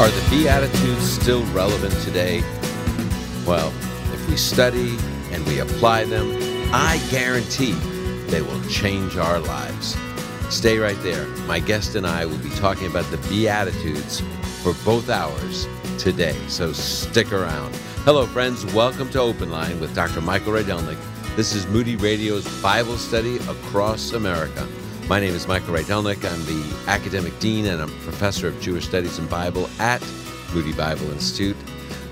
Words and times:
Are 0.00 0.08
the 0.08 0.30
Beatitudes 0.30 1.12
still 1.12 1.44
relevant 1.52 1.92
today? 2.00 2.40
Well, 3.46 3.70
if 4.14 4.30
we 4.30 4.36
study 4.38 4.96
and 5.30 5.46
we 5.46 5.58
apply 5.58 6.04
them, 6.04 6.32
I 6.72 7.06
guarantee 7.10 7.72
they 8.28 8.40
will 8.40 8.62
change 8.62 9.18
our 9.18 9.38
lives. 9.38 9.98
Stay 10.48 10.78
right 10.78 10.96
there. 11.02 11.26
My 11.46 11.58
guest 11.60 11.96
and 11.96 12.06
I 12.06 12.24
will 12.24 12.38
be 12.38 12.48
talking 12.48 12.86
about 12.86 13.04
the 13.10 13.18
Beatitudes 13.28 14.22
for 14.62 14.72
both 14.86 15.10
hours 15.10 15.68
today, 15.98 16.38
so 16.48 16.72
stick 16.72 17.30
around. 17.30 17.76
Hello, 18.06 18.24
friends. 18.24 18.64
Welcome 18.72 19.10
to 19.10 19.20
Open 19.20 19.50
Line 19.50 19.80
with 19.80 19.94
Dr. 19.94 20.22
Michael 20.22 20.54
Rydelnik. 20.54 20.96
This 21.36 21.54
is 21.54 21.66
Moody 21.66 21.96
Radio's 21.96 22.62
Bible 22.62 22.96
study 22.96 23.36
across 23.36 24.12
America. 24.12 24.66
My 25.10 25.18
name 25.18 25.34
is 25.34 25.48
Michael 25.48 25.74
Rydelnik. 25.74 26.24
I'm 26.24 26.44
the 26.44 26.84
academic 26.86 27.36
dean 27.40 27.66
and 27.66 27.82
I'm 27.82 27.88
professor 28.02 28.46
of 28.46 28.60
Jewish 28.60 28.86
Studies 28.86 29.18
and 29.18 29.28
Bible 29.28 29.68
at 29.80 30.00
Moody 30.54 30.72
Bible 30.72 31.10
Institute. 31.10 31.56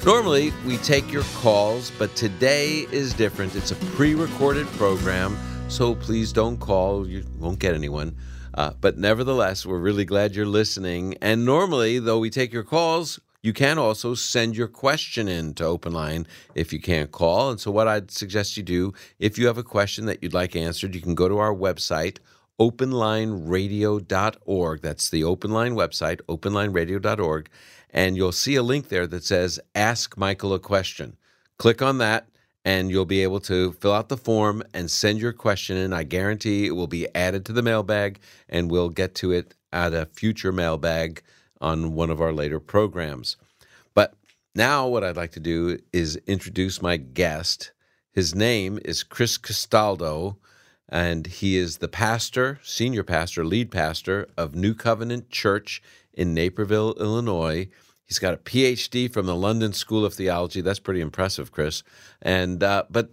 Normally, 0.05 0.53
we 0.67 0.79
take 0.79 1.13
your 1.13 1.23
calls, 1.37 1.93
but 1.97 2.17
today 2.17 2.89
is 2.91 3.15
different. 3.15 3.55
It's 3.55 3.71
a 3.71 3.77
pre 3.77 4.17
recorded 4.17 4.67
program, 4.73 5.39
so 5.69 5.95
please 5.95 6.33
don't 6.33 6.57
call. 6.57 7.07
You 7.07 7.25
won't 7.39 7.61
get 7.61 7.73
anyone. 7.73 8.17
Uh, 8.55 8.73
but 8.81 8.99
nevertheless, 8.99 9.65
we're 9.65 9.79
really 9.79 10.05
glad 10.05 10.35
you're 10.35 10.45
listening. 10.45 11.15
And 11.23 11.45
normally, 11.45 12.01
though 12.01 12.19
we 12.19 12.31
take 12.31 12.53
your 12.53 12.65
calls, 12.65 13.21
you 13.43 13.53
can 13.53 13.79
also 13.79 14.17
send 14.17 14.57
your 14.57 14.67
question 14.67 15.29
in 15.29 15.55
to 15.55 15.65
Open 15.65 15.93
Line 15.93 16.27
if 16.57 16.73
you 16.73 16.81
can't 16.81 17.13
call. 17.13 17.51
And 17.51 17.61
so, 17.61 17.71
what 17.71 17.87
I'd 17.87 18.11
suggest 18.11 18.57
you 18.57 18.65
do, 18.65 18.93
if 19.21 19.39
you 19.39 19.47
have 19.47 19.57
a 19.57 19.63
question 19.63 20.07
that 20.07 20.21
you'd 20.21 20.35
like 20.35 20.57
answered, 20.57 20.97
you 20.97 21.01
can 21.01 21.15
go 21.15 21.29
to 21.29 21.39
our 21.39 21.55
website, 21.55 22.19
openlineradio.org. 22.59 24.83
That's 24.83 25.11
the 25.11 25.25
Open 25.25 25.51
Line 25.51 25.75
website, 25.75 26.21
openlineradio.org. 26.29 27.49
And 27.91 28.17
you'll 28.17 28.33
see 28.33 28.57
a 28.57 28.63
link 28.63 28.89
there 28.89 29.07
that 29.07 29.25
says 29.25 29.61
Ask 29.75 30.17
Michael 30.17 30.55
a 30.55 30.59
Question. 30.59 31.17
Click 31.59 31.81
on 31.81 31.99
that, 31.99 32.29
and 32.65 32.91
you'll 32.91 33.07
be 33.07 33.23
able 33.23 33.41
to 33.41 33.73
fill 33.73 33.93
out 33.93 34.09
the 34.09 34.17
form 34.17 34.63
and 34.75 34.91
send 34.91 35.21
your 35.21 35.33
question 35.33 35.77
in. 35.77 35.93
I 35.93 36.05
guarantee 36.05 36.67
it 36.67 36.77
will 36.77 36.87
be 36.87 37.09
added 37.15 37.45
to 37.47 37.53
the 37.53 37.63
mailbag, 37.63 38.21
and 38.49 38.71
we'll 38.71 38.91
get 38.91 39.15
to 39.17 39.33
it 39.33 39.55
at 39.73 39.95
a 39.95 40.07
future 40.07 40.53
mailbag 40.53 41.23
on 41.61 41.95
one 41.95 42.11
of 42.11 42.21
our 42.21 42.33
later 42.33 42.61
programs. 42.61 43.37
But 43.95 44.15
now, 44.55 44.87
what 44.87 45.05
I'd 45.05 45.17
like 45.17 45.33
to 45.33 45.41
do 45.41 45.79
is 45.93 46.21
introduce 46.27 46.83
my 46.83 46.97
guest. 46.97 47.73
His 48.13 48.35
name 48.35 48.79
is 48.85 49.03
Chris 49.03 49.39
Castaldo 49.39 50.37
and 50.89 51.27
he 51.27 51.57
is 51.57 51.79
the 51.79 51.89
pastor, 51.89 52.59
senior 52.63 53.03
pastor, 53.03 53.45
lead 53.45 53.71
pastor 53.71 54.29
of 54.37 54.55
New 54.55 54.75
Covenant 54.75 55.31
Church 55.31 55.83
in 56.13 56.35
Naperville, 56.35 56.95
Illinois. 56.99 57.69
He's 58.05 58.19
got 58.19 58.35
a 58.35 58.39
PhD 58.39 59.13
from 59.13 59.27
the 59.27 59.35
London 59.35 59.73
School 59.73 60.05
of 60.05 60.15
Theology. 60.15 60.61
That's 60.63 60.79
pretty 60.79 61.01
impressive, 61.01 61.53
Chris. 61.53 61.83
And 62.23 62.63
uh, 62.63 62.85
but 62.91 63.11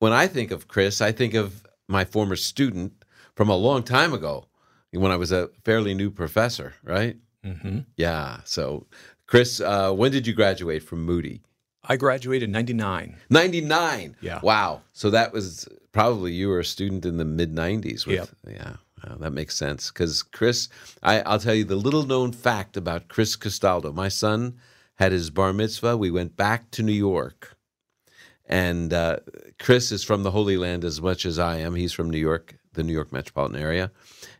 when 0.00 0.12
I 0.12 0.26
think 0.26 0.50
of 0.50 0.66
Chris, 0.66 1.00
I 1.00 1.12
think 1.12 1.34
of 1.34 1.64
my 1.88 2.04
former 2.04 2.36
student 2.36 3.04
from 3.36 3.48
a 3.48 3.56
long 3.56 3.82
time 3.82 4.12
ago, 4.12 4.46
when 4.90 5.12
I 5.12 5.16
was 5.16 5.32
a 5.32 5.48
fairly 5.64 5.94
new 5.94 6.10
professor, 6.10 6.74
right? 6.82 7.16
Mm-hmm. 7.44 7.80
Yeah. 7.96 8.40
So, 8.44 8.86
Chris, 9.26 9.60
uh, 9.60 9.92
when 9.92 10.12
did 10.12 10.26
you 10.26 10.34
graduate 10.34 10.82
from 10.82 11.04
Moody? 11.04 11.42
I 11.84 11.96
graduated 11.96 12.48
in 12.48 12.52
99. 12.52 13.16
99. 13.30 14.16
Yeah. 14.20 14.40
Wow. 14.42 14.82
So 14.92 15.10
that 15.10 15.32
was 15.32 15.68
probably 15.92 16.32
you 16.32 16.48
were 16.48 16.60
a 16.60 16.64
student 16.64 17.04
in 17.04 17.16
the 17.16 17.24
mid 17.24 17.54
90s. 17.54 18.06
Yep. 18.06 18.28
Yeah. 18.48 18.76
Wow, 19.04 19.16
that 19.18 19.32
makes 19.32 19.56
sense. 19.56 19.90
Because 19.90 20.22
Chris, 20.22 20.68
I, 21.02 21.20
I'll 21.22 21.40
tell 21.40 21.54
you 21.54 21.64
the 21.64 21.76
little 21.76 22.04
known 22.04 22.32
fact 22.32 22.76
about 22.76 23.08
Chris 23.08 23.34
Castaldo. 23.34 23.92
My 23.92 24.08
son 24.08 24.58
had 24.96 25.12
his 25.12 25.30
bar 25.30 25.52
mitzvah. 25.52 25.96
We 25.96 26.10
went 26.10 26.36
back 26.36 26.70
to 26.72 26.82
New 26.82 26.92
York. 26.92 27.56
And 28.46 28.92
uh, 28.92 29.18
Chris 29.58 29.90
is 29.92 30.04
from 30.04 30.22
the 30.22 30.30
Holy 30.30 30.56
Land 30.56 30.84
as 30.84 31.00
much 31.00 31.24
as 31.26 31.38
I 31.38 31.56
am. 31.58 31.74
He's 31.74 31.92
from 31.92 32.10
New 32.10 32.18
York, 32.18 32.56
the 32.74 32.82
New 32.82 32.92
York 32.92 33.12
metropolitan 33.12 33.60
area. 33.60 33.90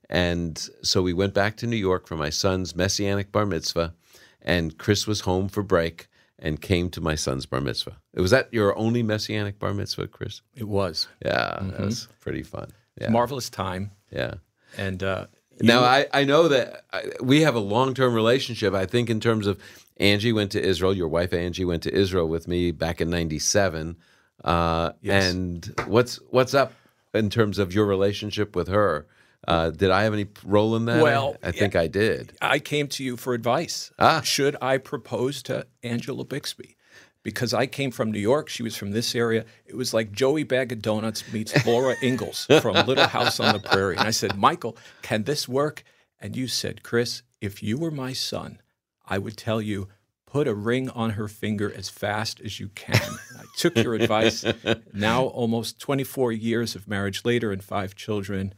And 0.08 0.58
so 0.82 1.02
we 1.02 1.12
went 1.12 1.34
back 1.34 1.56
to 1.58 1.66
New 1.66 1.76
York 1.76 2.06
for 2.06 2.16
my 2.16 2.30
son's 2.30 2.76
messianic 2.76 3.32
bar 3.32 3.46
mitzvah. 3.46 3.94
And 4.42 4.76
Chris 4.76 5.06
was 5.06 5.20
home 5.20 5.48
for 5.48 5.62
break 5.62 6.08
and 6.42 6.60
came 6.60 6.90
to 6.90 7.00
my 7.00 7.14
son's 7.14 7.46
bar 7.46 7.60
mitzvah. 7.60 7.96
Was 8.14 8.32
that 8.32 8.52
your 8.52 8.76
only 8.76 9.02
messianic 9.02 9.58
bar 9.58 9.72
mitzvah, 9.72 10.08
Chris? 10.08 10.42
It 10.56 10.68
was. 10.68 11.08
Yeah, 11.24 11.58
that 11.62 11.80
was 11.80 12.08
pretty 12.20 12.42
fun. 12.42 12.70
Yeah, 13.00 13.08
Marvelous 13.08 13.48
time. 13.48 13.92
yeah. 14.10 14.34
And 14.76 15.02
uh, 15.02 15.26
Now 15.60 15.82
I, 15.82 16.06
I 16.12 16.24
know 16.24 16.48
that 16.48 16.84
I, 16.92 17.04
we 17.22 17.42
have 17.42 17.54
a 17.54 17.60
long 17.60 17.94
term 17.94 18.12
relationship. 18.14 18.74
I 18.74 18.84
think 18.86 19.08
in 19.08 19.20
terms 19.20 19.46
of 19.46 19.58
Angie 19.98 20.32
went 20.32 20.50
to 20.52 20.60
Israel. 20.62 20.94
Your 20.94 21.08
wife 21.08 21.32
Angie 21.32 21.64
went 21.64 21.82
to 21.84 21.92
Israel 21.94 22.26
with 22.28 22.48
me 22.48 22.70
back 22.72 23.00
in 23.00 23.08
'97. 23.08 23.96
Uh, 24.44 24.92
Yes. 25.00 25.32
And 25.32 25.74
what's 25.86 26.16
what's 26.30 26.54
up 26.54 26.72
in 27.14 27.30
terms 27.30 27.58
of 27.58 27.72
your 27.72 27.86
relationship 27.86 28.56
with 28.56 28.68
her? 28.68 29.06
Uh, 29.46 29.70
did 29.70 29.90
I 29.90 30.04
have 30.04 30.12
any 30.12 30.26
role 30.44 30.76
in 30.76 30.84
that? 30.84 31.02
Well, 31.02 31.36
I, 31.42 31.48
I 31.48 31.52
think 31.52 31.74
I 31.74 31.88
did. 31.88 32.32
I 32.40 32.58
came 32.58 32.86
to 32.88 33.04
you 33.04 33.16
for 33.16 33.34
advice. 33.34 33.90
Ah. 33.98 34.20
Should 34.20 34.56
I 34.62 34.78
propose 34.78 35.42
to 35.44 35.66
Angela 35.82 36.24
Bixby? 36.24 36.76
Because 37.24 37.54
I 37.54 37.66
came 37.66 37.92
from 37.92 38.10
New 38.10 38.20
York, 38.20 38.48
she 38.48 38.64
was 38.64 38.76
from 38.76 38.90
this 38.90 39.14
area. 39.14 39.44
It 39.64 39.76
was 39.76 39.94
like 39.94 40.10
Joey 40.10 40.42
Bag 40.42 40.72
of 40.72 40.82
Donuts 40.82 41.32
meets 41.32 41.64
Laura 41.64 41.94
Ingalls 42.02 42.46
from 42.60 42.74
Little 42.86 43.06
House 43.06 43.38
on 43.38 43.52
the 43.52 43.60
Prairie. 43.60 43.96
And 43.96 44.08
I 44.08 44.10
said, 44.10 44.36
Michael, 44.36 44.76
can 45.02 45.22
this 45.22 45.48
work? 45.48 45.84
And 46.20 46.36
you 46.36 46.48
said, 46.48 46.82
Chris, 46.82 47.22
if 47.40 47.62
you 47.62 47.78
were 47.78 47.92
my 47.92 48.12
son, 48.12 48.60
I 49.06 49.18
would 49.18 49.36
tell 49.36 49.62
you, 49.62 49.88
put 50.26 50.48
a 50.48 50.54
ring 50.54 50.88
on 50.90 51.10
her 51.10 51.28
finger 51.28 51.72
as 51.76 51.88
fast 51.88 52.40
as 52.40 52.58
you 52.58 52.68
can. 52.70 52.96
I 53.38 53.44
took 53.56 53.76
your 53.76 53.94
advice. 53.94 54.44
Now, 54.94 55.24
almost 55.24 55.80
24 55.80 56.32
years 56.32 56.74
of 56.74 56.86
marriage 56.88 57.24
later 57.24 57.50
and 57.52 57.62
five 57.62 57.94
children, 57.94 58.52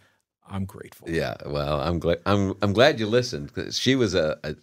I'm 0.49 0.65
grateful. 0.67 1.09
Yeah, 1.11 1.35
well, 1.47 1.81
I'm 1.81 1.99
glad. 1.99 2.21
I'm 2.27 2.55
I'm 2.63 2.73
glad 2.73 3.01
you 3.01 3.07
listened. 3.07 3.53
'cause 3.55 3.79
she 3.79 3.95
was 3.97 4.15
a. 4.15 4.39
a 4.45 4.55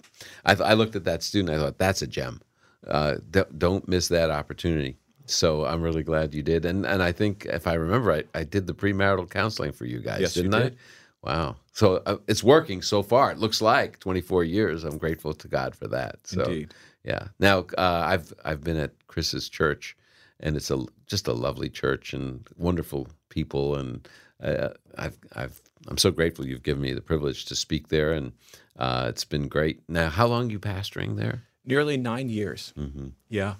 I, 0.45 0.55
th- 0.55 0.67
I 0.69 0.73
looked 0.73 0.95
at 0.95 1.03
that 1.05 1.23
student. 1.23 1.55
I 1.55 1.59
thought 1.61 1.77
that's 1.77 2.01
a 2.01 2.07
gem. 2.07 2.41
Uh, 2.87 3.15
d- 3.29 3.43
don't 3.57 3.87
miss 3.87 4.07
that 4.09 4.29
opportunity. 4.31 4.97
So 5.25 5.65
I'm 5.65 5.81
really 5.81 6.03
glad 6.03 6.33
you 6.33 6.43
did. 6.43 6.65
And 6.65 6.85
and 6.85 7.01
I 7.01 7.11
think 7.11 7.45
if 7.45 7.67
I 7.67 7.73
remember 7.73 8.07
right, 8.09 8.27
I 8.35 8.43
did 8.43 8.67
the 8.67 8.73
premarital 8.73 9.29
counseling 9.29 9.71
for 9.71 9.85
you 9.85 9.99
guys, 9.99 10.21
Yes, 10.21 10.35
you 10.35 10.43
didn't 10.43 10.55
I? 10.55 10.63
did. 10.69 10.77
Wow. 11.23 11.55
So 11.73 12.01
uh, 12.05 12.17
it's 12.27 12.43
working 12.43 12.81
so 12.81 13.03
far. 13.03 13.31
It 13.31 13.37
looks 13.37 13.61
like 13.61 13.99
24 13.99 14.43
years. 14.43 14.83
I'm 14.83 14.97
grateful 14.97 15.33
to 15.33 15.47
God 15.47 15.75
for 15.75 15.87
that. 15.89 16.25
So 16.25 16.43
Indeed. 16.43 16.73
yeah. 17.03 17.27
Now 17.39 17.59
uh, 17.77 18.03
I've 18.05 18.33
I've 18.45 18.63
been 18.63 18.77
at 18.77 18.91
Chris's 19.07 19.47
church, 19.49 19.95
and 20.39 20.55
it's 20.55 20.71
a 20.71 20.83
just 21.07 21.27
a 21.27 21.33
lovely 21.33 21.69
church 21.69 22.13
and 22.13 22.47
wonderful 22.57 23.07
people, 23.29 23.75
and 23.75 24.07
uh, 24.43 24.69
I've 24.97 25.17
I've 25.35 25.61
I'm 25.87 25.97
so 25.97 26.11
grateful 26.11 26.45
you've 26.45 26.63
given 26.63 26.81
me 26.81 26.93
the 26.93 27.01
privilege 27.01 27.45
to 27.45 27.55
speak 27.55 27.87
there, 27.89 28.11
and 28.13 28.33
uh, 28.77 29.07
it's 29.09 29.25
been 29.25 29.47
great. 29.47 29.81
Now, 29.89 30.09
how 30.09 30.27
long 30.27 30.49
you 30.49 30.59
pastoring 30.59 31.17
there? 31.17 31.43
Nearly 31.65 31.97
nine 31.97 32.29
years. 32.29 32.73
Mm-hmm. 32.77 33.07
Yeah. 33.29 33.55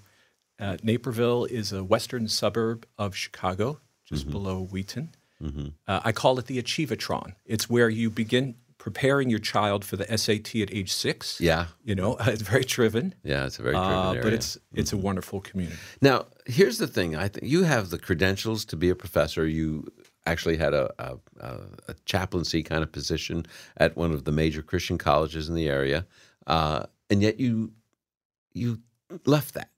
Uh, 0.60 0.78
Naperville 0.84 1.46
is 1.46 1.72
a 1.72 1.84
western 1.84 2.28
suburb 2.28 2.86
of 2.98 3.16
Chicago, 3.16 3.80
just 4.06 4.24
Mm-hmm. 4.24 4.32
below 4.32 4.62
Wheaton. 4.64 5.10
Uh, 5.88 6.00
I 6.04 6.12
call 6.12 6.38
it 6.38 6.46
the 6.46 6.62
Achievatron. 6.62 7.34
It's 7.48 7.68
where 7.68 7.90
you 7.90 8.12
begin 8.12 8.54
preparing 8.78 9.30
your 9.32 9.40
child 9.40 9.84
for 9.84 9.96
the 9.98 10.06
SAT 10.18 10.56
at 10.58 10.72
age 10.72 10.92
six. 10.94 11.42
Yeah, 11.42 11.66
You 11.84 11.96
know, 11.96 12.16
it's 12.22 12.44
very 12.44 12.64
driven, 12.64 13.16
yeah, 13.24 13.46
it's 13.48 13.58
a 13.58 13.64
very 13.64 13.74
driven 13.74 13.92
uh, 13.92 14.10
area. 14.12 14.22
but 14.24 14.34
it's 14.34 14.58
it's 14.74 14.94
a 14.94 14.98
wonderful 14.98 15.42
community. 15.42 15.78
Now, 16.00 16.26
here's 16.46 16.78
the 16.78 16.86
thing. 16.88 17.16
I 17.16 17.28
think 17.28 17.48
you 17.52 17.64
have 17.64 17.90
the 17.90 17.98
credentials 17.98 18.66
to 18.66 18.76
be 18.76 18.90
a 18.92 18.96
professor. 18.96 19.48
You 19.48 19.88
actually 20.26 20.58
had 20.58 20.74
a, 20.74 20.92
a, 21.00 21.18
a, 21.88 21.96
chaplaincy 22.06 22.62
kind 22.64 22.84
of 22.84 22.92
position 22.92 23.46
at 23.78 23.98
one 23.98 24.12
of 24.12 24.24
the 24.24 24.32
major 24.32 24.62
Christian 24.62 24.98
colleges 24.98 25.50
in 25.50 25.56
the 25.56 25.68
area, 25.68 26.06
uh, 26.48 26.84
and 27.10 27.22
yet 27.22 27.40
you 27.40 27.72
you 28.54 28.80
left 29.26 29.54
that. 29.56 29.70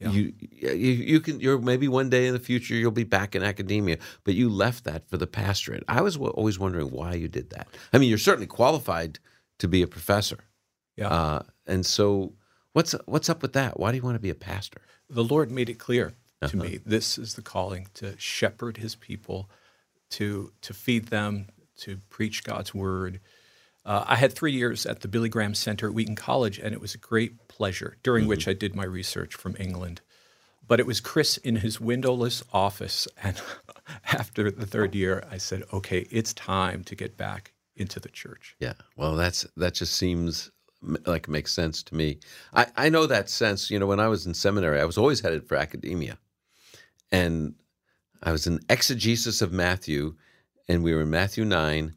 Yeah. 0.00 0.10
You, 0.10 0.32
you 0.50 0.76
you 1.12 1.20
can 1.20 1.40
you're 1.40 1.58
maybe 1.58 1.88
one 1.88 2.10
day 2.10 2.26
in 2.26 2.34
the 2.34 2.38
future 2.40 2.74
you'll 2.74 2.90
be 2.90 3.04
back 3.04 3.34
in 3.34 3.42
academia, 3.42 3.96
but 4.24 4.34
you 4.34 4.50
left 4.50 4.84
that 4.84 5.08
for 5.08 5.16
the 5.16 5.26
pastorate. 5.26 5.84
I 5.88 6.02
was 6.02 6.14
w- 6.14 6.32
always 6.32 6.58
wondering 6.58 6.90
why 6.90 7.14
you 7.14 7.28
did 7.28 7.50
that. 7.50 7.66
I 7.92 7.98
mean, 7.98 8.08
you're 8.10 8.18
certainly 8.18 8.46
qualified 8.46 9.18
to 9.58 9.68
be 9.68 9.80
a 9.82 9.86
professor, 9.86 10.38
Yeah. 10.96 11.08
uh, 11.08 11.42
and 11.66 11.86
so 11.86 12.34
what's 12.74 12.92
what's 13.06 13.30
up 13.30 13.40
with 13.40 13.54
that? 13.54 13.80
Why 13.80 13.90
do 13.90 13.96
you 13.96 14.02
want 14.02 14.16
to 14.16 14.20
be 14.20 14.30
a 14.30 14.34
pastor? 14.34 14.80
the 15.08 15.22
Lord 15.24 15.52
made 15.52 15.68
it 15.70 15.78
clear 15.78 16.14
Uh-huh. 16.42 16.48
to 16.50 16.56
me 16.56 16.78
this 16.84 17.16
is 17.16 17.34
the 17.34 17.42
calling 17.42 17.86
to 17.94 18.14
shepherd 18.18 18.76
his 18.76 18.96
people, 18.96 19.48
to 20.10 20.52
to 20.62 20.74
feed 20.74 21.06
them, 21.06 21.48
to 21.78 21.98
preach 22.08 22.44
God's 22.44 22.74
word. 22.74 23.20
Uh, 23.84 24.04
I 24.06 24.16
had 24.16 24.32
three 24.32 24.52
years 24.52 24.84
at 24.84 25.00
the 25.00 25.08
Billy 25.08 25.28
Graham 25.28 25.54
Center 25.54 25.86
at 25.86 25.94
Wheaton 25.94 26.16
College, 26.16 26.58
and 26.58 26.72
it 26.74 26.80
was 26.80 26.94
a 26.94 26.98
great 26.98 27.46
pleasure, 27.48 27.96
during 28.02 28.22
Mm-hmm. 28.22 28.30
which 28.30 28.48
I 28.48 28.52
did 28.52 28.74
my 28.74 28.84
research 28.84 29.34
from 29.36 29.54
England. 29.60 30.00
But 30.66 30.80
it 30.80 30.86
was 30.86 31.00
Chris 31.00 31.36
in 31.36 31.56
his 31.56 31.80
windowless 31.80 32.42
office. 32.52 33.06
And 33.22 33.40
after 34.12 34.50
the 34.50 34.66
third 34.66 34.96
year, 34.96 35.22
I 35.30 35.38
said, 35.38 35.62
okay, 35.72 36.00
it's 36.10 36.34
time 36.34 36.82
to 36.84 36.96
get 36.96 37.16
back 37.16 37.52
into 37.76 38.00
the 38.00 38.08
church. 38.08 38.56
Yeah. 38.58 38.72
Well, 38.96 39.14
that's 39.14 39.46
that 39.56 39.74
just 39.74 39.94
seems 39.94 40.50
like 41.06 41.28
makes 41.28 41.52
sense 41.52 41.84
to 41.84 41.94
me. 41.94 42.18
I, 42.52 42.66
I 42.76 42.88
know 42.88 43.06
that 43.06 43.30
sense. 43.30 43.70
You 43.70 43.78
know, 43.78 43.86
when 43.86 44.00
I 44.00 44.08
was 44.08 44.26
in 44.26 44.34
seminary, 44.34 44.80
I 44.80 44.84
was 44.84 44.98
always 44.98 45.20
headed 45.20 45.46
for 45.46 45.56
academia, 45.56 46.18
and 47.12 47.54
I 48.22 48.32
was 48.32 48.46
in 48.46 48.60
exegesis 48.68 49.42
of 49.42 49.52
Matthew, 49.52 50.14
and 50.68 50.82
we 50.82 50.94
were 50.94 51.02
in 51.02 51.10
Matthew 51.10 51.44
nine, 51.44 51.94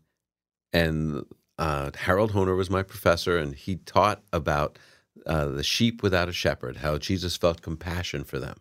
and 0.74 1.26
uh, 1.58 1.92
Harold 1.96 2.32
Hoehner 2.32 2.56
was 2.56 2.70
my 2.70 2.84
professor, 2.84 3.38
and 3.38 3.56
he 3.56 3.78
taught 3.78 4.22
about 4.32 4.78
uh, 5.26 5.46
the 5.46 5.64
sheep 5.64 6.02
without 6.02 6.30
a 6.30 6.34
shepherd, 6.34 6.78
how 6.78 6.98
Jesus 6.98 7.36
felt 7.36 7.62
compassion 7.62 8.24
for 8.24 8.40
them. 8.40 8.58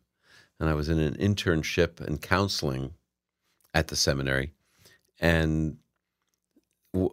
And 0.59 0.69
I 0.69 0.75
was 0.75 0.89
in 0.89 0.99
an 0.99 1.15
internship 1.15 2.01
and 2.01 2.21
counseling 2.21 2.95
at 3.75 3.89
the 3.89 3.97
seminary, 3.97 4.53
and 5.21 5.79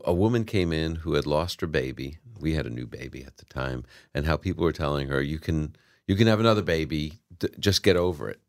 a 0.06 0.13
woman 0.13 0.45
came 0.45 0.71
in 0.71 0.95
who 0.95 1.13
had 1.13 1.27
lost 1.27 1.62
her 1.62 1.68
baby. 1.68 2.18
We 2.39 2.53
had 2.53 2.65
a 2.65 2.71
new 2.71 2.88
baby 2.88 3.24
at 3.24 3.38
the 3.38 3.45
time, 3.45 3.83
and 4.13 4.25
how 4.25 4.38
people 4.38 4.63
were 4.63 4.71
telling 4.71 5.09
her, 5.09 5.21
"You 5.21 5.38
can, 5.38 5.75
you 6.07 6.15
can 6.15 6.27
have 6.27 6.39
another 6.39 6.63
baby. 6.63 7.19
D- 7.38 7.50
just 7.59 7.83
get 7.83 7.98
over 7.98 8.30
it." 8.30 8.39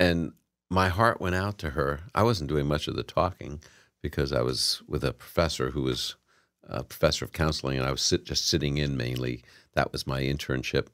And 0.00 0.32
my 0.70 0.88
heart 0.88 1.20
went 1.20 1.34
out 1.36 1.58
to 1.58 1.70
her. 1.70 2.00
I 2.14 2.22
wasn't 2.22 2.50
doing 2.50 2.66
much 2.66 2.88
of 2.88 2.96
the 2.96 3.02
talking 3.04 3.60
because 4.02 4.32
I 4.32 4.42
was 4.42 4.82
with 4.88 5.04
a 5.04 5.12
professor 5.12 5.70
who 5.70 5.82
was 5.82 6.16
a 6.64 6.84
professor 6.84 7.24
of 7.24 7.32
counseling, 7.32 7.78
and 7.78 7.86
I 7.86 7.90
was 7.92 8.02
sit, 8.02 8.24
just 8.24 8.48
sitting 8.48 8.78
in 8.78 8.96
mainly. 8.96 9.42
That 9.74 9.92
was 9.92 10.06
my 10.06 10.22
internship. 10.22 10.88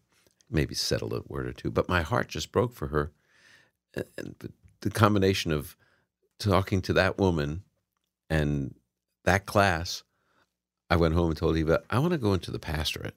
Maybe 0.51 0.75
said 0.75 1.03
a 1.03 1.07
little 1.07 1.27
word 1.29 1.47
or 1.47 1.53
two, 1.53 1.71
but 1.71 1.89
my 1.89 2.03
heart 2.03 2.29
just 2.29 2.53
broke 2.53 2.73
for 2.75 2.89
her. 2.89 3.13
And- 4.19 4.37
the 4.83 4.91
combination 4.91 5.53
of 5.53 5.77
talking 6.39 6.83
to 6.83 6.93
that 6.95 7.19
woman 7.19 7.65
and 8.31 8.75
that 9.25 9.47
class, 9.47 10.05
I 10.91 10.97
went 10.97 11.15
home 11.15 11.31
and 11.31 11.37
told 11.39 11.57
Eva, 11.57 11.83
I 11.91 11.99
want 12.01 12.13
to 12.13 12.19
go 12.19 12.35
into 12.35 12.51
the 12.51 12.59
pastorate. 12.61 13.15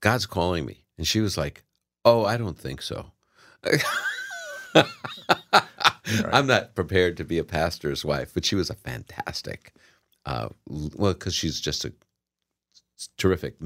God's 0.00 0.26
calling 0.26 0.66
me. 0.66 0.84
And 0.98 1.06
she 1.06 1.20
was 1.20 1.38
like, 1.38 1.64
Oh, 2.04 2.24
I 2.24 2.36
don't 2.38 2.58
think 2.58 2.82
so. 2.82 3.12
I'm 6.32 6.46
not 6.46 6.74
prepared 6.74 7.16
to 7.18 7.24
be 7.24 7.38
a 7.38 7.44
pastor's 7.44 8.04
wife, 8.04 8.32
but 8.34 8.44
she 8.44 8.54
was 8.54 8.70
a 8.70 8.74
fantastic, 8.74 9.72
uh, 10.26 10.48
well, 10.68 11.12
because 11.12 11.34
she's 11.34 11.60
just 11.60 11.84
a 11.84 11.92
terrific 13.16 13.56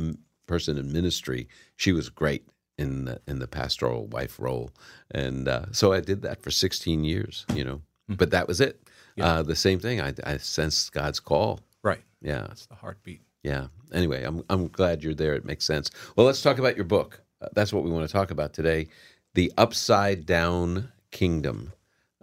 person 0.47 0.79
in 0.79 0.93
ministry. 0.93 1.49
She 1.77 1.93
was 1.93 2.09
great 2.09 2.47
in 2.79 3.05
the, 3.05 3.21
in 3.27 3.39
the 3.39 3.47
pastoral 3.47 4.07
wife 4.07 4.39
role, 4.41 4.71
and 5.11 5.49
uh, 5.49 5.67
so 5.73 5.93
I 5.93 6.01
did 6.01 6.23
that 6.23 6.43
for 6.43 6.51
16 6.51 7.05
years. 7.05 7.45
You 7.55 7.65
know, 7.65 7.83
but 8.09 8.31
that 8.31 8.49
was 8.49 8.61
it. 8.61 8.81
Uh, 9.21 9.43
the 9.43 9.55
same 9.57 9.79
thing. 9.79 10.01
I, 10.01 10.15
I 10.25 10.39
sensed 10.39 10.93
God's 10.93 11.21
call. 11.21 11.61
Right. 11.83 12.01
Yeah, 12.23 12.47
That's 12.49 12.67
the 12.67 12.75
heartbeat. 12.77 13.21
yeah. 13.43 13.67
Anyway, 13.93 14.23
I'm 14.25 14.43
I'm 14.49 14.69
glad 14.69 15.03
you're 15.05 15.15
there. 15.15 15.35
It 15.35 15.45
makes 15.45 15.65
sense. 15.67 15.91
Well, 16.17 16.27
let's 16.27 16.41
talk 16.43 16.59
about 16.59 16.77
your 16.77 16.87
book. 16.87 17.21
Uh, 17.43 17.49
that's 17.55 17.73
what 17.73 17.85
we 17.85 17.91
want 17.91 18.07
to 18.09 18.13
talk 18.13 18.31
about 18.31 18.53
today, 18.55 18.89
the 19.35 19.53
Upside 19.59 20.25
Down 20.25 20.93
Kingdom, 21.11 21.73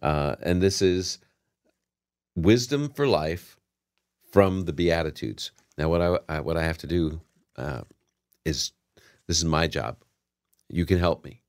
uh, 0.02 0.36
and 0.42 0.62
this 0.62 0.82
is 0.82 1.20
wisdom 2.36 2.90
for 2.90 3.08
life 3.08 3.58
from 4.32 4.66
the 4.66 4.74
Beatitudes. 4.74 5.52
Now, 5.78 5.90
what 5.90 6.02
I, 6.02 6.20
I 6.28 6.40
what 6.42 6.58
I 6.58 6.64
have 6.64 6.78
to 6.80 6.88
do 6.88 7.22
uh, 7.56 7.82
is 8.46 8.72
this 9.28 9.38
is 9.38 9.46
my 9.46 9.68
job. 9.68 9.98
You 10.70 10.86
can 10.86 11.00
help 11.00 11.24
me. 11.24 11.42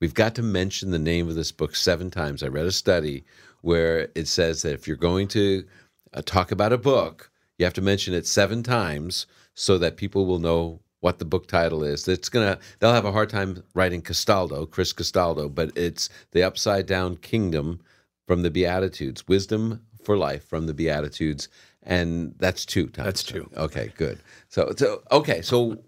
We've 0.00 0.14
got 0.14 0.34
to 0.36 0.42
mention 0.42 0.90
the 0.90 0.98
name 0.98 1.28
of 1.28 1.34
this 1.34 1.50
book 1.50 1.74
seven 1.74 2.10
times. 2.10 2.42
I 2.42 2.48
read 2.48 2.66
a 2.66 2.72
study 2.72 3.24
where 3.62 4.08
it 4.14 4.28
says 4.28 4.62
that 4.62 4.74
if 4.74 4.86
you're 4.86 4.96
going 4.96 5.26
to 5.28 5.64
uh, 6.14 6.22
talk 6.24 6.52
about 6.52 6.72
a 6.72 6.78
book, 6.78 7.30
you 7.58 7.64
have 7.64 7.74
to 7.74 7.82
mention 7.82 8.14
it 8.14 8.26
seven 8.26 8.62
times 8.62 9.26
so 9.54 9.78
that 9.78 9.96
people 9.96 10.26
will 10.26 10.38
know 10.38 10.80
what 11.00 11.18
the 11.18 11.24
book 11.24 11.46
title 11.46 11.82
is. 11.82 12.06
It's 12.06 12.28
gonna 12.28 12.58
they'll 12.78 12.92
have 12.92 13.04
a 13.04 13.12
hard 13.12 13.30
time 13.30 13.62
writing 13.74 14.02
Castaldo, 14.02 14.66
Chris 14.66 14.92
Castaldo, 14.92 15.48
but 15.48 15.76
it's 15.76 16.08
the 16.32 16.42
Upside 16.42 16.86
Down 16.86 17.16
Kingdom 17.16 17.80
from 18.28 18.42
the 18.42 18.50
Beatitudes, 18.50 19.26
Wisdom 19.26 19.80
for 20.04 20.14
Life 20.16 20.46
from 20.46 20.66
the 20.66 20.74
Beatitudes, 20.74 21.48
and 21.82 22.34
that's 22.38 22.66
two 22.66 22.86
times. 22.88 23.06
That's 23.06 23.22
two. 23.22 23.50
Okay, 23.56 23.90
good. 23.96 24.18
So, 24.50 24.74
so 24.76 25.02
okay, 25.10 25.40
so 25.40 25.78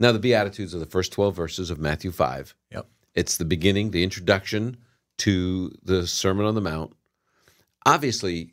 now 0.00 0.10
the 0.10 0.18
Beatitudes 0.18 0.74
are 0.74 0.80
the 0.80 0.84
first 0.86 1.12
twelve 1.12 1.36
verses 1.36 1.70
of 1.70 1.78
Matthew 1.78 2.10
five. 2.10 2.56
Yep. 2.72 2.88
It's 3.14 3.36
the 3.36 3.44
beginning, 3.44 3.92
the 3.92 4.02
introduction 4.02 4.76
to 5.18 5.70
the 5.84 6.08
Sermon 6.08 6.44
on 6.44 6.56
the 6.56 6.60
Mount. 6.60 6.92
Obviously, 7.86 8.52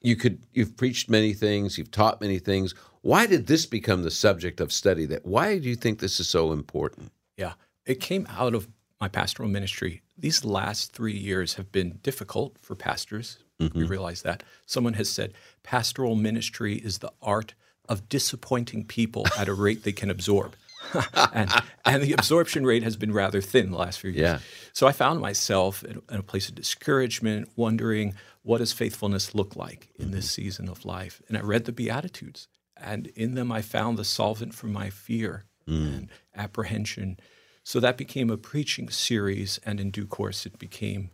you 0.00 0.14
could 0.14 0.46
you've 0.52 0.76
preached 0.76 1.10
many 1.10 1.32
things, 1.32 1.76
you've 1.76 1.90
taught 1.90 2.20
many 2.20 2.38
things. 2.38 2.72
Why 3.02 3.26
did 3.26 3.48
this 3.48 3.66
become 3.66 4.04
the 4.04 4.12
subject 4.12 4.60
of 4.60 4.72
study? 4.72 5.06
That 5.06 5.26
why 5.26 5.58
do 5.58 5.68
you 5.68 5.74
think 5.74 5.98
this 5.98 6.20
is 6.20 6.28
so 6.28 6.52
important? 6.52 7.10
Yeah. 7.36 7.54
It 7.84 8.00
came 8.00 8.26
out 8.30 8.54
of 8.54 8.68
my 9.00 9.08
pastoral 9.08 9.48
ministry. 9.48 10.02
These 10.16 10.44
last 10.44 10.92
three 10.92 11.16
years 11.16 11.54
have 11.54 11.72
been 11.72 11.98
difficult 12.02 12.56
for 12.60 12.74
pastors. 12.74 13.38
We 13.58 13.68
mm-hmm. 13.68 13.86
realize 13.86 14.22
that. 14.22 14.42
Someone 14.66 14.94
has 14.94 15.08
said 15.08 15.32
pastoral 15.62 16.16
ministry 16.16 16.74
is 16.74 16.98
the 16.98 17.12
art 17.22 17.54
of 17.88 18.08
disappointing 18.08 18.84
people 18.84 19.26
at 19.38 19.48
a 19.48 19.54
rate 19.54 19.84
they 19.84 19.92
can 19.92 20.10
absorb. 20.10 20.56
and, 21.32 21.50
and 21.84 22.02
the 22.02 22.12
absorption 22.12 22.66
rate 22.66 22.82
has 22.82 22.96
been 22.96 23.12
rather 23.12 23.40
thin 23.40 23.70
the 23.70 23.76
last 23.76 24.00
few 24.00 24.10
years. 24.10 24.20
Yeah. 24.20 24.38
So 24.72 24.86
I 24.86 24.92
found 24.92 25.20
myself 25.20 25.82
in 25.82 26.02
in 26.10 26.18
a 26.18 26.22
place 26.22 26.48
of 26.48 26.54
discouragement, 26.54 27.48
wondering 27.56 28.14
what 28.42 28.58
does 28.58 28.72
faithfulness 28.72 29.34
look 29.34 29.56
like 29.56 29.88
in 29.98 30.10
this 30.10 30.26
mm-hmm. 30.26 30.42
season 30.42 30.68
of 30.68 30.84
life. 30.84 31.22
And 31.28 31.36
I 31.38 31.40
read 31.40 31.64
the 31.64 31.72
Beatitudes, 31.72 32.48
and 32.76 33.06
in 33.08 33.34
them 33.34 33.50
I 33.50 33.62
found 33.62 33.96
the 33.98 34.04
solvent 34.04 34.54
for 34.54 34.66
my 34.66 34.90
fear 34.90 35.44
mm. 35.68 35.86
and 35.86 36.08
apprehension. 36.34 37.18
So 37.64 37.80
that 37.80 37.96
became 37.96 38.30
a 38.30 38.36
preaching 38.36 38.90
series, 38.90 39.58
and 39.64 39.80
in 39.80 39.90
due 39.90 40.06
course, 40.06 40.46
it 40.46 40.58
became 40.58 41.10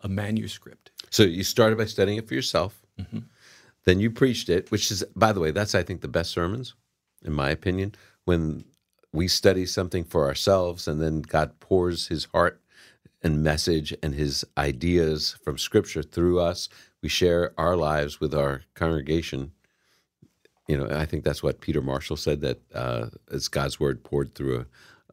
a 0.00 0.08
manuscript. 0.08 0.90
So 1.10 1.22
you 1.22 1.42
started 1.42 1.78
by 1.78 1.86
studying 1.86 2.18
it 2.18 2.28
for 2.28 2.34
yourself. 2.34 2.82
Then 3.84 4.00
you 4.00 4.10
preached 4.10 4.48
it, 4.48 4.70
which 4.70 4.90
is, 4.90 5.02
by 5.16 5.32
the 5.32 5.40
way, 5.40 5.50
that's 5.50 5.74
I 5.74 5.82
think 5.82 6.00
the 6.00 6.08
best 6.08 6.30
sermons, 6.30 6.74
in 7.24 7.32
my 7.32 7.50
opinion, 7.50 7.94
when 8.24 8.64
we 9.12 9.28
study 9.28 9.64
something 9.64 10.04
for 10.04 10.26
ourselves 10.26 10.88
and 10.88 11.00
then 11.00 11.22
God 11.22 11.58
pours 11.60 12.08
His 12.08 12.26
heart 12.26 12.60
and 13.22 13.42
message 13.42 13.94
and 14.02 14.14
His 14.14 14.44
ideas 14.58 15.36
from 15.42 15.56
Scripture 15.56 16.02
through 16.02 16.40
us. 16.40 16.68
We 17.02 17.08
share 17.08 17.52
our 17.58 17.76
lives 17.76 18.20
with 18.20 18.34
our 18.34 18.62
congregation. 18.74 19.52
You 20.66 20.78
know, 20.78 20.88
I 20.90 21.04
think 21.06 21.24
that's 21.24 21.42
what 21.42 21.60
Peter 21.60 21.82
Marshall 21.82 22.16
said 22.16 22.40
that 22.40 22.60
uh, 22.74 23.06
it's 23.30 23.48
God's 23.48 23.78
word 23.78 24.02
poured 24.02 24.34
through 24.34 24.60
a, 24.60 24.66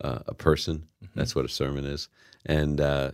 uh, 0.03 0.19
a 0.27 0.33
person. 0.33 0.87
That's 1.15 1.35
what 1.35 1.45
a 1.45 1.49
sermon 1.49 1.85
is, 1.85 2.09
and 2.45 2.79
uh, 2.79 3.11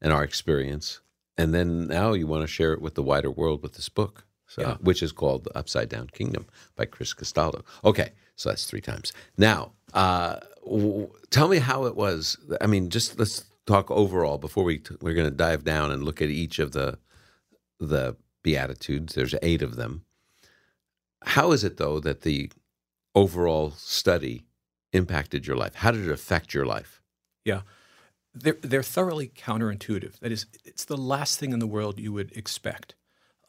and 0.00 0.12
our 0.12 0.24
experience. 0.24 1.00
And 1.36 1.54
then 1.54 1.86
now 1.86 2.14
you 2.14 2.26
want 2.26 2.42
to 2.42 2.48
share 2.48 2.72
it 2.72 2.82
with 2.82 2.94
the 2.94 3.02
wider 3.02 3.30
world 3.30 3.62
with 3.62 3.74
this 3.74 3.88
book, 3.88 4.24
so 4.46 4.76
which 4.80 5.02
is 5.02 5.12
called 5.12 5.44
The 5.44 5.56
Upside 5.56 5.88
Down 5.88 6.08
Kingdom 6.08 6.46
by 6.74 6.84
Chris 6.84 7.14
Castaldo. 7.14 7.64
Okay, 7.84 8.10
so 8.34 8.48
that's 8.48 8.64
three 8.64 8.80
times. 8.80 9.12
Now, 9.36 9.72
uh, 9.94 10.38
w- 10.64 11.10
tell 11.30 11.48
me 11.48 11.58
how 11.58 11.84
it 11.84 11.94
was. 11.94 12.36
I 12.60 12.66
mean, 12.66 12.90
just 12.90 13.18
let's 13.18 13.44
talk 13.66 13.90
overall 13.90 14.38
before 14.38 14.64
we 14.64 14.78
t- 14.78 14.96
we're 15.00 15.14
going 15.14 15.30
to 15.30 15.36
dive 15.36 15.62
down 15.62 15.92
and 15.92 16.02
look 16.02 16.20
at 16.20 16.30
each 16.30 16.58
of 16.58 16.72
the 16.72 16.98
the 17.78 18.16
beatitudes. 18.42 19.14
There's 19.14 19.34
eight 19.42 19.62
of 19.62 19.76
them. 19.76 20.04
How 21.22 21.52
is 21.52 21.62
it 21.62 21.76
though 21.76 22.00
that 22.00 22.22
the 22.22 22.50
overall 23.14 23.70
study 23.72 24.44
impacted 24.92 25.46
your 25.46 25.56
life? 25.56 25.74
How 25.76 25.90
did 25.90 26.06
it 26.06 26.10
affect 26.10 26.54
your 26.54 26.66
life? 26.66 27.00
Yeah. 27.44 27.62
They're, 28.34 28.58
they're 28.60 28.82
thoroughly 28.82 29.28
counterintuitive. 29.28 30.18
That 30.20 30.32
is, 30.32 30.46
it's 30.64 30.84
the 30.84 30.96
last 30.96 31.38
thing 31.38 31.52
in 31.52 31.58
the 31.58 31.66
world 31.66 31.98
you 31.98 32.12
would 32.12 32.32
expect. 32.36 32.94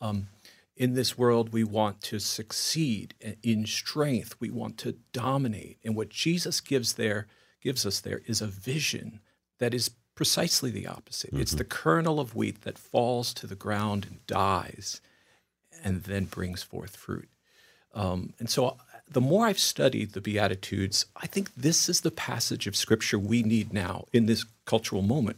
Um, 0.01 0.27
in 0.75 0.93
this 0.93 1.17
world, 1.17 1.51
we 1.51 1.63
want 1.63 2.01
to 2.03 2.19
succeed 2.19 3.13
in 3.43 3.65
strength. 3.65 4.35
We 4.39 4.49
want 4.49 4.77
to 4.79 4.95
dominate. 5.11 5.77
And 5.83 5.95
what 5.95 6.09
Jesus 6.09 6.61
gives 6.61 6.93
there, 6.93 7.27
gives 7.61 7.85
us 7.85 7.99
there, 7.99 8.21
is 8.25 8.41
a 8.41 8.47
vision 8.47 9.19
that 9.59 9.73
is 9.73 9.91
precisely 10.15 10.71
the 10.71 10.87
opposite. 10.87 11.31
It's 11.33 11.51
the 11.51 11.65
kernel 11.65 12.19
of 12.19 12.35
wheat 12.35 12.61
that 12.61 12.77
falls 12.77 13.33
to 13.35 13.47
the 13.47 13.55
ground 13.55 14.05
and 14.09 14.25
dies, 14.25 15.01
and 15.83 16.03
then 16.03 16.25
brings 16.25 16.63
forth 16.63 16.95
fruit. 16.95 17.29
Um, 17.93 18.33
and 18.39 18.49
so, 18.49 18.77
the 19.11 19.21
more 19.21 19.47
I've 19.47 19.59
studied 19.59 20.13
the 20.13 20.21
Beatitudes, 20.21 21.05
I 21.15 21.27
think 21.27 21.53
this 21.55 21.89
is 21.89 22.01
the 22.01 22.11
passage 22.11 22.67
of 22.67 22.75
Scripture 22.75 23.17
we 23.17 23.41
need 23.43 23.73
now 23.73 24.05
in 24.13 24.27
this 24.27 24.45
cultural 24.65 25.01
moment. 25.01 25.37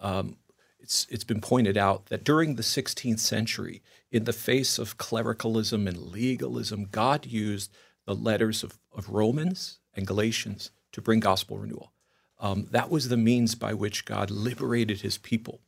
Um, 0.00 0.36
it's, 0.80 1.06
it's 1.10 1.24
been 1.24 1.40
pointed 1.40 1.76
out 1.76 2.06
that 2.06 2.24
during 2.24 2.54
the 2.54 2.62
16th 2.62 3.18
century, 3.18 3.82
in 4.10 4.24
the 4.24 4.32
face 4.32 4.78
of 4.78 4.98
clericalism 4.98 5.86
and 5.86 5.96
legalism, 5.96 6.88
God 6.90 7.26
used 7.26 7.72
the 8.06 8.14
letters 8.14 8.62
of, 8.62 8.78
of 8.94 9.08
Romans 9.08 9.78
and 9.94 10.06
Galatians 10.06 10.70
to 10.92 11.00
bring 11.00 11.20
gospel 11.20 11.58
renewal. 11.58 11.92
Um, 12.38 12.66
that 12.70 12.90
was 12.90 13.08
the 13.08 13.16
means 13.16 13.54
by 13.54 13.74
which 13.74 14.04
God 14.04 14.30
liberated 14.30 15.00
his 15.00 15.18
people. 15.18 15.60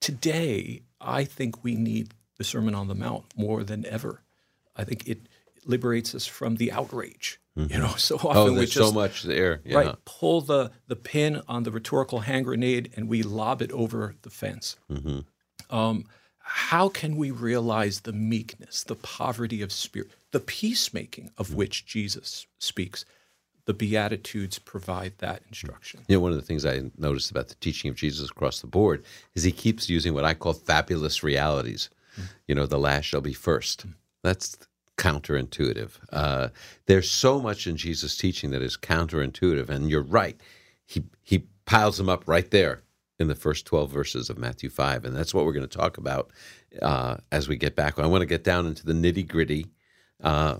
Today, 0.00 0.82
I 1.00 1.24
think 1.24 1.64
we 1.64 1.74
need 1.74 2.14
the 2.36 2.44
Sermon 2.44 2.74
on 2.74 2.88
the 2.88 2.94
Mount 2.94 3.26
more 3.36 3.64
than 3.64 3.86
ever. 3.86 4.22
I 4.76 4.84
think 4.84 5.08
it 5.08 5.27
liberates 5.68 6.14
us 6.14 6.26
from 6.26 6.56
the 6.56 6.72
outrage. 6.72 7.40
You 7.54 7.66
mm-hmm. 7.66 7.82
know, 7.82 7.88
so 7.96 8.16
oh, 8.16 8.28
often 8.28 8.42
Oh, 8.42 8.52
we 8.54 8.60
just 8.66 8.74
so 8.74 8.92
much 8.92 9.22
there. 9.22 9.60
Yeah. 9.64 9.76
right 9.76 9.96
pull 10.04 10.40
the 10.40 10.72
the 10.86 10.96
pin 10.96 11.42
on 11.46 11.62
the 11.62 11.70
rhetorical 11.70 12.20
hand 12.20 12.46
grenade 12.46 12.92
and 12.96 13.08
we 13.08 13.22
lob 13.22 13.62
it 13.62 13.70
over 13.72 14.14
the 14.22 14.30
fence. 14.30 14.76
Mm-hmm. 14.90 15.20
Um, 15.76 16.06
how 16.38 16.88
can 16.88 17.16
we 17.16 17.30
realize 17.30 18.00
the 18.00 18.12
meekness, 18.12 18.82
the 18.82 18.94
poverty 18.94 19.60
of 19.60 19.70
spirit, 19.70 20.10
the 20.32 20.40
peacemaking 20.40 21.30
of 21.36 21.48
mm-hmm. 21.48 21.56
which 21.56 21.84
Jesus 21.84 22.46
speaks? 22.58 23.04
The 23.66 23.74
Beatitudes 23.74 24.58
provide 24.58 25.18
that 25.18 25.40
mm-hmm. 25.40 25.48
instruction. 25.50 26.00
You 26.08 26.16
know, 26.16 26.20
one 26.20 26.32
of 26.32 26.38
the 26.38 26.44
things 26.44 26.64
I 26.64 26.90
noticed 26.96 27.30
about 27.30 27.48
the 27.48 27.54
teaching 27.56 27.90
of 27.90 27.96
Jesus 27.96 28.30
across 28.30 28.62
the 28.62 28.66
board 28.66 29.04
is 29.34 29.42
he 29.42 29.52
keeps 29.52 29.90
using 29.90 30.14
what 30.14 30.24
I 30.24 30.32
call 30.32 30.54
fabulous 30.54 31.22
realities. 31.22 31.90
Mm. 32.18 32.28
You 32.46 32.54
know, 32.54 32.64
the 32.64 32.78
last 32.78 33.04
shall 33.04 33.20
be 33.20 33.34
first. 33.34 33.86
Mm. 33.86 33.92
That's 34.22 34.56
counterintuitive. 34.98 35.92
Uh, 36.12 36.48
there's 36.86 37.10
so 37.10 37.40
much 37.40 37.66
in 37.66 37.76
Jesus' 37.76 38.16
teaching 38.16 38.50
that 38.50 38.60
is 38.60 38.76
counterintuitive, 38.76 39.70
and 39.70 39.88
you're 39.88 40.02
right. 40.02 40.38
He 40.84 41.04
he 41.22 41.46
piles 41.64 41.96
them 41.96 42.08
up 42.08 42.24
right 42.26 42.50
there 42.50 42.82
in 43.18 43.28
the 43.28 43.34
first 43.34 43.66
12 43.66 43.90
verses 43.90 44.30
of 44.30 44.38
Matthew 44.38 44.68
5, 44.68 45.04
and 45.04 45.16
that's 45.16 45.32
what 45.32 45.44
we're 45.44 45.52
going 45.52 45.66
to 45.66 45.78
talk 45.78 45.98
about 45.98 46.30
uh, 46.82 47.16
as 47.32 47.48
we 47.48 47.56
get 47.56 47.74
back. 47.74 47.98
I 47.98 48.06
want 48.06 48.22
to 48.22 48.26
get 48.26 48.44
down 48.44 48.66
into 48.66 48.84
the 48.84 48.92
nitty 48.92 49.26
gritty, 49.26 49.66
uh, 50.22 50.58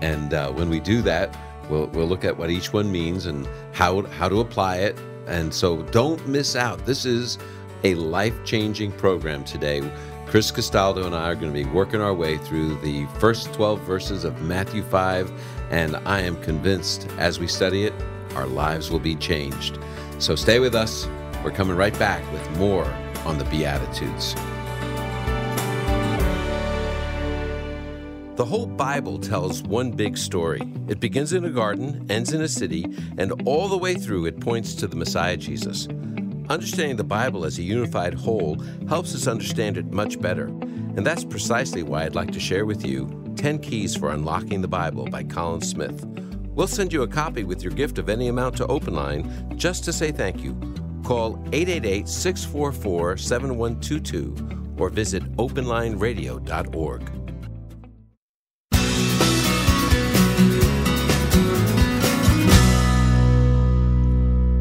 and 0.00 0.34
uh, 0.34 0.50
when 0.52 0.68
we 0.68 0.80
do 0.80 1.02
that, 1.02 1.36
we'll 1.70 1.86
we'll 1.88 2.06
look 2.06 2.24
at 2.24 2.36
what 2.36 2.50
each 2.50 2.72
one 2.72 2.90
means 2.90 3.26
and 3.26 3.48
how 3.72 4.02
how 4.02 4.28
to 4.28 4.40
apply 4.40 4.78
it. 4.78 4.98
And 5.26 5.54
so, 5.54 5.82
don't 5.84 6.26
miss 6.28 6.54
out. 6.54 6.84
This 6.84 7.06
is 7.06 7.38
a 7.82 7.94
life 7.94 8.34
changing 8.44 8.92
program 8.92 9.44
today. 9.44 9.80
Chris 10.34 10.50
Castaldo 10.50 11.06
and 11.06 11.14
I 11.14 11.30
are 11.30 11.36
going 11.36 11.54
to 11.54 11.64
be 11.64 11.70
working 11.70 12.00
our 12.00 12.12
way 12.12 12.38
through 12.38 12.74
the 12.80 13.06
first 13.20 13.52
12 13.54 13.78
verses 13.82 14.24
of 14.24 14.42
Matthew 14.42 14.82
5, 14.82 15.30
and 15.70 15.94
I 15.94 16.22
am 16.22 16.42
convinced 16.42 17.06
as 17.18 17.38
we 17.38 17.46
study 17.46 17.84
it, 17.84 17.94
our 18.34 18.48
lives 18.48 18.90
will 18.90 18.98
be 18.98 19.14
changed. 19.14 19.78
So 20.18 20.34
stay 20.34 20.58
with 20.58 20.74
us. 20.74 21.06
We're 21.44 21.52
coming 21.52 21.76
right 21.76 21.96
back 22.00 22.20
with 22.32 22.58
more 22.58 22.84
on 23.24 23.38
the 23.38 23.44
Beatitudes. 23.44 24.34
The 28.34 28.44
whole 28.44 28.66
Bible 28.66 29.20
tells 29.20 29.62
one 29.62 29.92
big 29.92 30.18
story. 30.18 30.62
It 30.88 30.98
begins 30.98 31.32
in 31.32 31.44
a 31.44 31.50
garden, 31.50 32.06
ends 32.10 32.32
in 32.32 32.42
a 32.42 32.48
city, 32.48 32.86
and 33.18 33.40
all 33.46 33.68
the 33.68 33.78
way 33.78 33.94
through 33.94 34.26
it 34.26 34.40
points 34.40 34.74
to 34.74 34.88
the 34.88 34.96
Messiah 34.96 35.36
Jesus. 35.36 35.86
Understanding 36.50 36.96
the 36.96 37.04
Bible 37.04 37.44
as 37.44 37.58
a 37.58 37.62
unified 37.62 38.12
whole 38.12 38.58
helps 38.86 39.14
us 39.14 39.26
understand 39.26 39.78
it 39.78 39.92
much 39.92 40.20
better. 40.20 40.46
And 40.46 41.06
that's 41.06 41.24
precisely 41.24 41.82
why 41.82 42.04
I'd 42.04 42.14
like 42.14 42.32
to 42.32 42.40
share 42.40 42.66
with 42.66 42.84
you 42.84 43.32
10 43.36 43.60
Keys 43.60 43.96
for 43.96 44.10
Unlocking 44.10 44.60
the 44.60 44.68
Bible 44.68 45.06
by 45.06 45.24
Colin 45.24 45.62
Smith. 45.62 46.04
We'll 46.54 46.66
send 46.66 46.92
you 46.92 47.02
a 47.02 47.08
copy 47.08 47.44
with 47.44 47.62
your 47.62 47.72
gift 47.72 47.98
of 47.98 48.08
any 48.08 48.28
amount 48.28 48.56
to 48.58 48.66
Open 48.66 48.94
Line 48.94 49.54
just 49.56 49.84
to 49.84 49.92
say 49.92 50.12
thank 50.12 50.44
you. 50.44 50.52
Call 51.02 51.42
888 51.52 52.08
644 52.08 53.16
7122 53.16 54.74
or 54.78 54.90
visit 54.90 55.22
openlineradio.org. 55.36 57.23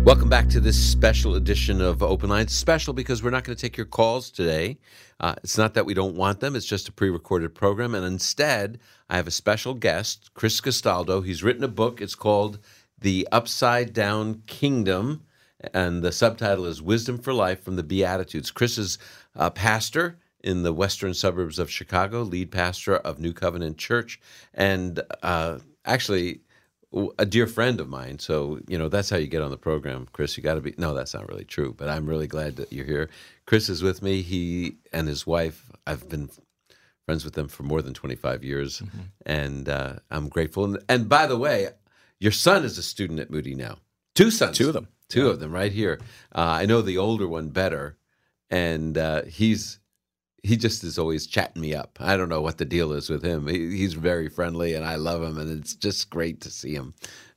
Welcome 0.03 0.27
back 0.27 0.49
to 0.49 0.59
this 0.59 0.77
special 0.77 1.35
edition 1.35 1.79
of 1.79 2.03
Open 2.03 2.29
Line. 2.29 2.49
Special 2.49 2.93
because 2.93 3.23
we're 3.23 3.29
not 3.29 3.45
going 3.45 3.55
to 3.55 3.61
take 3.61 3.77
your 3.77 3.85
calls 3.85 4.29
today. 4.29 4.77
Uh, 5.21 5.35
it's 5.41 5.57
not 5.57 5.75
that 5.75 5.85
we 5.85 5.93
don't 5.93 6.17
want 6.17 6.41
them, 6.41 6.57
it's 6.57 6.65
just 6.65 6.89
a 6.89 6.91
pre 6.91 7.09
recorded 7.09 7.55
program. 7.55 7.95
And 7.95 8.05
instead, 8.05 8.79
I 9.09 9.15
have 9.15 9.27
a 9.27 9.31
special 9.31 9.73
guest, 9.73 10.33
Chris 10.33 10.59
Castaldo. 10.59 11.21
He's 11.21 11.41
written 11.41 11.63
a 11.63 11.69
book. 11.69 12.01
It's 12.01 12.15
called 12.15 12.59
The 12.99 13.25
Upside 13.31 13.93
Down 13.93 14.43
Kingdom. 14.45 15.23
And 15.73 16.03
the 16.03 16.11
subtitle 16.11 16.65
is 16.65 16.81
Wisdom 16.81 17.17
for 17.17 17.31
Life 17.31 17.63
from 17.63 17.77
the 17.77 17.81
Beatitudes. 17.81 18.51
Chris 18.51 18.77
is 18.77 18.97
a 19.35 19.51
pastor 19.51 20.19
in 20.43 20.63
the 20.63 20.73
western 20.73 21.13
suburbs 21.13 21.59
of 21.59 21.71
Chicago, 21.71 22.23
lead 22.23 22.51
pastor 22.51 22.97
of 22.97 23.19
New 23.19 23.31
Covenant 23.31 23.77
Church. 23.77 24.19
And 24.53 25.01
uh, 25.21 25.59
actually, 25.85 26.41
a 27.17 27.25
dear 27.25 27.47
friend 27.47 27.79
of 27.79 27.89
mine. 27.89 28.19
So, 28.19 28.59
you 28.67 28.77
know, 28.77 28.89
that's 28.89 29.09
how 29.09 29.17
you 29.17 29.27
get 29.27 29.41
on 29.41 29.51
the 29.51 29.57
program, 29.57 30.07
Chris. 30.13 30.37
You 30.37 30.43
got 30.43 30.55
to 30.55 30.61
be, 30.61 30.73
no, 30.77 30.93
that's 30.93 31.13
not 31.13 31.27
really 31.27 31.45
true, 31.45 31.73
but 31.75 31.89
I'm 31.89 32.05
really 32.05 32.27
glad 32.27 32.57
that 32.57 32.71
you're 32.71 32.85
here. 32.85 33.09
Chris 33.45 33.69
is 33.69 33.81
with 33.81 34.01
me. 34.01 34.21
He 34.21 34.77
and 34.91 35.07
his 35.07 35.25
wife, 35.25 35.71
I've 35.87 36.07
been 36.07 36.29
friends 37.05 37.25
with 37.25 37.33
them 37.33 37.47
for 37.47 37.63
more 37.63 37.81
than 37.81 37.93
25 37.93 38.43
years, 38.43 38.81
and 39.25 39.67
uh, 39.67 39.95
I'm 40.09 40.29
grateful. 40.29 40.65
And, 40.65 40.79
and 40.87 41.09
by 41.09 41.27
the 41.27 41.37
way, 41.37 41.69
your 42.19 42.31
son 42.31 42.63
is 42.63 42.77
a 42.77 42.83
student 42.83 43.19
at 43.19 43.29
Moody 43.29 43.55
now. 43.55 43.77
Two 44.15 44.31
sons. 44.31 44.57
Two 44.57 44.67
of 44.67 44.73
them. 44.73 44.87
Two 45.09 45.29
of 45.29 45.39
them 45.39 45.51
right 45.51 45.71
here. 45.71 45.99
Uh, 46.33 46.41
I 46.41 46.65
know 46.65 46.81
the 46.81 46.97
older 46.97 47.27
one 47.27 47.49
better, 47.49 47.97
and 48.49 48.97
uh, 48.97 49.23
he's 49.23 49.79
he 50.43 50.57
just 50.57 50.83
is 50.83 50.99
always 50.99 51.25
chatting 51.25 51.61
me 51.61 51.73
up. 51.73 51.97
I 52.01 52.17
don't 52.17 52.27
know 52.27 52.41
what 52.41 52.57
the 52.57 52.65
deal 52.65 52.91
is 52.91 53.09
with 53.09 53.23
him. 53.23 53.47
He, 53.47 53.77
he's 53.77 53.93
very 53.93 54.27
friendly, 54.27 54.75
and 54.75 54.85
I 54.85 54.95
love 54.95 55.23
him, 55.23 55.37
and 55.37 55.49
it's 55.49 55.73
just 55.73 56.09
great 56.09 56.41
to 56.41 56.51
see 56.51 56.75
him. 56.75 56.93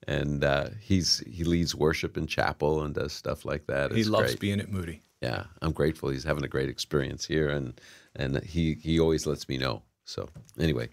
And 0.09 0.43
uh, 0.43 0.71
he's 0.81 1.23
he 1.27 1.45
leads 1.45 1.75
worship 1.75 2.17
in 2.17 2.27
chapel 2.27 2.83
and 2.83 2.95
does 2.95 3.13
stuff 3.13 3.45
like 3.45 3.67
that. 3.69 3.93
He 3.93 4.05
loves 4.05 4.33
great. 4.33 4.41
being 4.41 4.61
at 4.61 4.71
Moody. 4.71 5.03
Yeah, 5.23 5.45
I'm 5.63 5.73
grateful. 5.73 6.11
He's 6.11 6.25
having 6.25 6.45
a 6.45 6.49
great 6.49 6.69
experience 6.69 7.25
here, 7.25 7.49
and 7.49 7.81
and 8.17 8.43
he 8.43 8.75
he 8.75 8.99
always 8.99 9.27
lets 9.27 9.49
me 9.49 9.57
know. 9.57 9.83
So 10.05 10.29
anyway, 10.59 10.89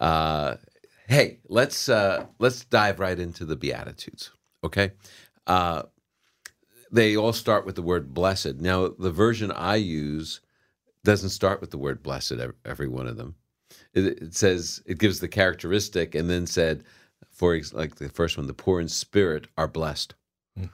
uh, 0.00 0.56
hey, 1.08 1.38
let's 1.48 1.88
uh, 1.88 2.26
let's 2.38 2.64
dive 2.66 3.00
right 3.00 3.18
into 3.18 3.46
the 3.46 3.56
Beatitudes. 3.56 4.30
Okay, 4.62 4.92
uh, 5.46 5.84
they 6.90 7.16
all 7.16 7.32
start 7.32 7.64
with 7.64 7.74
the 7.74 7.82
word 7.82 8.14
blessed. 8.14 8.56
Now, 8.56 8.88
the 8.88 9.10
version 9.10 9.50
I 9.50 9.76
use 9.76 10.40
doesn't 11.04 11.30
start 11.30 11.60
with 11.60 11.70
the 11.70 11.78
word 11.78 12.02
blessed. 12.02 12.34
Every 12.64 12.88
one 12.88 13.06
of 13.06 13.16
them, 13.16 13.34
it, 13.92 14.06
it 14.06 14.34
says 14.34 14.82
it 14.86 14.98
gives 14.98 15.20
the 15.20 15.28
characteristic, 15.28 16.14
and 16.14 16.28
then 16.28 16.46
said, 16.46 16.84
for 17.30 17.54
ex- 17.54 17.72
like 17.72 17.96
the 17.96 18.08
first 18.08 18.36
one, 18.36 18.46
the 18.46 18.54
poor 18.54 18.80
in 18.80 18.88
spirit 18.88 19.46
are 19.56 19.68
blessed. 19.68 20.14
Hmm. 20.56 20.64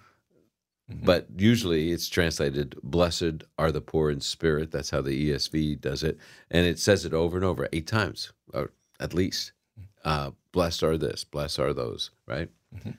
Mm-hmm. 0.91 1.05
But 1.05 1.27
usually 1.37 1.93
it's 1.93 2.09
translated, 2.09 2.77
Blessed 2.83 3.45
are 3.59 3.73
the 3.73 3.81
poor 3.81 4.11
in 4.11 4.21
spirit. 4.21 4.71
That's 4.71 4.91
how 4.91 5.01
the 5.01 5.31
ESV 5.31 5.81
does 5.81 6.03
it. 6.03 6.19
And 6.51 6.67
it 6.67 6.79
says 6.79 7.05
it 7.05 7.15
over 7.15 7.37
and 7.37 7.45
over, 7.45 7.69
eight 7.73 7.87
times, 7.87 8.33
or 8.53 8.71
at 8.99 9.15
least. 9.15 9.53
Hmm. 9.77 9.85
Uh, 10.05 10.31
blessed 10.53 10.83
are 10.83 10.99
this, 10.99 11.25
blessed 11.25 11.59
are 11.59 11.73
those, 11.73 12.11
right? 12.27 12.49
Mm-hmm. 12.75 12.91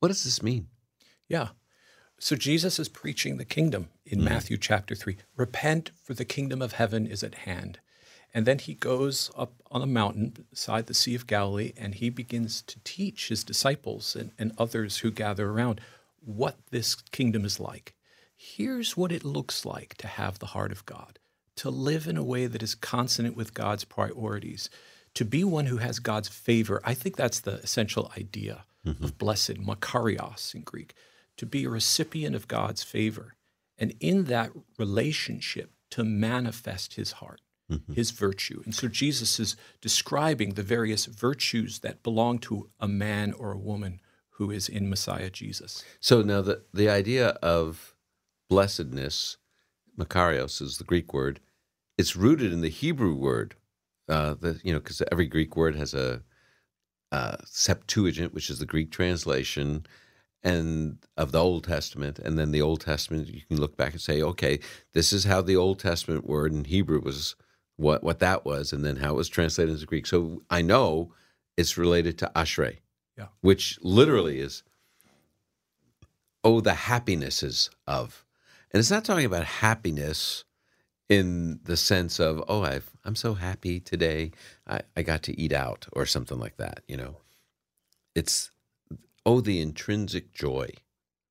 What 0.00 0.08
does 0.08 0.24
this 0.24 0.42
mean? 0.42 0.68
Yeah. 1.28 1.48
So 2.18 2.34
Jesus 2.34 2.78
is 2.78 2.88
preaching 2.88 3.36
the 3.36 3.44
kingdom 3.44 3.88
in 4.04 4.20
mm. 4.20 4.24
Matthew 4.24 4.56
chapter 4.56 4.94
3. 4.94 5.16
Repent, 5.36 5.90
for 6.02 6.14
the 6.14 6.24
kingdom 6.24 6.62
of 6.62 6.72
heaven 6.72 7.06
is 7.06 7.22
at 7.22 7.34
hand. 7.34 7.78
And 8.32 8.46
then 8.46 8.58
he 8.58 8.74
goes 8.74 9.30
up 9.36 9.54
on 9.70 9.82
a 9.82 9.86
mountain 9.86 10.46
beside 10.50 10.86
the 10.86 10.94
Sea 10.94 11.14
of 11.14 11.26
Galilee 11.26 11.72
and 11.76 11.94
he 11.94 12.10
begins 12.10 12.62
to 12.62 12.78
teach 12.84 13.28
his 13.28 13.44
disciples 13.44 14.14
and, 14.14 14.32
and 14.38 14.52
others 14.58 14.98
who 14.98 15.10
gather 15.10 15.50
around 15.50 15.80
what 16.20 16.56
this 16.70 16.96
kingdom 16.96 17.44
is 17.44 17.60
like. 17.60 17.94
Here's 18.36 18.96
what 18.96 19.12
it 19.12 19.24
looks 19.24 19.64
like 19.64 19.94
to 19.94 20.06
have 20.06 20.38
the 20.38 20.46
heart 20.46 20.72
of 20.72 20.84
God, 20.84 21.18
to 21.56 21.70
live 21.70 22.06
in 22.06 22.18
a 22.18 22.24
way 22.24 22.46
that 22.46 22.62
is 22.62 22.74
consonant 22.74 23.36
with 23.36 23.54
God's 23.54 23.84
priorities, 23.84 24.68
to 25.14 25.24
be 25.24 25.42
one 25.42 25.66
who 25.66 25.78
has 25.78 25.98
God's 25.98 26.28
favor. 26.28 26.82
I 26.84 26.92
think 26.92 27.16
that's 27.16 27.40
the 27.40 27.54
essential 27.54 28.12
idea 28.18 28.64
mm-hmm. 28.84 29.02
of 29.02 29.16
blessed, 29.16 29.54
makarios 29.54 30.54
in 30.54 30.60
Greek, 30.60 30.94
to 31.36 31.46
be 31.46 31.64
a 31.64 31.70
recipient 31.70 32.34
of 32.34 32.48
God's 32.48 32.82
favor. 32.82 33.34
And 33.78 33.94
in 34.00 34.24
that 34.24 34.52
relationship, 34.78 35.72
to 35.90 36.04
manifest 36.04 36.94
his 36.94 37.12
heart, 37.12 37.40
his 37.94 38.10
virtue. 38.12 38.62
And 38.64 38.74
so 38.74 38.86
Jesus 38.86 39.40
is 39.40 39.56
describing 39.80 40.54
the 40.54 40.62
various 40.62 41.06
virtues 41.06 41.80
that 41.80 42.02
belong 42.02 42.38
to 42.40 42.70
a 42.78 42.86
man 42.86 43.32
or 43.32 43.52
a 43.52 43.58
woman 43.58 44.00
who 44.30 44.50
is 44.50 44.68
in 44.68 44.88
Messiah 44.88 45.30
Jesus. 45.30 45.84
So 45.98 46.22
now 46.22 46.42
the, 46.42 46.62
the 46.72 46.88
idea 46.88 47.28
of 47.42 47.94
blessedness, 48.48 49.38
makarios 49.98 50.60
is 50.60 50.78
the 50.78 50.84
Greek 50.84 51.12
word, 51.12 51.40
it's 51.98 52.14
rooted 52.14 52.52
in 52.52 52.60
the 52.60 52.68
Hebrew 52.68 53.14
word. 53.14 53.54
Uh, 54.08 54.34
the, 54.34 54.60
you 54.62 54.72
know, 54.72 54.78
because 54.78 55.02
every 55.10 55.26
Greek 55.26 55.56
word 55.56 55.74
has 55.74 55.94
a 55.94 56.22
uh, 57.10 57.36
Septuagint, 57.46 58.34
which 58.34 58.50
is 58.50 58.58
the 58.58 58.66
Greek 58.66 58.90
translation, 58.92 59.86
and 60.42 60.98
of 61.16 61.32
the 61.32 61.40
Old 61.42 61.64
Testament, 61.64 62.18
and 62.18 62.38
then 62.38 62.52
the 62.52 62.62
Old 62.62 62.80
Testament. 62.80 63.28
You 63.28 63.42
can 63.48 63.60
look 63.60 63.76
back 63.76 63.92
and 63.92 64.00
say, 64.00 64.22
okay, 64.22 64.60
this 64.92 65.12
is 65.12 65.24
how 65.24 65.42
the 65.42 65.56
Old 65.56 65.78
Testament 65.78 66.26
word 66.26 66.52
in 66.52 66.64
Hebrew 66.64 67.00
was, 67.00 67.34
what 67.76 68.02
what 68.04 68.20
that 68.20 68.44
was, 68.44 68.72
and 68.72 68.84
then 68.84 68.96
how 68.96 69.10
it 69.14 69.16
was 69.16 69.28
translated 69.28 69.74
into 69.74 69.86
Greek. 69.86 70.06
So 70.06 70.42
I 70.50 70.62
know 70.62 71.12
it's 71.56 71.76
related 71.78 72.18
to 72.18 72.30
Ashrei, 72.36 72.78
Yeah. 73.16 73.28
which 73.40 73.78
literally 73.82 74.40
is, 74.40 74.62
oh, 76.44 76.60
the 76.60 76.74
happinesses 76.74 77.70
of, 77.86 78.24
and 78.72 78.78
it's 78.78 78.90
not 78.90 79.04
talking 79.04 79.24
about 79.26 79.44
happiness 79.44 80.44
in 81.08 81.60
the 81.64 81.76
sense 81.76 82.18
of, 82.20 82.42
oh, 82.48 82.62
I've, 82.62 82.90
I'm 83.04 83.16
so 83.16 83.34
happy 83.34 83.80
today. 83.80 84.32
I, 84.66 84.80
I 84.96 85.02
got 85.02 85.22
to 85.24 85.40
eat 85.40 85.52
out 85.52 85.86
or 85.92 86.04
something 86.04 86.38
like 86.38 86.56
that, 86.56 86.82
you 86.88 86.96
know. 86.96 87.16
It's, 88.14 88.50
oh, 89.26 89.40
the 89.42 89.60
intrinsic 89.60 90.32
joy 90.32 90.70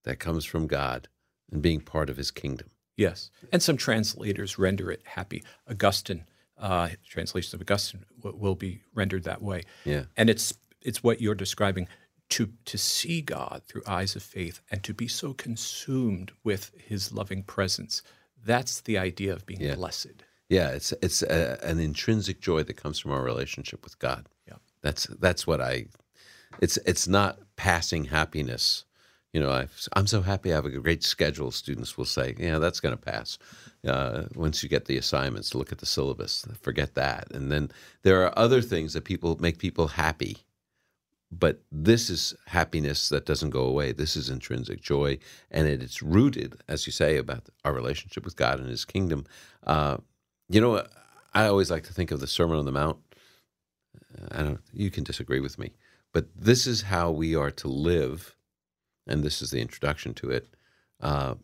that 0.03 0.19
comes 0.19 0.45
from 0.45 0.67
God 0.67 1.07
and 1.51 1.61
being 1.63 1.81
part 1.81 2.09
of 2.11 2.17
his 2.17 2.29
kingdom. 2.29 2.69
Yes. 2.97 3.31
And 3.51 3.63
some 3.63 3.77
translators 3.77 4.59
render 4.59 4.91
it 4.91 5.01
happy. 5.05 5.43
Augustine, 5.69 6.25
uh, 6.57 6.89
translations 7.09 7.53
of 7.53 7.61
Augustine 7.61 8.05
w- 8.21 8.37
will 8.39 8.55
be 8.55 8.81
rendered 8.93 9.23
that 9.23 9.41
way. 9.41 9.63
Yeah. 9.83 10.03
And 10.15 10.29
it's 10.29 10.53
it's 10.81 11.01
what 11.01 11.19
you're 11.21 11.35
describing 11.35 11.87
to 12.29 12.49
to 12.65 12.77
see 12.77 13.21
God 13.21 13.63
through 13.67 13.81
eyes 13.87 14.15
of 14.15 14.23
faith 14.23 14.61
and 14.69 14.83
to 14.83 14.93
be 14.93 15.07
so 15.07 15.33
consumed 15.33 16.31
with 16.43 16.71
his 16.77 17.11
loving 17.11 17.43
presence. 17.43 18.01
That's 18.45 18.81
the 18.81 18.97
idea 18.97 19.33
of 19.33 19.45
being 19.45 19.61
Yeah. 19.61 19.75
blessed. 19.75 20.23
Yeah, 20.49 20.69
it's 20.69 20.93
it's 21.01 21.23
a, 21.23 21.57
an 21.63 21.79
intrinsic 21.79 22.39
joy 22.39 22.63
that 22.63 22.75
comes 22.77 22.99
from 22.99 23.11
our 23.11 23.23
relationship 23.23 23.83
with 23.83 23.97
God. 23.99 24.27
Yeah. 24.47 24.57
That's 24.81 25.05
that's 25.07 25.47
what 25.47 25.59
I. 25.61 25.85
It's 26.61 26.77
it's 26.77 27.07
not 27.07 27.39
passing 27.55 28.05
happiness. 28.05 28.85
You 29.33 29.41
know, 29.41 29.51
i 29.51 29.67
I'm 29.93 30.07
so 30.07 30.21
happy 30.21 30.51
I 30.51 30.55
have 30.55 30.65
a 30.65 30.69
great 30.69 31.03
schedule. 31.03 31.51
Students 31.51 31.97
will 31.97 32.05
say, 32.05 32.35
"Yeah, 32.37 32.59
that's 32.59 32.79
going 32.79 32.95
to 32.95 33.01
pass." 33.01 33.37
Uh, 33.85 34.23
once 34.35 34.63
you 34.63 34.69
get 34.69 34.85
the 34.85 34.97
assignments, 34.97 35.53
look 35.53 35.71
at 35.71 35.77
the 35.77 35.85
syllabus. 35.85 36.45
Forget 36.61 36.95
that. 36.95 37.27
And 37.31 37.51
then 37.51 37.69
there 38.01 38.23
are 38.25 38.37
other 38.37 38.61
things 38.61 38.93
that 38.93 39.03
people 39.03 39.37
make 39.39 39.59
people 39.59 39.87
happy, 39.89 40.37
but 41.31 41.61
this 41.71 42.09
is 42.09 42.33
happiness 42.47 43.09
that 43.09 43.25
doesn't 43.25 43.51
go 43.51 43.63
away. 43.65 43.91
This 43.91 44.15
is 44.15 44.29
intrinsic 44.29 44.81
joy, 44.81 45.19
and 45.51 45.67
it, 45.67 45.83
it's 45.83 46.01
rooted, 46.01 46.55
as 46.67 46.87
you 46.87 46.93
say, 46.93 47.17
about 47.17 47.43
our 47.63 47.73
relationship 47.73 48.25
with 48.25 48.37
God 48.37 48.59
and 48.59 48.69
His 48.69 48.85
kingdom. 48.85 49.25
Uh, 49.67 49.97
you 50.49 50.61
know, 50.61 50.83
I 51.33 51.47
always 51.47 51.69
like 51.69 51.83
to 51.83 51.93
think 51.93 52.11
of 52.11 52.21
the 52.21 52.27
Sermon 52.27 52.57
on 52.57 52.65
the 52.65 52.71
Mount. 52.71 52.97
I 54.31 54.43
don't. 54.43 54.61
You 54.73 54.89
can 54.89 55.03
disagree 55.03 55.41
with 55.41 55.59
me, 55.59 55.73
but 56.15 56.29
this 56.33 56.65
is 56.65 56.83
how 56.83 57.11
we 57.11 57.35
are 57.35 57.51
to 57.51 57.67
live, 57.67 58.37
and 59.05 59.21
this 59.21 59.41
is 59.41 59.51
the 59.51 59.59
introduction 59.59 60.13
to 60.13 60.29
it. 60.29 60.47
Uh, 61.01 61.35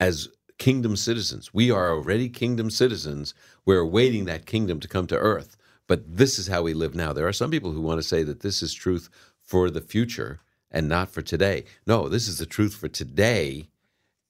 as 0.00 0.30
kingdom 0.56 0.96
citizens, 0.96 1.52
we 1.52 1.70
are 1.70 1.90
already 1.90 2.30
kingdom 2.30 2.70
citizens. 2.70 3.34
We're 3.66 3.80
awaiting 3.80 4.24
that 4.24 4.46
kingdom 4.46 4.80
to 4.80 4.88
come 4.88 5.06
to 5.08 5.18
earth, 5.18 5.58
but 5.86 6.16
this 6.16 6.38
is 6.38 6.46
how 6.46 6.62
we 6.62 6.72
live 6.72 6.94
now. 6.94 7.12
There 7.12 7.28
are 7.28 7.34
some 7.34 7.50
people 7.50 7.72
who 7.72 7.82
want 7.82 7.98
to 8.00 8.08
say 8.08 8.22
that 8.22 8.40
this 8.40 8.62
is 8.62 8.72
truth 8.72 9.10
for 9.42 9.68
the 9.68 9.82
future 9.82 10.40
and 10.70 10.88
not 10.88 11.10
for 11.10 11.20
today. 11.20 11.64
No, 11.86 12.08
this 12.08 12.28
is 12.28 12.38
the 12.38 12.46
truth 12.46 12.74
for 12.74 12.88
today 12.88 13.68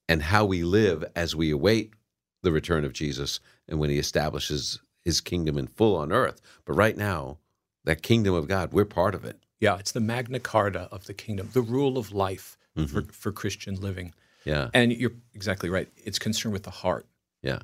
and 0.08 0.24
how 0.24 0.44
we 0.44 0.64
live 0.64 1.04
as 1.14 1.36
we 1.36 1.52
await 1.52 1.92
the 2.42 2.50
return 2.50 2.84
of 2.84 2.92
Jesus 2.92 3.38
and 3.68 3.78
when 3.78 3.90
he 3.90 3.98
establishes 4.00 4.80
his 5.04 5.20
kingdom 5.20 5.56
in 5.56 5.68
full 5.68 5.94
on 5.94 6.10
earth. 6.10 6.40
But 6.64 6.72
right 6.72 6.96
now, 6.96 7.38
that 7.86 8.02
kingdom 8.02 8.34
of 8.34 8.46
God, 8.46 8.72
we're 8.72 8.84
part 8.84 9.14
of 9.14 9.24
it. 9.24 9.38
Yeah, 9.58 9.78
it's 9.78 9.92
the 9.92 10.00
Magna 10.00 10.38
Carta 10.38 10.88
of 10.92 11.06
the 11.06 11.14
kingdom, 11.14 11.48
the 11.54 11.62
rule 11.62 11.96
of 11.96 12.12
life 12.12 12.58
mm-hmm. 12.76 12.86
for, 12.86 13.02
for 13.12 13.32
Christian 13.32 13.76
living. 13.76 14.12
Yeah. 14.44 14.68
And 14.74 14.92
you're 14.92 15.12
exactly 15.34 15.70
right. 15.70 15.88
It's 15.96 16.18
concerned 16.18 16.52
with 16.52 16.64
the 16.64 16.70
heart. 16.70 17.06
Yeah. 17.42 17.60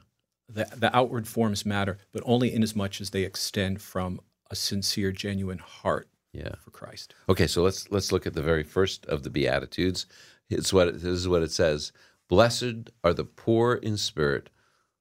The, 0.49 0.67
the 0.77 0.97
outward 0.97 1.29
forms 1.29 1.67
matter, 1.67 1.99
but 2.13 2.23
only 2.25 2.53
in 2.53 2.63
as 2.63 2.75
much 2.75 3.01
as 3.01 3.11
they 3.11 3.23
extend 3.23 3.83
from 3.83 4.21
a 4.51 4.57
sincere, 4.57 5.13
genuine 5.13 5.59
heart 5.59 6.09
Yeah. 6.33 6.55
for 6.65 6.71
Christ. 6.71 7.15
Okay, 7.29 7.47
so 7.47 7.63
let's 7.63 7.91
let's 7.91 8.13
look 8.13 8.27
at 8.27 8.35
the 8.35 8.43
very 8.43 8.63
first 8.63 9.07
of 9.07 9.23
the 9.23 9.31
beatitudes. 9.31 10.07
It's 10.51 10.73
what 10.73 10.89
it, 10.89 10.95
this 10.95 11.05
is 11.05 11.29
what 11.29 11.43
it 11.43 11.53
says: 11.53 11.93
"Blessed 12.29 12.91
are 13.03 13.15
the 13.15 13.25
poor 13.25 13.75
in 13.75 13.97
spirit, 13.97 14.51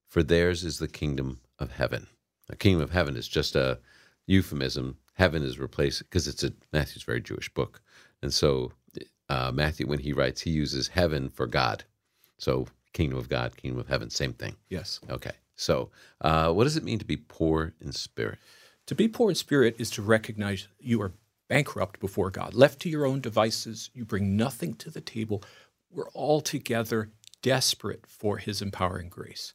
for 0.07 0.23
theirs 0.23 0.63
is 0.63 0.77
the 0.79 0.87
kingdom 0.87 1.41
of 1.59 1.71
heaven." 1.71 2.07
The 2.47 2.55
kingdom 2.55 2.81
of 2.81 2.91
heaven 2.91 3.17
is 3.17 3.27
just 3.27 3.55
a 3.55 3.79
euphemism. 4.27 4.97
Heaven 5.21 5.43
is 5.43 5.59
replaced 5.59 5.99
because 5.99 6.27
it's 6.27 6.43
a 6.43 6.51
Matthew's 6.73 7.03
very 7.03 7.21
Jewish 7.21 7.47
book, 7.53 7.79
and 8.23 8.33
so 8.33 8.71
uh, 9.29 9.51
Matthew, 9.53 9.85
when 9.85 9.99
he 9.99 10.13
writes, 10.13 10.41
he 10.41 10.49
uses 10.49 10.87
heaven 10.87 11.29
for 11.29 11.45
God. 11.45 11.83
So 12.39 12.65
kingdom 12.93 13.19
of 13.19 13.29
God, 13.29 13.55
kingdom 13.55 13.79
of 13.79 13.87
heaven, 13.87 14.09
same 14.09 14.33
thing. 14.33 14.55
Yes. 14.67 14.99
Okay, 15.11 15.33
so 15.55 15.91
uh, 16.21 16.51
what 16.51 16.63
does 16.63 16.75
it 16.75 16.83
mean 16.83 16.97
to 16.97 17.05
be 17.05 17.17
poor 17.17 17.71
in 17.79 17.91
spirit? 17.91 18.39
To 18.87 18.95
be 18.95 19.07
poor 19.07 19.29
in 19.29 19.35
spirit 19.35 19.75
is 19.77 19.91
to 19.91 20.01
recognize 20.01 20.67
you 20.79 20.99
are 21.03 21.13
bankrupt 21.47 21.99
before 21.99 22.31
God. 22.31 22.55
Left 22.55 22.79
to 22.79 22.89
your 22.89 23.05
own 23.05 23.21
devices, 23.21 23.91
you 23.93 24.05
bring 24.05 24.35
nothing 24.35 24.73
to 24.73 24.89
the 24.89 25.01
table. 25.01 25.43
We're 25.91 26.09
all 26.15 26.41
together 26.41 27.11
desperate 27.43 28.07
for 28.07 28.37
His 28.37 28.59
empowering 28.59 29.09
grace, 29.09 29.53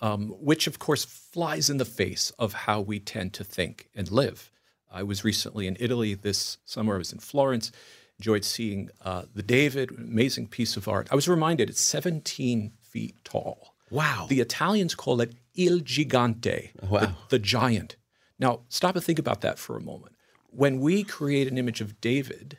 um, 0.00 0.28
which, 0.40 0.66
of 0.66 0.78
course, 0.78 1.04
flies 1.04 1.68
in 1.68 1.76
the 1.76 1.84
face 1.84 2.32
of 2.38 2.54
how 2.54 2.80
we 2.80 2.98
tend 2.98 3.34
to 3.34 3.44
think 3.44 3.90
and 3.94 4.10
live. 4.10 4.48
I 4.92 5.02
was 5.02 5.24
recently 5.24 5.66
in 5.66 5.76
Italy 5.80 6.14
this 6.14 6.58
summer. 6.64 6.94
I 6.94 6.98
was 6.98 7.12
in 7.12 7.18
Florence, 7.18 7.72
enjoyed 8.18 8.44
seeing 8.44 8.90
uh, 9.04 9.22
the 9.34 9.42
David, 9.42 9.90
amazing 9.90 10.48
piece 10.48 10.76
of 10.76 10.86
art. 10.86 11.08
I 11.10 11.14
was 11.14 11.28
reminded 11.28 11.70
it's 11.70 11.80
17 11.80 12.72
feet 12.80 13.16
tall. 13.24 13.74
Wow. 13.90 14.26
The 14.28 14.40
Italians 14.40 14.94
call 14.94 15.20
it 15.20 15.34
il 15.54 15.80
gigante, 15.80 16.72
the, 16.80 17.14
the 17.28 17.38
giant. 17.38 17.96
Now, 18.38 18.60
stop 18.68 18.96
and 18.96 19.04
think 19.04 19.18
about 19.18 19.40
that 19.42 19.58
for 19.58 19.76
a 19.76 19.80
moment. 19.80 20.16
When 20.48 20.80
we 20.80 21.04
create 21.04 21.48
an 21.48 21.58
image 21.58 21.80
of 21.80 22.00
David, 22.00 22.58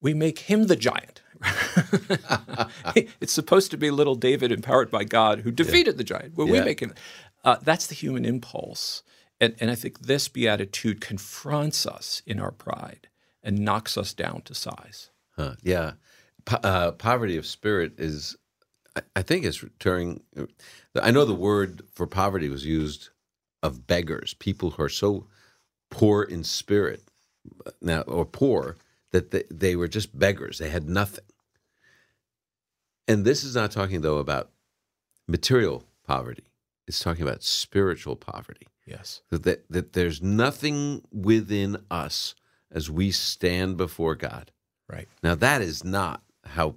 we 0.00 0.14
make 0.14 0.40
him 0.40 0.66
the 0.66 0.76
giant. 0.76 1.22
it's 3.20 3.32
supposed 3.32 3.70
to 3.70 3.76
be 3.76 3.90
little 3.90 4.14
David 4.14 4.52
empowered 4.52 4.90
by 4.90 5.04
God 5.04 5.40
who 5.40 5.50
defeated 5.50 5.98
the 5.98 6.04
giant. 6.04 6.36
Well, 6.36 6.46
we 6.46 6.60
make 6.60 6.80
him. 6.80 6.94
Uh, 7.44 7.56
that's 7.62 7.86
the 7.86 7.94
human 7.94 8.24
impulse. 8.24 9.02
And, 9.42 9.56
and 9.58 9.72
I 9.72 9.74
think 9.74 10.02
this 10.02 10.28
beatitude 10.28 11.00
confronts 11.00 11.84
us 11.84 12.22
in 12.24 12.38
our 12.38 12.52
pride 12.52 13.08
and 13.42 13.58
knocks 13.58 13.98
us 13.98 14.14
down 14.14 14.42
to 14.42 14.54
size. 14.54 15.10
Huh, 15.36 15.56
yeah. 15.64 15.94
Uh, 16.46 16.92
poverty 16.92 17.36
of 17.36 17.44
spirit 17.44 17.98
is, 17.98 18.36
I, 18.94 19.02
I 19.16 19.22
think, 19.22 19.44
is 19.44 19.64
returning. 19.64 20.22
I 20.94 21.10
know 21.10 21.24
the 21.24 21.34
word 21.34 21.82
for 21.92 22.06
poverty 22.06 22.48
was 22.48 22.64
used 22.64 23.08
of 23.64 23.84
beggars, 23.88 24.32
people 24.34 24.70
who 24.70 24.84
are 24.84 24.88
so 24.88 25.26
poor 25.90 26.22
in 26.22 26.44
spirit 26.44 27.02
now, 27.80 28.02
or 28.02 28.24
poor 28.24 28.76
that 29.10 29.32
they, 29.32 29.42
they 29.50 29.74
were 29.74 29.88
just 29.88 30.16
beggars. 30.16 30.58
They 30.58 30.70
had 30.70 30.88
nothing. 30.88 31.24
And 33.08 33.24
this 33.24 33.42
is 33.42 33.56
not 33.56 33.72
talking, 33.72 34.02
though, 34.02 34.18
about 34.18 34.50
material 35.26 35.82
poverty. 36.06 36.44
It's 36.86 37.00
talking 37.00 37.22
about 37.22 37.42
spiritual 37.42 38.14
poverty 38.14 38.68
Yes. 38.86 39.22
that, 39.30 39.42
that 39.44 39.64
that 39.70 39.92
there's 39.92 40.20
nothing 40.20 41.02
within 41.12 41.76
us 41.90 42.34
as 42.70 42.90
we 42.90 43.10
stand 43.10 43.76
before 43.76 44.14
God. 44.14 44.50
Right. 44.88 45.08
Now 45.22 45.34
that 45.36 45.62
is 45.62 45.84
not 45.84 46.22
how 46.44 46.76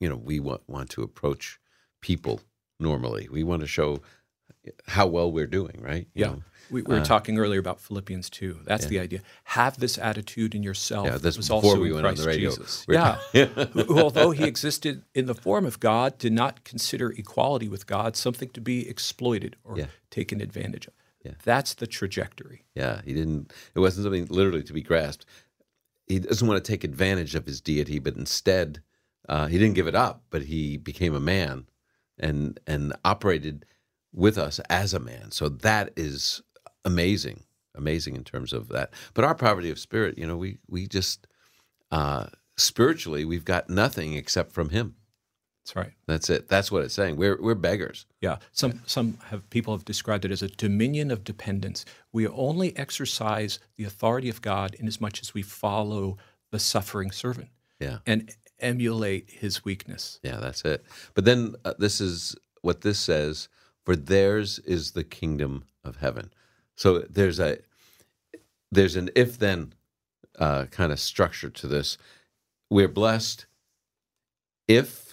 you 0.00 0.08
know 0.08 0.16
we 0.16 0.40
want, 0.40 0.62
want 0.66 0.90
to 0.90 1.02
approach 1.02 1.60
people 2.00 2.40
normally. 2.80 3.28
We 3.30 3.42
want 3.44 3.60
to 3.62 3.66
show 3.68 4.00
how 4.86 5.06
well 5.06 5.30
we're 5.30 5.46
doing, 5.46 5.80
right? 5.80 6.06
You 6.14 6.24
Yeah. 6.24 6.26
know? 6.30 6.42
We, 6.70 6.82
we 6.82 6.94
were 6.96 7.00
uh, 7.00 7.04
talking 7.04 7.38
earlier 7.38 7.58
about 7.60 7.80
Philippians 7.80 8.28
2. 8.28 8.60
That's 8.64 8.84
the 8.86 8.98
idea. 9.00 9.20
Have 9.44 9.78
this 9.78 9.96
attitude 9.96 10.54
in 10.54 10.62
yourself. 10.62 11.06
Yeah, 11.06 11.12
that 11.16 11.36
was 11.36 11.48
before 11.48 11.62
also 11.64 11.80
we 11.80 11.90
went 11.92 12.06
on 12.06 12.14
the 12.14 12.26
radio. 12.26 12.50
Jesus. 12.50 12.84
Yeah. 12.86 13.14
who, 13.32 13.44
who, 13.84 13.98
although 13.98 14.32
he 14.32 14.44
existed 14.44 15.02
in 15.14 15.24
the 15.24 15.34
form 15.34 15.64
of 15.64 15.80
God, 15.80 16.18
did 16.18 16.34
not 16.34 16.64
consider 16.64 17.10
equality 17.12 17.68
with 17.70 17.86
God 17.86 18.16
something 18.16 18.50
to 18.50 18.60
be 18.60 18.86
exploited 18.86 19.56
or 19.64 19.78
Yeah. 19.78 19.86
taken 20.10 20.42
advantage 20.42 20.86
of. 20.88 20.92
Yeah. 21.28 21.34
That's 21.44 21.74
the 21.74 21.86
trajectory. 21.86 22.64
Yeah, 22.74 23.00
he 23.04 23.12
didn't. 23.12 23.52
It 23.74 23.80
wasn't 23.80 24.04
something 24.04 24.26
literally 24.26 24.62
to 24.62 24.72
be 24.72 24.82
grasped. 24.82 25.26
He 26.06 26.18
doesn't 26.20 26.46
want 26.46 26.62
to 26.62 26.72
take 26.72 26.84
advantage 26.84 27.34
of 27.34 27.46
his 27.46 27.60
deity, 27.60 27.98
but 27.98 28.16
instead, 28.16 28.82
uh, 29.28 29.46
he 29.46 29.58
didn't 29.58 29.74
give 29.74 29.86
it 29.86 29.94
up. 29.94 30.22
But 30.30 30.42
he 30.42 30.76
became 30.78 31.14
a 31.14 31.20
man, 31.20 31.66
and 32.18 32.58
and 32.66 32.94
operated 33.04 33.66
with 34.12 34.38
us 34.38 34.58
as 34.70 34.94
a 34.94 35.00
man. 35.00 35.30
So 35.30 35.48
that 35.48 35.92
is 35.96 36.42
amazing, 36.84 37.44
amazing 37.74 38.16
in 38.16 38.24
terms 38.24 38.52
of 38.52 38.68
that. 38.68 38.94
But 39.14 39.24
our 39.24 39.34
poverty 39.34 39.70
of 39.70 39.78
spirit, 39.78 40.16
you 40.18 40.26
know, 40.26 40.36
we 40.36 40.58
we 40.68 40.86
just 40.86 41.26
uh, 41.90 42.26
spiritually 42.56 43.24
we've 43.24 43.44
got 43.44 43.68
nothing 43.68 44.14
except 44.14 44.52
from 44.52 44.70
him. 44.70 44.96
That's 45.68 45.76
right. 45.76 45.92
That's 46.06 46.30
it. 46.30 46.48
That's 46.48 46.72
what 46.72 46.82
it's 46.82 46.94
saying. 46.94 47.16
We're 47.16 47.40
we're 47.42 47.54
beggars. 47.54 48.06
Yeah. 48.22 48.38
Some 48.52 48.80
some 48.86 49.18
have 49.26 49.48
people 49.50 49.74
have 49.74 49.84
described 49.84 50.24
it 50.24 50.30
as 50.30 50.42
a 50.42 50.48
dominion 50.48 51.10
of 51.10 51.24
dependence. 51.24 51.84
We 52.10 52.26
only 52.26 52.74
exercise 52.74 53.58
the 53.76 53.84
authority 53.84 54.30
of 54.30 54.40
God 54.40 54.74
in 54.76 54.86
as 54.86 54.98
much 54.98 55.20
as 55.20 55.34
we 55.34 55.42
follow 55.42 56.16
the 56.50 56.58
suffering 56.58 57.10
servant 57.10 57.50
Yeah. 57.80 57.98
and 58.06 58.34
emulate 58.60 59.28
his 59.28 59.62
weakness. 59.62 60.20
Yeah, 60.22 60.38
that's 60.38 60.64
it. 60.64 60.84
But 61.12 61.26
then 61.26 61.54
uh, 61.66 61.74
this 61.78 62.00
is 62.00 62.34
what 62.62 62.80
this 62.80 62.98
says: 62.98 63.50
"For 63.84 63.94
theirs 63.94 64.58
is 64.60 64.92
the 64.92 65.04
kingdom 65.04 65.64
of 65.84 65.96
heaven." 65.96 66.32
So 66.76 67.00
there's 67.00 67.38
a 67.38 67.58
there's 68.72 68.96
an 68.96 69.10
if 69.14 69.38
then 69.38 69.74
uh, 70.38 70.64
kind 70.70 70.92
of 70.92 70.98
structure 70.98 71.50
to 71.50 71.66
this. 71.66 71.98
We're 72.70 72.88
blessed 72.88 73.44
if, 74.66 75.07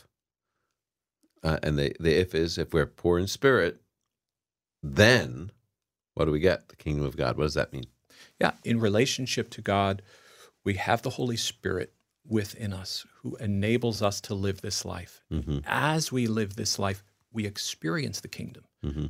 uh, 1.46 1.60
and 1.64 1.78
the 1.78 1.96
the 2.00 2.20
if 2.20 2.36
is 2.36 2.58
if 2.58 2.74
we're 2.74 2.86
poor 2.86 3.20
in 3.20 3.28
spirit, 3.28 3.80
then 4.84 5.52
what 6.16 6.26
do 6.26 6.32
we 6.32 6.40
get? 6.40 6.70
The 6.70 6.76
kingdom 6.76 7.06
of 7.06 7.16
God. 7.16 7.38
What 7.38 7.44
does 7.44 7.54
that 7.54 7.72
mean? 7.72 7.86
Yeah, 8.40 8.54
in 8.64 8.80
relationship 8.80 9.50
to 9.52 9.62
God, 9.62 10.02
we 10.64 10.74
have 10.76 11.02
the 11.02 11.12
Holy 11.12 11.38
Spirit 11.38 11.94
within 12.28 12.74
us 12.74 13.06
who 13.22 13.36
enables 13.36 14.02
us 14.02 14.20
to 14.22 14.34
live 14.34 14.62
this 14.62 14.84
life. 14.84 15.22
As 15.66 16.12
we 16.12 16.28
live 16.28 16.56
this 16.56 16.80
life, 16.80 17.04
we 17.32 17.46
experience 17.46 18.22
the 18.22 18.28
kingdom, 18.28 18.64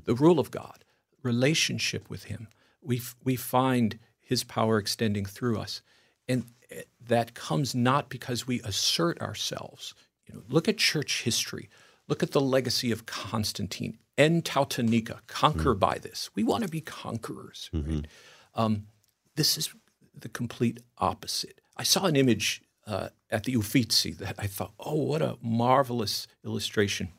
the 0.05 0.15
rule 0.15 0.39
of 0.39 0.51
God, 0.51 0.83
relationship 1.23 2.09
with 2.09 2.25
Him. 2.25 2.47
We, 2.81 2.97
f- 2.97 3.15
we 3.23 3.35
find 3.35 3.99
His 4.19 4.43
power 4.43 4.77
extending 4.77 5.25
through 5.25 5.59
us. 5.59 5.81
And 6.27 6.45
eh, 6.71 6.81
that 7.07 7.33
comes 7.35 7.73
not 7.75 8.09
because 8.09 8.47
we 8.47 8.61
assert 8.61 9.21
ourselves. 9.21 9.93
You 10.27 10.35
know, 10.35 10.41
look 10.49 10.67
at 10.67 10.77
church 10.77 11.23
history. 11.23 11.69
Look 12.07 12.23
at 12.23 12.31
the 12.31 12.41
legacy 12.41 12.91
of 12.91 13.05
Constantine 13.05 13.97
and 14.17 14.43
Teutonica, 14.45 15.19
conquer 15.27 15.73
by 15.73 15.97
this. 15.97 16.29
We 16.35 16.43
want 16.43 16.63
to 16.63 16.69
be 16.69 16.81
conquerors. 16.81 17.69
Right? 17.73 18.07
Um, 18.53 18.87
this 19.35 19.57
is 19.57 19.73
the 20.17 20.29
complete 20.29 20.79
opposite. 20.97 21.59
I 21.75 21.83
saw 21.83 22.05
an 22.05 22.15
image 22.15 22.61
uh, 22.87 23.09
at 23.29 23.43
the 23.43 23.55
Uffizi 23.55 24.11
that 24.13 24.35
I 24.37 24.47
thought, 24.47 24.73
oh, 24.79 24.95
what 24.95 25.21
a 25.21 25.37
marvelous 25.41 26.27
illustration. 26.45 27.09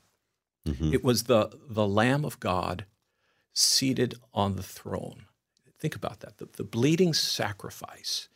It 0.92 1.04
was 1.04 1.24
the, 1.24 1.50
the 1.68 1.86
Lamb 1.86 2.24
of 2.24 2.40
God 2.40 2.86
seated 3.52 4.16
on 4.34 4.56
the 4.56 4.62
throne. 4.62 5.26
Think 5.78 5.94
about 5.94 6.20
that. 6.20 6.38
The, 6.38 6.48
the 6.56 6.64
bleeding 6.64 7.14
sacrifice, 7.14 8.28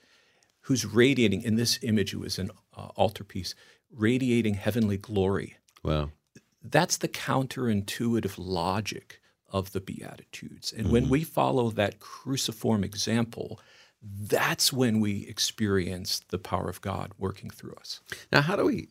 who's 0.63 0.85
radiating, 0.85 1.43
in 1.43 1.57
this 1.57 1.79
image, 1.83 2.13
it 2.15 2.21
was 2.21 2.39
an 2.39 2.51
uh, 2.77 2.89
altarpiece, 2.97 3.55
radiating 3.91 4.55
heavenly 4.55 4.97
glory. 4.97 5.57
Well, 5.83 6.13
That's 6.63 6.99
the 6.99 7.09
counterintuitive 7.09 8.35
logic 8.39 9.21
of 9.49 9.73
the 9.73 9.81
Beatitudes. 9.81 10.73
And 10.73 10.91
when 10.91 11.05
mm-hmm. 11.05 11.13
we 11.13 11.25
follow 11.25 11.71
that 11.71 11.99
cruciform 11.99 12.85
example, 12.85 13.61
that's 14.03 14.73
when 14.73 15.01
we 15.01 15.27
experience 15.27 16.21
the 16.29 16.39
power 16.39 16.69
of 16.69 16.81
God 16.81 17.13
working 17.19 17.51
through 17.51 17.75
us. 17.75 18.01
now 18.33 18.43
how 18.43 18.57
do 18.57 18.65
we? 18.65 18.89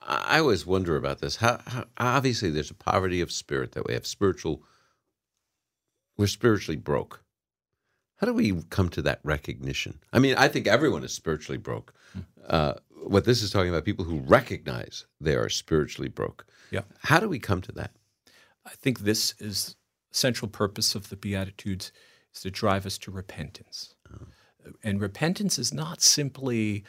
I 0.00 0.36
I 0.36 0.38
always 0.40 0.66
wonder 0.66 0.96
about 0.96 1.20
this. 1.20 1.36
How, 1.36 1.60
how 1.66 1.84
obviously 1.96 2.50
there's 2.50 2.70
a 2.70 2.74
poverty 2.74 3.20
of 3.20 3.32
spirit 3.32 3.72
that 3.72 3.86
we 3.86 3.94
have 3.94 4.06
spiritual. 4.06 4.62
We're 6.16 6.26
spiritually 6.26 6.76
broke. 6.76 7.23
How 8.24 8.32
do 8.32 8.36
we 8.36 8.62
come 8.70 8.88
to 8.88 9.02
that 9.02 9.20
recognition? 9.22 9.98
I 10.10 10.18
mean, 10.18 10.34
I 10.36 10.48
think 10.48 10.66
everyone 10.66 11.04
is 11.04 11.12
spiritually 11.12 11.58
broke. 11.58 11.92
Uh, 12.48 12.72
what 13.02 13.26
this 13.26 13.42
is 13.42 13.50
talking 13.50 13.68
about, 13.68 13.84
people 13.84 14.06
who 14.06 14.20
recognize 14.20 15.04
they 15.20 15.34
are 15.34 15.50
spiritually 15.50 16.08
broke. 16.08 16.46
Yeah. 16.70 16.84
How 17.02 17.20
do 17.20 17.28
we 17.28 17.38
come 17.38 17.60
to 17.60 17.72
that? 17.72 17.90
I 18.64 18.70
think 18.70 19.00
this 19.00 19.34
is 19.38 19.76
central 20.10 20.48
purpose 20.48 20.94
of 20.94 21.10
the 21.10 21.16
Beatitudes 21.16 21.92
is 22.34 22.40
to 22.40 22.50
drive 22.50 22.86
us 22.86 22.96
to 22.96 23.10
repentance. 23.10 23.94
And 24.82 25.02
repentance 25.02 25.58
is 25.58 25.74
not 25.74 26.00
simply 26.00 26.84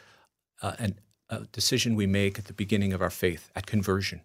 uh, 0.62 0.76
an, 0.78 0.98
a 1.28 1.40
decision 1.52 1.96
we 1.96 2.06
make 2.06 2.38
at 2.38 2.46
the 2.46 2.54
beginning 2.54 2.94
of 2.94 3.02
our 3.02 3.10
faith, 3.10 3.50
at 3.54 3.66
conversion, 3.66 4.22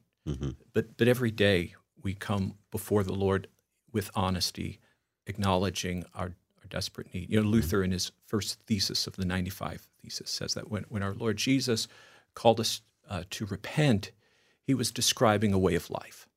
but, 0.72 0.96
but 0.96 1.10
every 1.10 1.32
day 1.32 1.76
we 2.02 2.14
come 2.14 2.54
before 2.72 3.04
the 3.04 3.12
Lord 3.12 3.50
with 3.92 4.10
honesty, 4.16 4.80
acknowledging 5.28 6.06
our 6.16 6.36
desperate 6.72 7.14
need. 7.14 7.30
You 7.30 7.42
know, 7.42 7.48
Luther, 7.48 7.84
in 7.84 7.92
his 7.92 8.12
first 8.26 8.60
thesis 8.62 9.06
of 9.06 9.16
the 9.16 9.26
95 9.26 9.88
thesis, 10.02 10.32
says 10.32 10.56
that 10.56 10.72
when, 10.72 10.86
when 10.90 11.04
our 11.04 11.14
Lord 11.14 11.38
Jesus 11.38 11.88
called 12.34 12.60
us 12.60 12.82
uh, 13.08 13.24
to 13.30 13.46
repent, 13.46 14.12
he 14.64 14.74
was 14.74 14.92
describing 14.92 15.54
a 15.54 15.60
way 15.60 15.76
of 15.76 15.90
life. 15.92 16.28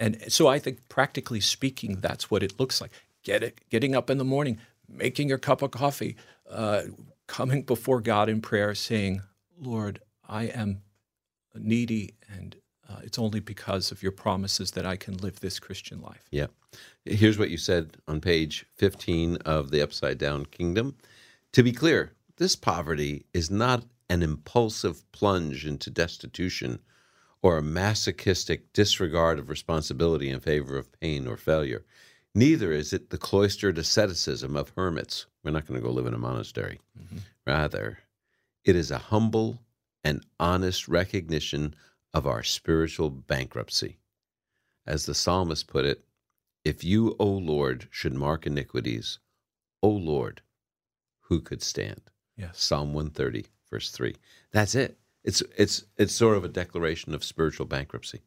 And 0.00 0.32
so 0.32 0.46
I 0.46 0.58
think, 0.58 0.88
practically 0.88 1.40
speaking, 1.40 2.00
that's 2.00 2.30
what 2.30 2.42
it 2.42 2.58
looks 2.60 2.80
like. 2.80 2.90
Get 3.22 3.42
it, 3.42 3.60
getting 3.70 3.94
up 3.94 4.10
in 4.10 4.18
the 4.18 4.24
morning, 4.24 4.58
making 4.88 5.28
your 5.28 5.38
cup 5.38 5.62
of 5.62 5.70
coffee, 5.70 6.16
uh, 6.50 6.82
coming 7.26 7.62
before 7.62 8.00
God 8.00 8.28
in 8.28 8.40
prayer, 8.40 8.74
saying, 8.74 9.22
"Lord, 9.58 10.00
I 10.28 10.44
am 10.44 10.82
needy, 11.54 12.14
and 12.28 12.56
uh, 12.88 13.00
it's 13.02 13.18
only 13.18 13.40
because 13.40 13.90
of 13.92 14.02
your 14.02 14.12
promises 14.12 14.72
that 14.72 14.86
I 14.86 14.96
can 14.96 15.16
live 15.16 15.40
this 15.40 15.58
Christian 15.58 16.00
life." 16.00 16.26
Yeah. 16.30 16.46
Here's 17.04 17.38
what 17.38 17.50
you 17.50 17.58
said 17.58 17.96
on 18.06 18.20
page 18.20 18.66
15 18.76 19.36
of 19.38 19.70
the 19.70 19.82
Upside 19.82 20.18
Down 20.18 20.46
Kingdom. 20.46 20.96
To 21.52 21.62
be 21.62 21.72
clear, 21.72 22.12
this 22.36 22.56
poverty 22.56 23.24
is 23.32 23.50
not 23.50 23.84
an 24.10 24.22
impulsive 24.22 25.10
plunge 25.12 25.66
into 25.66 25.90
destitution 25.90 26.80
or 27.42 27.58
a 27.58 27.62
masochistic 27.62 28.72
disregard 28.72 29.38
of 29.38 29.48
responsibility 29.48 30.28
in 30.28 30.40
favor 30.40 30.76
of 30.76 30.92
pain 31.00 31.26
or 31.26 31.36
failure. 31.36 31.84
Neither 32.34 32.72
is 32.72 32.92
it 32.92 33.10
the 33.10 33.18
cloistered 33.18 33.78
asceticism 33.78 34.56
of 34.56 34.72
hermits. 34.76 35.26
We're 35.42 35.50
not 35.50 35.66
going 35.66 35.80
to 35.80 35.86
go 35.86 35.92
live 35.92 36.06
in 36.06 36.14
a 36.14 36.18
monastery. 36.18 36.80
Rather, 37.46 37.98
it 38.64 38.76
is 38.76 38.90
a 38.90 38.98
humble 38.98 39.58
and 40.04 40.24
honest 40.38 40.88
recognition 40.88 41.74
of 42.14 42.26
our 42.26 42.42
spiritual 42.42 43.10
bankruptcy. 43.10 43.98
As 44.86 45.06
the 45.06 45.14
psalmist 45.14 45.66
put 45.66 45.84
it, 45.84 46.04
if 46.64 46.82
you, 46.82 47.14
O 47.18 47.26
Lord, 47.26 47.88
should 47.90 48.14
mark 48.14 48.46
iniquities, 48.46 49.18
O 49.82 49.88
Lord, 49.88 50.42
who 51.20 51.40
could 51.40 51.62
stand? 51.62 52.00
Yes. 52.36 52.62
Psalm 52.62 52.94
130, 52.94 53.46
verse 53.70 53.90
3. 53.90 54.14
That's 54.52 54.74
it. 54.74 54.96
It's 55.24 55.42
it's 55.56 55.84
it's 55.96 56.14
sort 56.14 56.36
of 56.36 56.44
a 56.44 56.48
declaration 56.48 57.12
of 57.12 57.24
spiritual 57.24 57.66
bankruptcy 57.66 58.22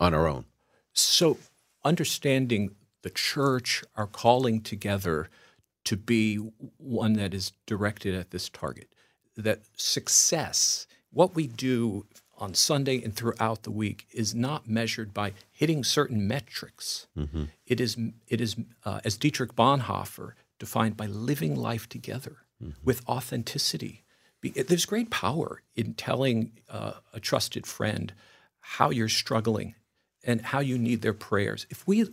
on 0.00 0.14
our 0.14 0.26
own. 0.26 0.46
So, 0.92 1.38
understanding 1.84 2.74
the 3.02 3.10
church, 3.10 3.84
our 3.94 4.06
calling 4.06 4.60
together 4.60 5.28
to 5.84 5.96
be 5.96 6.36
one 6.78 7.12
that 7.12 7.32
is 7.32 7.52
directed 7.66 8.14
at 8.14 8.30
this 8.30 8.48
target, 8.48 8.92
that 9.36 9.60
success, 9.76 10.86
what 11.12 11.34
we 11.34 11.46
do 11.46 12.06
on 12.38 12.54
Sunday 12.54 13.02
and 13.02 13.14
throughout 13.14 13.62
the 13.62 13.70
week, 13.70 14.06
is 14.12 14.34
not 14.34 14.68
measured 14.68 15.14
by 15.14 15.32
hitting 15.50 15.82
certain 15.84 16.26
metrics. 16.28 17.06
It 17.66 17.80
is, 17.80 17.96
it 18.28 18.40
is 18.40 18.56
uh, 18.84 19.00
as 19.04 19.16
Dietrich 19.16 19.54
Bonhoeffer 19.54 20.32
defined, 20.58 20.96
by 20.96 21.06
living 21.06 21.54
life 21.56 21.88
together 21.88 22.36
with 22.82 23.06
authenticity. 23.08 24.02
Be- 24.40 24.50
There's 24.50 24.86
great 24.86 25.10
power 25.10 25.62
in 25.74 25.94
telling 25.94 26.52
uh, 26.70 26.92
a 27.12 27.20
trusted 27.20 27.66
friend 27.66 28.12
how 28.60 28.90
you're 28.90 29.08
struggling 29.10 29.74
and 30.24 30.40
how 30.40 30.60
you 30.60 30.78
need 30.78 31.02
their 31.02 31.12
prayers. 31.12 31.66
If 31.70 31.86
we 31.86 32.06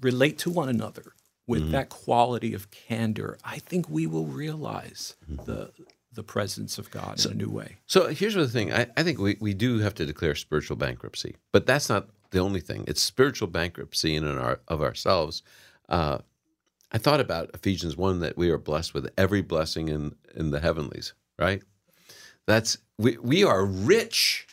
relate 0.00 0.38
to 0.38 0.50
one 0.50 0.68
another 0.68 1.12
with 1.46 1.70
that 1.70 1.88
quality 1.90 2.54
of 2.54 2.70
candor, 2.70 3.38
I 3.44 3.58
think 3.58 3.88
we 3.88 4.06
will 4.06 4.26
realize 4.26 5.14
the 5.28 5.70
the 6.14 6.22
presence 6.22 6.78
of 6.78 6.90
God 6.90 7.24
in 7.24 7.32
a 7.32 7.34
new 7.34 7.48
way. 7.48 7.76
So 7.86 8.08
here's 8.08 8.34
the 8.34 8.48
thing. 8.48 8.72
I, 8.72 8.86
I 8.96 9.02
think 9.02 9.18
we, 9.18 9.36
we 9.40 9.54
do 9.54 9.78
have 9.78 9.94
to 9.94 10.06
declare 10.06 10.34
spiritual 10.34 10.76
bankruptcy, 10.76 11.36
but 11.52 11.66
that's 11.66 11.88
not 11.88 12.08
the 12.30 12.38
only 12.40 12.60
thing. 12.60 12.84
It's 12.86 13.02
spiritual 13.02 13.48
bankruptcy 13.48 14.14
in 14.14 14.24
and 14.24 14.38
our, 14.38 14.60
of 14.68 14.82
ourselves. 14.82 15.42
Uh, 15.88 16.18
I 16.92 16.98
thought 16.98 17.20
about 17.20 17.50
Ephesians 17.54 17.96
1 17.96 18.20
that 18.20 18.36
we 18.36 18.50
are 18.50 18.58
blessed 18.58 18.94
with 18.94 19.10
every 19.18 19.42
blessing 19.42 19.88
in, 19.88 20.14
in 20.34 20.50
the 20.50 20.60
heavenlies, 20.60 21.12
right? 21.38 21.62
That's 22.46 22.78
we, 22.98 23.16
we 23.18 23.44
are 23.44 23.64
rich 23.64 24.46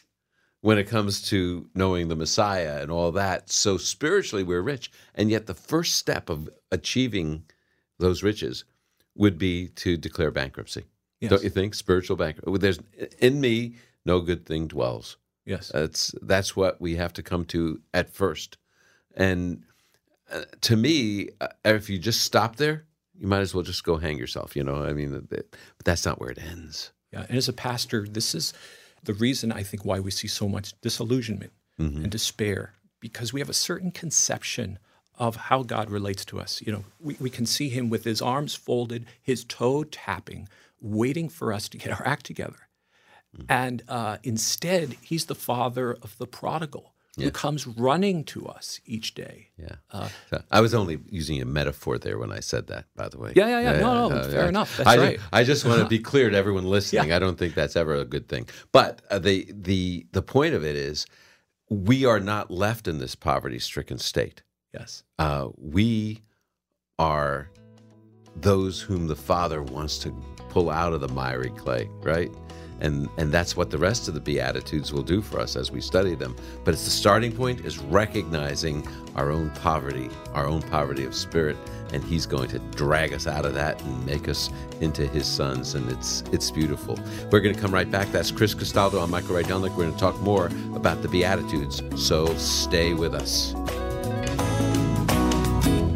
when 0.62 0.78
it 0.78 0.88
comes 0.88 1.22
to 1.30 1.68
knowing 1.76 2.08
the 2.08 2.16
Messiah 2.16 2.82
and 2.82 2.92
all 2.92 3.12
that. 3.12 3.52
So 3.52 3.78
spiritually 3.78 4.44
we're 4.44 4.62
rich. 4.62 4.92
And 5.16 5.30
yet 5.30 5.48
the 5.48 5.54
first 5.54 5.98
step 5.98 6.30
of 6.30 6.50
achieving 6.72 7.44
those 8.00 8.24
riches 8.24 8.64
would 9.16 9.38
be 9.38 9.68
to 9.70 9.98
declare 9.98 10.32
bankruptcy. 10.32 10.86
Yes. 11.22 11.30
Don't 11.30 11.44
you 11.44 11.50
think? 11.50 11.76
Spiritual 11.76 12.18
bankruptcy. 12.18 12.58
There's 12.58 12.80
in 13.20 13.40
me 13.40 13.76
no 14.06 14.20
good 14.20 14.46
thing 14.46 14.68
dwells. 14.68 15.18
Yes. 15.46 15.72
That's 15.74 16.14
that's 16.22 16.56
what 16.56 16.82
we 16.82 16.96
have 16.98 17.14
to 17.14 17.24
come 17.24 17.46
to 17.46 17.80
at 17.94 18.14
first. 18.14 18.58
And 19.16 19.64
uh, 20.32 20.44
to 20.62 20.76
me, 20.76 21.30
uh, 21.40 21.50
if 21.64 21.90
you 21.90 22.00
just 22.00 22.22
stop 22.22 22.56
there, 22.58 22.86
you 23.18 23.28
might 23.28 23.40
as 23.40 23.54
well 23.54 23.64
just 23.64 23.84
go 23.84 23.98
hang 23.98 24.18
yourself. 24.18 24.56
You 24.56 24.64
know, 24.64 24.84
I 24.84 24.94
mean, 24.94 25.12
th- 25.12 25.30
th- 25.30 25.46
but 25.78 25.86
that's 25.86 26.06
not 26.06 26.20
where 26.20 26.30
it 26.30 26.40
ends. 26.40 26.92
Yeah, 27.12 27.26
and 27.28 27.38
as 27.38 27.48
a 27.50 27.54
pastor, 27.54 28.08
this 28.08 28.34
is 28.34 28.54
the 29.04 29.14
reason 29.14 29.52
I 29.52 29.64
think 29.64 29.84
why 29.84 30.00
we 30.00 30.12
see 30.12 30.28
so 30.28 30.48
much 30.48 30.74
disillusionment 30.82 31.52
and 31.78 32.12
despair 32.12 32.76
because 33.00 33.34
we 33.34 33.40
have 33.40 33.50
a 33.50 33.54
certain 33.54 33.90
conception 33.90 34.78
of 35.18 35.36
how 35.36 35.64
God 35.64 35.90
relates 35.90 36.24
to 36.26 36.40
us. 36.40 36.62
You 36.64 36.72
know, 36.74 36.84
we, 37.00 37.18
we 37.20 37.30
can 37.32 37.48
see 37.48 37.70
him 37.70 37.90
with 37.90 38.04
his 38.04 38.22
arms 38.22 38.54
folded, 38.54 39.08
his 39.20 39.44
toe 39.44 39.84
tapping, 39.84 40.48
waiting 40.82 41.30
for 41.30 41.54
us 41.54 41.70
to 41.70 41.78
get 41.78 41.92
our 41.92 42.06
act 42.06 42.26
together. 42.26 42.68
And 43.48 43.82
uh, 43.88 44.18
instead, 44.24 44.98
he's 45.02 45.26
the 45.26 45.36
father 45.36 45.94
of 46.02 46.18
the 46.18 46.28
prodigal 46.28 46.94
who 47.18 47.32
comes 47.32 47.68
running 47.68 48.24
to 48.24 48.48
us 48.48 48.80
each 48.86 49.14
day. 49.14 49.50
Yeah. 49.58 50.08
So 50.30 50.42
I 50.50 50.62
was 50.62 50.74
only 50.74 51.00
using 51.10 51.42
a 51.42 51.46
metaphor 51.46 51.98
there 51.98 52.18
when 52.18 52.32
I 52.32 52.40
said 52.40 52.68
that, 52.68 52.86
by 52.96 53.10
the 53.10 53.18
way. 53.18 53.34
Yeah, 53.36 53.48
yeah, 53.48 53.60
yeah. 53.60 53.80
No, 53.80 54.10
no, 54.10 54.24
fair 54.24 54.48
enough. 54.48 54.78
That's 54.78 54.90
I, 54.90 54.98
right. 54.98 55.20
I 55.32 55.44
just 55.44 55.66
want 55.66 55.82
to 55.82 55.88
be 55.88 56.00
clear 56.12 56.30
to 56.30 56.38
everyone 56.38 56.66
listening. 56.66 57.12
I 57.12 57.20
don't 57.20 57.38
think 57.38 57.54
that's 57.54 57.76
ever 57.76 57.96
a 57.96 58.06
good 58.06 58.28
thing. 58.28 58.48
But 58.72 59.02
uh, 59.10 59.20
the 59.20 59.48
the 59.54 60.06
the 60.12 60.22
point 60.22 60.54
of 60.54 60.64
it 60.64 60.76
is, 60.76 61.06
we 61.70 62.06
are 62.06 62.20
not 62.20 62.50
left 62.50 62.88
in 62.88 62.98
this 62.98 63.16
poverty-stricken 63.16 63.98
state. 63.98 64.44
Yes. 64.74 65.04
Uh, 65.20 65.50
we 65.58 66.22
are 66.98 67.50
those 68.38 68.82
whom 68.82 69.08
the 69.08 69.16
Father 69.16 69.62
wants 69.62 69.98
to 70.00 70.16
pull 70.52 70.70
out 70.70 70.94
of 70.94 71.02
the 71.02 71.08
miry 71.08 71.50
clay, 71.52 71.90
right? 72.02 72.32
And 72.82 73.08
and 73.18 73.32
that's 73.32 73.56
what 73.56 73.70
the 73.70 73.78
rest 73.78 74.08
of 74.08 74.16
the 74.16 74.20
beatitudes 74.20 74.92
will 74.92 75.04
do 75.04 75.22
for 75.22 75.40
us 75.40 75.56
as 75.56 75.72
we 75.72 75.82
study 75.82 76.16
them. 76.16 76.36
But 76.64 76.74
it's 76.74 76.84
the 76.84 76.90
starting 76.90 77.32
point 77.32 77.64
is 77.64 77.78
recognizing 77.78 78.88
our 79.16 79.32
own 79.32 79.52
poverty, 79.52 80.10
our 80.34 80.48
own 80.48 80.62
poverty 80.64 81.06
of 81.06 81.16
spirit, 81.16 81.58
and 81.94 82.04
he's 82.04 82.26
going 82.26 82.50
to 82.50 82.60
drag 82.76 83.14
us 83.14 83.28
out 83.28 83.46
of 83.46 83.54
that 83.54 83.82
and 83.84 84.06
make 84.06 84.28
us 84.28 84.50
into 84.82 85.06
his 85.08 85.28
sons 85.28 85.76
and 85.76 85.90
it's 85.92 86.24
it's 86.32 86.50
beautiful. 86.52 87.00
We're 87.32 87.42
going 87.42 87.56
to 87.56 87.62
come 87.62 87.74
right 87.74 87.90
back. 87.90 88.12
That's 88.12 88.32
Chris 88.32 88.54
Castaldo. 88.54 89.00
I'm 89.00 89.12
Michael 89.12 89.36
Rydelnik. 89.36 89.70
We're 89.70 89.86
going 89.86 89.94
to 89.94 90.00
talk 90.00 90.20
more 90.22 90.48
about 90.74 91.02
the 91.02 91.08
beatitudes. 91.08 91.84
So 91.96 92.36
stay 92.36 92.94
with 92.94 93.14
us. 93.14 93.54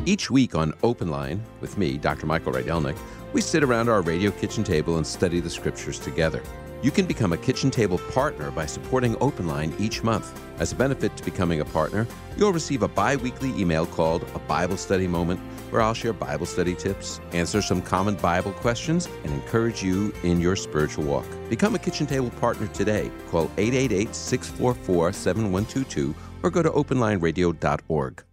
Each 0.07 0.29
week 0.29 0.53
on 0.53 0.71
Open 0.83 1.07
Line 1.09 1.41
with 1.61 1.79
me, 1.79 1.97
Dr. 1.97 2.27
Michael 2.27 2.53
Rydelnik, 2.53 2.95
we 3.35 3.41
sit 3.41 3.65
around 3.65 3.89
our 3.89 4.01
radio 4.01 4.31
kitchen 4.31 4.63
table 4.63 4.95
and 4.95 5.05
study 5.05 5.41
the 5.41 5.49
scriptures 5.49 5.99
together. 5.99 6.41
You 6.81 6.89
can 6.89 7.05
become 7.05 7.33
a 7.33 7.37
kitchen 7.37 7.69
table 7.69 7.97
partner 8.13 8.49
by 8.49 8.65
supporting 8.65 9.17
Open 9.19 9.45
Line 9.45 9.75
each 9.77 10.03
month. 10.03 10.39
As 10.57 10.71
a 10.71 10.75
benefit 10.75 11.17
to 11.17 11.23
becoming 11.25 11.59
a 11.59 11.65
partner, 11.65 12.07
you'll 12.37 12.53
receive 12.53 12.81
a 12.81 12.87
bi 12.87 13.17
weekly 13.17 13.49
email 13.59 13.87
called 13.87 14.25
A 14.35 14.39
Bible 14.39 14.77
Study 14.77 15.05
Moment, 15.05 15.41
where 15.69 15.81
I'll 15.81 15.93
share 15.93 16.13
Bible 16.13 16.45
study 16.45 16.75
tips, 16.75 17.19
answer 17.33 17.61
some 17.61 17.81
common 17.81 18.15
Bible 18.15 18.53
questions, 18.53 19.09
and 19.25 19.33
encourage 19.33 19.83
you 19.83 20.13
in 20.23 20.39
your 20.39 20.55
spiritual 20.55 21.03
walk. 21.03 21.25
Become 21.49 21.75
a 21.75 21.79
kitchen 21.79 22.07
table 22.07 22.29
partner 22.39 22.67
today. 22.67 23.11
Call 23.31 23.51
888 23.57 24.15
644 24.15 25.11
7122 25.11 26.15
or 26.41 26.49
go 26.49 26.63
to 26.63 26.69
openlineradio.org. 26.69 28.23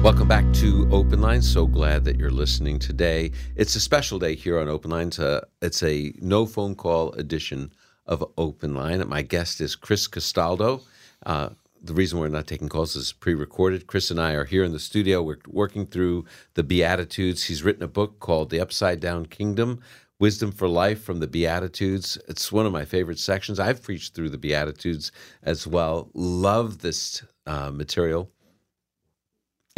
Welcome 0.00 0.28
back 0.28 0.50
to 0.54 0.88
Open 0.92 1.20
Line. 1.20 1.42
So 1.42 1.66
glad 1.66 2.04
that 2.04 2.16
you're 2.16 2.30
listening 2.30 2.78
today. 2.78 3.32
It's 3.56 3.74
a 3.74 3.80
special 3.80 4.20
day 4.20 4.36
here 4.36 4.60
on 4.60 4.68
Open 4.68 4.92
Line. 4.92 5.10
Uh, 5.18 5.40
it's 5.60 5.82
a 5.82 6.14
no 6.20 6.46
phone 6.46 6.76
call 6.76 7.12
edition 7.14 7.72
of 8.06 8.24
Open 8.38 8.74
Line. 8.74 9.06
My 9.08 9.22
guest 9.22 9.60
is 9.60 9.74
Chris 9.74 10.06
Castaldo. 10.06 10.82
Uh, 11.26 11.50
the 11.82 11.92
reason 11.92 12.20
we're 12.20 12.28
not 12.28 12.46
taking 12.46 12.68
calls 12.68 12.94
is 12.94 13.12
pre-recorded. 13.12 13.88
Chris 13.88 14.10
and 14.12 14.20
I 14.20 14.34
are 14.34 14.44
here 14.44 14.62
in 14.62 14.72
the 14.72 14.78
studio. 14.78 15.20
We're 15.20 15.38
working 15.48 15.84
through 15.84 16.26
the 16.54 16.62
Beatitudes. 16.62 17.44
He's 17.44 17.64
written 17.64 17.82
a 17.82 17.88
book 17.88 18.20
called 18.20 18.50
The 18.50 18.60
Upside 18.60 19.00
Down 19.00 19.26
Kingdom: 19.26 19.80
Wisdom 20.20 20.52
for 20.52 20.68
Life 20.68 21.02
from 21.02 21.18
the 21.18 21.26
Beatitudes. 21.26 22.16
It's 22.28 22.52
one 22.52 22.66
of 22.66 22.72
my 22.72 22.84
favorite 22.84 23.18
sections. 23.18 23.58
I've 23.58 23.82
preached 23.82 24.14
through 24.14 24.30
the 24.30 24.38
Beatitudes 24.38 25.10
as 25.42 25.66
well. 25.66 26.08
Love 26.14 26.78
this 26.78 27.24
uh, 27.46 27.72
material. 27.72 28.30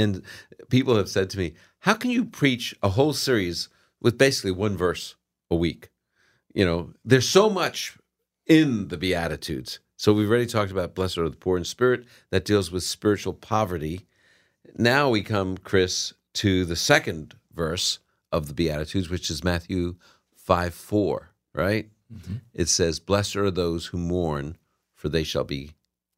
And 0.00 0.22
people 0.68 0.96
have 0.96 1.08
said 1.08 1.30
to 1.30 1.38
me, 1.38 1.54
"How 1.80 1.94
can 1.94 2.10
you 2.10 2.24
preach 2.24 2.74
a 2.82 2.90
whole 2.90 3.12
series 3.12 3.68
with 4.00 4.18
basically 4.18 4.52
one 4.52 4.76
verse 4.76 5.16
a 5.50 5.56
week?" 5.56 5.90
You 6.54 6.64
know, 6.64 6.94
there's 7.04 7.28
so 7.28 7.48
much 7.50 7.96
in 8.46 8.88
the 8.88 8.96
Beatitudes. 8.96 9.78
So 9.96 10.12
we've 10.12 10.28
already 10.28 10.46
talked 10.46 10.72
about 10.72 10.94
blessed 10.94 11.18
are 11.18 11.28
the 11.28 11.36
poor 11.36 11.58
in 11.58 11.64
spirit. 11.64 12.04
That 12.30 12.44
deals 12.44 12.72
with 12.72 12.82
spiritual 12.82 13.34
poverty. 13.34 14.06
Now 14.76 15.10
we 15.10 15.22
come, 15.22 15.58
Chris, 15.58 16.14
to 16.34 16.64
the 16.64 16.76
second 16.76 17.34
verse 17.52 17.98
of 18.32 18.48
the 18.48 18.54
Beatitudes, 18.54 19.10
which 19.10 19.30
is 19.30 19.44
Matthew 19.44 19.96
5 20.34 20.74
4, 20.74 21.30
right? 21.54 21.90
Mm-hmm. 22.12 22.36
It 22.54 22.68
says, 22.68 22.98
Blessed 22.98 23.36
are 23.36 23.50
those 23.50 23.86
who 23.86 23.98
mourn, 23.98 24.56
for 24.94 25.08
they 25.08 25.24
shall 25.24 25.44
be 25.44 25.72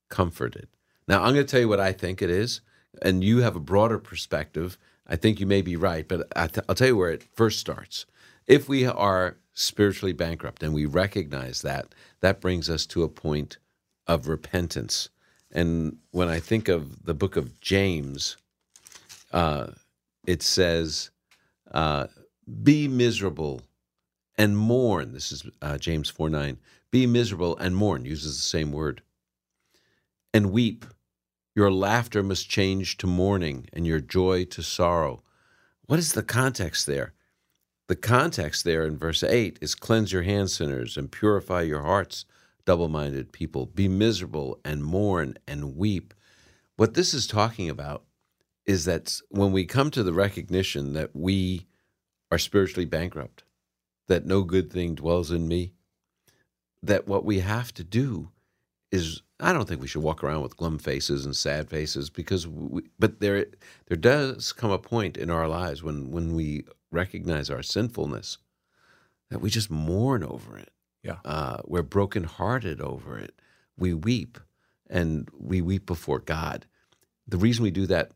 comforted. 0.09 0.69
Now, 1.09 1.23
I'm 1.23 1.35
going 1.35 1.45
to 1.45 1.51
tell 1.51 1.61
you 1.61 1.69
what 1.69 1.81
I 1.81 1.93
think 1.93 2.23
it 2.23 2.31
is 2.31 2.61
and 3.01 3.25
you 3.25 3.39
have 3.39 3.57
a 3.57 3.61
broader 3.61 3.99
perspective, 3.99 4.77
I 5.07 5.17
think 5.17 5.41
you 5.41 5.47
may 5.47 5.63
be 5.63 5.77
right, 5.77 6.07
but 6.07 6.31
I'll 6.37 6.75
tell 6.75 6.89
you 6.89 6.97
where 6.97 7.11
it 7.11 7.25
first 7.35 7.59
starts. 7.59 8.07
If 8.47 8.69
we 8.69 8.87
are 8.87 9.37
spiritually 9.55 10.13
bankrupt 10.13 10.63
and 10.63 10.75
we 10.75 10.87
recognize 10.87 11.63
that, 11.63 11.95
that 12.21 12.41
brings 12.41 12.69
us 12.69 12.87
to 12.87 13.03
a 13.03 13.09
point 13.09 13.59
of 14.07 14.29
repentance. 14.29 15.09
And 15.51 15.99
when 16.11 16.29
I 16.29 16.41
think 16.41 16.69
of 16.69 17.05
the 17.05 17.15
book 17.15 17.37
of 17.37 17.61
James, 17.61 18.37
uh, 19.33 19.69
it 20.27 20.43
says, 20.43 21.11
uh, 21.73 22.07
Be 22.63 22.89
miserable 22.89 23.63
and 24.39 24.57
mourn. 24.57 25.13
This 25.13 25.33
is 25.33 25.45
uh, 25.61 25.79
James 25.79 26.09
4 26.09 26.31
9. 26.31 26.59
Be 26.91 27.07
miserable 27.07 27.57
and 27.59 27.75
mourn, 27.77 28.05
uses 28.05 28.37
the 28.37 28.43
same 28.43 28.73
word. 28.73 29.03
And 30.35 30.53
weep. 30.53 30.85
Your 31.55 31.71
laughter 31.71 32.23
must 32.23 32.49
change 32.49 32.97
to 32.99 33.07
mourning 33.07 33.69
and 33.73 33.87
your 33.87 34.01
joy 34.01 34.45
to 34.47 34.63
sorrow. 34.63 35.23
What 35.87 35.99
is 35.99 36.13
the 36.13 36.23
context 36.23 36.87
there? 36.87 37.13
The 37.89 37.97
context 37.97 38.65
there 38.65 38.87
in 38.87 38.97
verse 38.97 39.23
8 39.23 39.59
is 39.61 39.75
cleanse 39.75 40.13
your 40.13 40.23
hands, 40.23 40.55
sinners, 40.55 40.97
and 40.97 41.13
purify 41.13 41.63
your 41.63 41.83
hearts, 41.83 42.25
double 42.65 42.89
minded 42.89 43.33
people. 43.33 43.67
Be 43.67 43.87
miserable 43.89 44.61
and 44.65 44.83
mourn 44.83 45.37
and 45.47 45.77
weep. 45.77 46.15
What 46.77 46.95
this 46.95 47.13
is 47.13 47.27
talking 47.27 47.69
about 47.69 48.05
is 48.65 48.87
that 48.87 49.21
when 49.29 49.53
we 49.53 49.67
come 49.67 49.91
to 49.91 50.03
the 50.03 50.13
recognition 50.13 50.95
that 50.95 51.15
we 51.15 51.67
are 52.31 52.39
spiritually 52.39 52.87
bankrupt, 52.87 53.45
that 54.09 54.25
no 54.25 54.43
good 54.43 54.73
thing 54.73 54.95
dwells 54.95 55.31
in 55.31 55.47
me, 55.47 55.75
that 56.83 57.07
what 57.07 57.25
we 57.25 57.41
have 57.41 57.75
to 57.75 57.85
do 57.85 58.31
is 58.91 59.23
I 59.43 59.53
don't 59.53 59.67
think 59.67 59.81
we 59.81 59.89
should 59.89 60.03
walk 60.03 60.23
around 60.23 60.43
with 60.43 60.57
glum 60.57 60.79
faces 60.79 61.27
and 61.27 61.37
sad 61.37 61.69
faces 61.69 62.11
because 62.11 62.47
we, 62.47 62.83
but 62.99 63.21
there 63.21 63.47
there 63.87 63.97
does 63.97 64.53
come 64.53 64.71
a 64.71 64.79
point 64.79 65.17
in 65.17 65.31
our 65.31 65.49
lives 65.49 65.83
when 65.83 66.11
when 66.13 66.35
we 66.35 66.65
recognize 66.93 67.51
our 67.51 67.63
sinfulness 67.63 68.39
that 69.31 69.41
we 69.41 69.51
just 69.51 69.71
mourn 69.71 70.23
over 70.23 70.57
it. 70.59 70.71
Yeah. 71.03 71.17
Uh, 71.25 71.59
we're 71.65 71.83
brokenhearted 71.83 72.81
over 72.81 73.19
it. 73.19 73.35
We 73.77 73.95
weep 73.95 74.39
and 74.89 75.29
we 75.37 75.61
weep 75.61 75.87
before 75.87 76.21
God. 76.21 76.67
The 77.27 77.39
reason 77.39 77.65
we 77.65 77.71
do 77.71 77.87
that, 77.87 78.13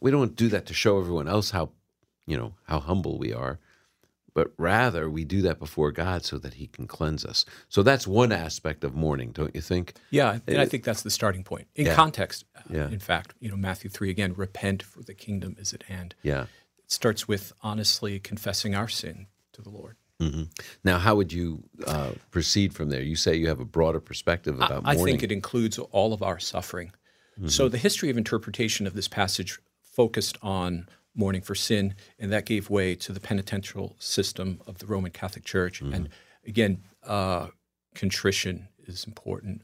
we 0.00 0.10
don't 0.10 0.34
do 0.34 0.48
that 0.48 0.66
to 0.66 0.74
show 0.74 0.98
everyone 0.98 1.28
else 1.28 1.50
how, 1.50 1.70
you 2.26 2.36
know, 2.36 2.54
how 2.64 2.80
humble 2.80 3.18
we 3.18 3.32
are 3.32 3.60
but 4.34 4.52
rather 4.58 5.10
we 5.10 5.24
do 5.24 5.42
that 5.42 5.58
before 5.58 5.92
God 5.92 6.24
so 6.24 6.38
that 6.38 6.54
He 6.54 6.66
can 6.66 6.86
cleanse 6.86 7.24
us. 7.24 7.44
So 7.68 7.82
that's 7.82 8.06
one 8.06 8.32
aspect 8.32 8.84
of 8.84 8.94
mourning, 8.94 9.32
don't 9.32 9.54
you 9.54 9.60
think? 9.60 9.94
Yeah, 10.10 10.38
and 10.46 10.58
I 10.58 10.66
think 10.66 10.84
that's 10.84 11.02
the 11.02 11.10
starting 11.10 11.44
point. 11.44 11.68
In 11.74 11.86
yeah. 11.86 11.94
context, 11.94 12.44
uh, 12.56 12.62
yeah. 12.70 12.88
in 12.88 12.98
fact, 12.98 13.34
you 13.40 13.50
know, 13.50 13.56
Matthew 13.56 13.90
3 13.90 14.10
again, 14.10 14.34
repent 14.34 14.82
for 14.82 15.02
the 15.02 15.14
kingdom 15.14 15.56
is 15.58 15.72
at 15.72 15.84
hand. 15.84 16.14
Yeah. 16.22 16.42
It 16.78 16.92
starts 16.92 17.28
with 17.28 17.52
honestly 17.62 18.18
confessing 18.18 18.74
our 18.74 18.88
sin 18.88 19.26
to 19.52 19.62
the 19.62 19.70
Lord. 19.70 19.96
Mm-hmm. 20.20 20.42
Now, 20.84 20.98
how 20.98 21.14
would 21.14 21.32
you 21.32 21.64
uh, 21.86 22.10
proceed 22.30 22.74
from 22.74 22.90
there? 22.90 23.02
You 23.02 23.16
say 23.16 23.34
you 23.34 23.48
have 23.48 23.60
a 23.60 23.64
broader 23.64 24.00
perspective 24.00 24.56
about 24.56 24.82
I, 24.84 24.94
mourning. 24.94 25.00
I 25.00 25.04
think 25.04 25.22
it 25.22 25.32
includes 25.32 25.78
all 25.78 26.12
of 26.12 26.22
our 26.22 26.38
suffering. 26.38 26.92
Mm-hmm. 27.38 27.48
So 27.48 27.68
the 27.68 27.78
history 27.78 28.10
of 28.10 28.18
interpretation 28.18 28.86
of 28.86 28.94
this 28.94 29.08
passage 29.08 29.58
focused 29.82 30.36
on 30.42 30.88
mourning 31.20 31.42
for 31.42 31.54
sin, 31.54 31.94
and 32.18 32.32
that 32.32 32.46
gave 32.46 32.70
way 32.70 32.88
to 33.04 33.12
the 33.12 33.20
penitential 33.20 33.94
system 33.98 34.60
of 34.66 34.78
the 34.78 34.86
Roman 34.86 35.12
Catholic 35.12 35.44
Church. 35.44 35.76
Mm-hmm. 35.80 35.94
And 35.94 36.08
again, 36.46 36.82
uh, 37.04 37.48
contrition 37.94 38.68
is 38.86 39.04
important, 39.04 39.62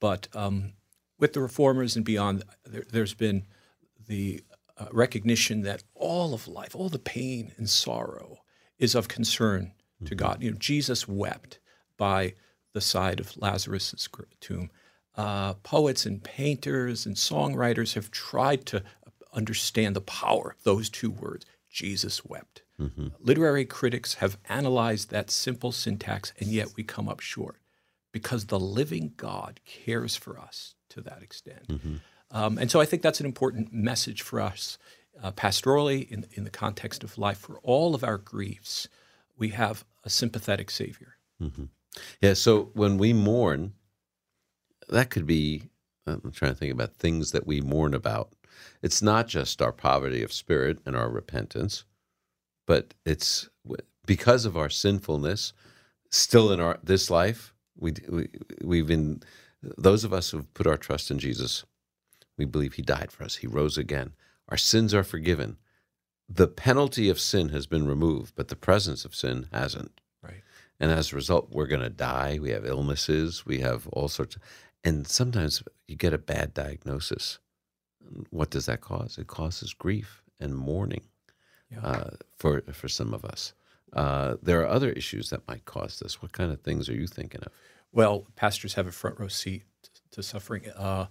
but 0.00 0.28
um, 0.34 0.72
with 1.18 1.32
the 1.32 1.40
reformers 1.40 1.96
and 1.96 2.04
beyond, 2.04 2.42
there, 2.66 3.02
has 3.02 3.14
been 3.14 3.46
the 4.08 4.42
uh, 4.76 4.86
recognition 4.92 5.62
that 5.62 5.82
all 5.94 6.34
of 6.34 6.48
life, 6.48 6.74
all 6.74 6.90
the 6.90 6.98
pain 6.98 7.52
and 7.56 7.68
sorrow, 7.70 8.38
is 8.78 8.94
of 8.94 9.08
concern 9.08 9.62
mm-hmm. 9.62 10.06
to 10.06 10.14
God. 10.14 10.42
You 10.42 10.50
know, 10.50 10.58
Jesus 10.58 11.08
wept 11.08 11.58
by 11.96 12.34
the 12.74 12.80
side 12.80 13.20
of 13.20 13.36
Lazarus' 13.36 14.08
tomb. 14.40 14.70
Uh, 15.16 15.54
poets 15.62 16.04
and 16.04 16.22
painters 16.22 17.06
and 17.06 17.16
songwriters 17.16 17.94
have 17.94 18.10
tried 18.10 18.66
to 18.66 18.82
understand 19.36 19.94
the 19.94 20.00
power 20.00 20.56
of 20.56 20.64
those 20.64 20.90
two 20.90 21.10
words 21.10 21.46
Jesus 21.70 22.24
wept. 22.24 22.62
Mm-hmm. 22.80 23.08
Literary 23.20 23.64
critics 23.66 24.14
have 24.14 24.38
analyzed 24.48 25.10
that 25.10 25.30
simple 25.30 25.72
syntax, 25.72 26.32
and 26.38 26.50
yet 26.50 26.68
we 26.76 26.82
come 26.82 27.08
up 27.08 27.20
short 27.20 27.56
because 28.12 28.46
the 28.46 28.58
living 28.58 29.12
God 29.16 29.60
cares 29.66 30.16
for 30.16 30.38
us 30.38 30.74
to 30.88 31.02
that 31.02 31.22
extent. 31.22 31.68
Mm-hmm. 31.68 31.96
Um, 32.30 32.58
and 32.58 32.70
so 32.70 32.80
I 32.80 32.86
think 32.86 33.02
that's 33.02 33.20
an 33.20 33.26
important 33.26 33.72
message 33.72 34.22
for 34.22 34.40
us 34.40 34.78
uh, 35.22 35.32
pastorally 35.32 36.10
in, 36.10 36.26
in 36.32 36.44
the 36.44 36.50
context 36.50 37.04
of 37.04 37.18
life. 37.18 37.38
For 37.38 37.58
all 37.62 37.94
of 37.94 38.02
our 38.02 38.18
griefs, 38.18 38.88
we 39.36 39.50
have 39.50 39.84
a 40.04 40.10
sympathetic 40.10 40.70
Savior. 40.70 41.16
Mm-hmm. 41.42 41.64
Yeah, 42.20 42.34
so 42.34 42.70
when 42.74 42.98
we 42.98 43.12
mourn, 43.12 43.74
that 44.88 45.10
could 45.10 45.26
be, 45.26 45.64
I'm 46.06 46.32
trying 46.32 46.52
to 46.52 46.58
think 46.58 46.72
about 46.72 46.94
things 46.94 47.32
that 47.32 47.46
we 47.46 47.60
mourn 47.60 47.94
about. 47.94 48.30
It's 48.82 49.02
not 49.02 49.28
just 49.28 49.62
our 49.62 49.72
poverty 49.72 50.22
of 50.22 50.32
spirit 50.32 50.78
and 50.86 50.96
our 50.96 51.08
repentance, 51.08 51.84
but 52.66 52.94
it's 53.04 53.48
because 54.06 54.44
of 54.44 54.56
our 54.56 54.70
sinfulness, 54.70 55.52
still 56.10 56.52
in 56.52 56.60
our 56.60 56.78
this 56.82 57.10
life, 57.10 57.52
we, 57.78 57.94
we 58.08 58.28
we've 58.62 58.86
been 58.86 59.22
those 59.62 60.04
of 60.04 60.12
us 60.12 60.30
who've 60.30 60.52
put 60.54 60.66
our 60.66 60.76
trust 60.76 61.10
in 61.10 61.18
Jesus. 61.18 61.64
We 62.38 62.44
believe 62.44 62.74
He 62.74 62.82
died 62.82 63.12
for 63.12 63.24
us. 63.24 63.36
He 63.36 63.46
rose 63.46 63.76
again. 63.76 64.12
Our 64.48 64.56
sins 64.56 64.94
are 64.94 65.04
forgiven. 65.04 65.56
The 66.28 66.48
penalty 66.48 67.08
of 67.08 67.20
sin 67.20 67.50
has 67.50 67.66
been 67.66 67.86
removed, 67.86 68.34
but 68.36 68.48
the 68.48 68.56
presence 68.56 69.04
of 69.04 69.14
sin 69.14 69.48
hasn't. 69.52 70.00
Right. 70.22 70.42
And 70.80 70.90
as 70.90 71.12
a 71.12 71.16
result, 71.16 71.50
we're 71.50 71.66
going 71.66 71.82
to 71.82 71.90
die. 71.90 72.38
We 72.40 72.50
have 72.50 72.66
illnesses. 72.66 73.46
We 73.46 73.60
have 73.60 73.86
all 73.88 74.08
sorts 74.08 74.36
of, 74.36 74.42
and 74.84 75.06
sometimes 75.06 75.62
you 75.86 75.96
get 75.96 76.12
a 76.12 76.18
bad 76.18 76.52
diagnosis. 76.52 77.38
What 78.30 78.50
does 78.50 78.66
that 78.66 78.80
cause? 78.80 79.18
It 79.18 79.26
causes 79.26 79.72
grief 79.74 80.22
and 80.40 80.54
mourning 80.54 81.02
Yeah. 81.70 81.80
uh, 81.80 82.10
for 82.36 82.60
for 82.72 82.88
some 82.88 83.14
of 83.14 83.24
us. 83.24 83.52
Uh, 83.92 84.36
there 84.42 84.60
are 84.62 84.66
other 84.68 84.90
issues 84.92 85.30
that 85.30 85.46
might 85.48 85.64
cause 85.64 85.98
this. 86.00 86.20
What 86.22 86.32
kind 86.32 86.52
of 86.52 86.60
things 86.60 86.88
are 86.88 86.94
you 86.94 87.06
thinking 87.06 87.42
of? 87.42 87.52
Well, 87.92 88.26
pastors 88.36 88.74
have 88.74 88.86
a 88.86 88.92
front 88.92 89.18
row 89.18 89.28
seat 89.28 89.62
to 90.10 90.22
suffering. 90.22 90.68
Uh, 90.70 91.06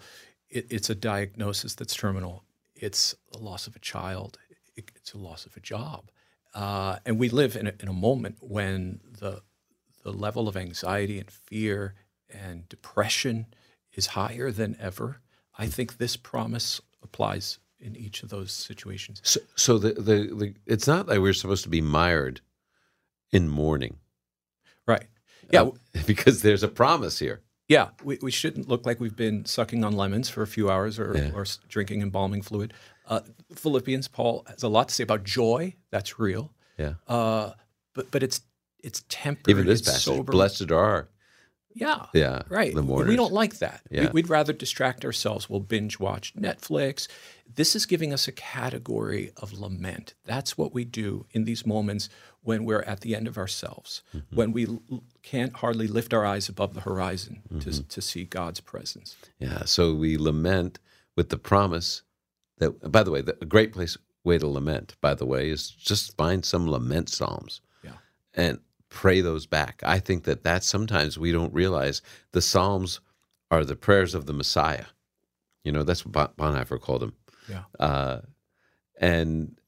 it, 0.49 0.67
it's 0.69 0.89
a 0.89 0.95
diagnosis 0.95 1.73
that's 1.75 1.95
terminal. 1.95 2.43
It's 2.75 3.15
a 3.33 3.37
loss 3.37 3.67
of 3.67 3.75
a 3.75 3.79
child. 3.79 4.37
It, 4.75 4.91
it's 4.95 5.13
a 5.13 5.17
loss 5.17 5.45
of 5.45 5.55
a 5.57 5.59
job. 5.61 6.11
Uh, 6.53 6.99
and 7.05 7.17
we 7.19 7.29
live 7.29 7.55
in 7.55 7.67
a, 7.67 7.73
in 7.79 7.87
a 7.87 7.93
moment 7.93 8.37
when 8.41 8.99
the 9.19 9.41
the 10.03 10.11
level 10.13 10.47
of 10.47 10.55
anxiety 10.55 11.17
and 11.19 11.31
fear 11.31 11.95
and 12.29 12.69
depression 12.69 13.47
is 13.93 14.07
higher 14.07 14.51
than 14.51 14.75
ever. 14.79 15.21
I 15.57 15.67
think 15.67 15.97
this 15.97 16.17
promise 16.17 16.81
applies 17.03 17.59
in 17.79 17.95
each 17.95 18.23
of 18.23 18.29
those 18.29 18.51
situations. 18.51 19.21
So, 19.23 19.39
so 19.55 19.77
the, 19.77 19.93
the 19.93 20.33
the 20.35 20.53
it's 20.65 20.87
not 20.87 21.07
like 21.07 21.19
we're 21.19 21.33
supposed 21.33 21.63
to 21.63 21.69
be 21.69 21.81
mired 21.81 22.41
in 23.31 23.47
mourning, 23.49 23.97
Right. 24.87 25.05
Yeah. 25.51 25.63
uh, 25.63 25.71
because 26.07 26.41
there's 26.41 26.63
a 26.63 26.67
promise 26.67 27.19
here. 27.19 27.41
Yeah, 27.67 27.89
we, 28.03 28.19
we 28.21 28.29
shouldn't 28.31 28.67
look 28.67 28.85
like 28.85 28.99
we've 28.99 29.15
been 29.15 29.43
sucking 29.45 29.83
on 29.83 29.93
lemons 29.93 30.29
for 30.29 30.43
a 30.43 30.47
few 30.47 30.69
hours 30.69 30.99
or, 30.99 31.13
Yeah. 31.17 31.31
or 31.33 31.45
drinking 31.67 32.01
embalming 32.03 32.43
fluid. 32.43 32.73
Uh, 33.07 33.21
Philippians, 33.55 34.07
Paul 34.07 34.45
has 34.47 34.61
a 34.63 34.67
lot 34.69 34.89
to 34.89 34.93
say 34.95 35.03
about 35.03 35.23
joy. 35.23 35.73
That's 35.91 36.19
real. 36.19 36.51
Yeah. 36.77 36.93
Uh, 37.07 37.53
but 37.93 38.11
but 38.11 38.21
it's 38.23 38.41
it's 38.83 39.03
tempered. 39.09 39.49
Even 39.49 39.65
this 39.65 39.81
passage, 39.81 40.03
sober. 40.03 40.31
blessed 40.31 40.71
are 40.71 41.09
Yeah. 41.75 42.05
yeah 42.13 42.43
Right. 42.49 42.73
the 42.73 42.81
We- 42.81 42.87
mourners. 42.87 43.09
we 43.09 43.15
don't 43.17 43.33
like 43.33 43.59
that. 43.59 43.81
We, 43.91 43.97
Yeah. 43.97 44.11
we'd 44.11 44.29
rather 44.29 44.53
distract 44.53 45.03
ourselves. 45.05 45.49
We'll 45.49 45.59
binge 45.59 45.99
watch 45.99 46.33
Netflix. 46.35 47.07
This 47.53 47.75
is 47.75 47.85
giving 47.85 48.13
us 48.13 48.27
a 48.27 48.31
category 48.31 49.31
of 49.37 49.51
lament. 49.53 50.13
That's 50.23 50.57
what 50.57 50.73
we 50.73 50.85
do 50.85 51.25
in 51.31 51.43
these 51.43 51.65
moments 51.65 52.07
when 52.41 52.63
we're 52.63 52.83
at 52.83 53.01
the 53.01 53.13
end 53.15 53.27
of 53.27 53.37
ourselves, 53.37 54.01
Mm-hmm. 54.15 54.35
when 54.35 54.51
we 54.53 54.67
l- 54.67 55.03
can't 55.21 55.53
hardly 55.57 55.87
lift 55.87 56.13
our 56.13 56.25
eyes 56.25 56.47
above 56.49 56.73
the 56.75 56.81
horizon 56.81 57.41
to, 57.59 57.69
Mm-hmm. 57.69 57.87
to 57.89 58.01
see 58.01 58.23
God's 58.23 58.61
presence. 58.61 59.15
Yeah. 59.39 59.65
So 59.65 59.93
we 59.93 60.17
lament 60.17 60.79
with 61.17 61.29
the 61.29 61.37
promise 61.37 62.03
that, 62.59 62.89
by 62.91 63.03
the 63.03 63.11
way, 63.11 63.21
the, 63.21 63.37
a 63.41 63.45
great 63.45 63.73
place 63.73 63.97
way 64.23 64.37
to 64.37 64.47
lament, 64.47 64.95
by 65.01 65.13
the 65.13 65.25
way, 65.25 65.49
is 65.49 65.69
just 65.69 66.15
find 66.17 66.43
some 66.45 66.67
lament 66.71 67.09
psalms 67.09 67.61
Yeah. 67.83 67.97
and 68.33 68.59
pray 68.95 69.21
those 69.21 69.45
back. 69.45 69.81
I 69.85 69.99
think 69.99 70.23
that 70.23 70.43
that 70.43 70.63
sometimes 70.63 71.19
we 71.19 71.31
don't 71.31 71.53
realize 71.53 72.01
the 72.31 72.41
psalms 72.41 73.01
are 73.51 73.65
the 73.65 73.75
prayers 73.75 74.15
of 74.15 74.25
the 74.25 74.33
Messiah. 74.33 74.85
You 75.63 75.71
know, 75.71 75.83
that's 75.83 76.05
what 76.05 76.35
Bon- 76.37 76.53
Bonhoeffer 76.53 76.79
called 76.79 77.01
them. 77.01 77.13
Yeah. 77.49 77.63
Uh, 77.79 78.21
and 78.99 79.59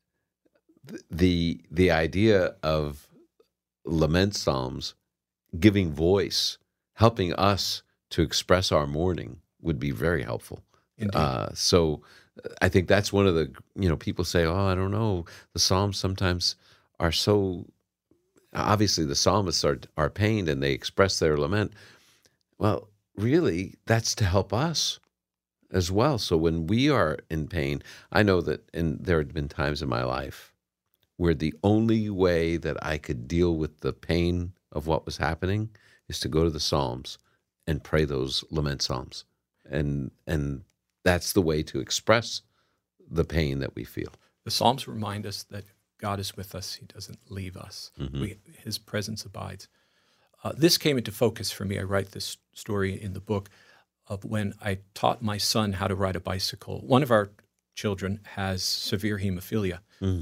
th- 0.87 1.01
the 1.11 1.61
the 1.69 1.91
idea 1.91 2.55
of 2.63 3.07
lament 3.85 4.35
psalms 4.35 4.95
giving 5.59 5.91
voice, 5.91 6.57
helping 6.93 7.33
us 7.33 7.83
to 8.11 8.21
express 8.21 8.71
our 8.71 8.87
mourning 8.87 9.41
would 9.61 9.79
be 9.79 9.91
very 9.91 10.23
helpful. 10.23 10.63
Uh, 11.13 11.49
so 11.53 12.01
uh, 12.43 12.49
I 12.61 12.69
think 12.69 12.87
that's 12.87 13.11
one 13.13 13.27
of 13.27 13.35
the 13.35 13.51
you 13.75 13.89
know 13.89 13.97
people 13.97 14.23
say, 14.25 14.45
oh, 14.45 14.67
I 14.71 14.75
don't 14.75 14.91
know, 14.91 15.25
the 15.53 15.59
psalms 15.59 15.97
sometimes 15.97 16.55
are 16.99 17.11
so 17.11 17.65
obviously 18.57 19.05
the 19.05 19.15
psalmists 19.15 19.63
are 19.63 19.79
are 19.97 20.09
pained 20.09 20.49
and 20.49 20.61
they 20.61 20.73
express 20.73 21.19
their 21.19 21.37
lament. 21.37 21.73
Well, 22.57 22.89
really, 23.15 23.75
that's 23.85 24.15
to 24.15 24.25
help 24.25 24.53
us 24.53 24.99
as 25.71 25.91
well. 25.91 26.17
So 26.17 26.37
when 26.37 26.67
we 26.67 26.89
are 26.89 27.17
in 27.29 27.47
pain, 27.47 27.83
I 28.11 28.23
know 28.23 28.41
that, 28.41 28.69
and 28.73 28.99
there 28.99 29.17
had 29.17 29.33
been 29.33 29.49
times 29.49 29.81
in 29.81 29.89
my 29.89 30.03
life 30.03 30.53
where 31.17 31.33
the 31.33 31.53
only 31.63 32.09
way 32.09 32.57
that 32.57 32.77
I 32.85 32.97
could 32.97 33.27
deal 33.27 33.55
with 33.55 33.81
the 33.81 33.93
pain 33.93 34.53
of 34.71 34.87
what 34.87 35.05
was 35.05 35.17
happening 35.17 35.69
is 36.07 36.19
to 36.21 36.29
go 36.29 36.43
to 36.43 36.49
the 36.49 36.59
Psalms 36.59 37.17
and 37.65 37.83
pray 37.83 38.05
those 38.05 38.43
lament 38.49 38.81
psalms, 38.81 39.25
and 39.69 40.11
and 40.25 40.63
that's 41.03 41.33
the 41.33 41.41
way 41.41 41.63
to 41.63 41.79
express 41.79 42.41
the 43.09 43.25
pain 43.25 43.59
that 43.59 43.75
we 43.75 43.83
feel. 43.83 44.11
The 44.45 44.51
Psalms 44.51 44.87
remind 44.87 45.25
us 45.25 45.43
that 45.43 45.65
God 45.97 46.19
is 46.19 46.37
with 46.37 46.55
us. 46.55 46.75
He 46.75 46.85
doesn't 46.85 47.19
leave 47.29 47.57
us. 47.57 47.91
Mm-hmm. 47.99 48.21
We, 48.21 48.37
his 48.63 48.77
presence 48.77 49.25
abides. 49.25 49.67
Uh, 50.43 50.53
this 50.55 50.77
came 50.77 50.97
into 50.97 51.11
focus 51.11 51.51
for 51.51 51.65
me. 51.65 51.79
I 51.79 51.83
write 51.83 52.11
this 52.11 52.37
story 52.53 53.01
in 53.01 53.13
the 53.13 53.19
book 53.19 53.49
of 54.07 54.23
when 54.23 54.53
I 54.61 54.79
taught 54.93 55.21
my 55.21 55.37
son 55.37 55.73
how 55.73 55.87
to 55.87 55.95
ride 55.95 56.15
a 56.15 56.19
bicycle. 56.19 56.79
One 56.79 57.03
of 57.03 57.11
our 57.11 57.31
children 57.75 58.19
has 58.35 58.63
severe 58.63 59.19
hemophilia. 59.19 59.79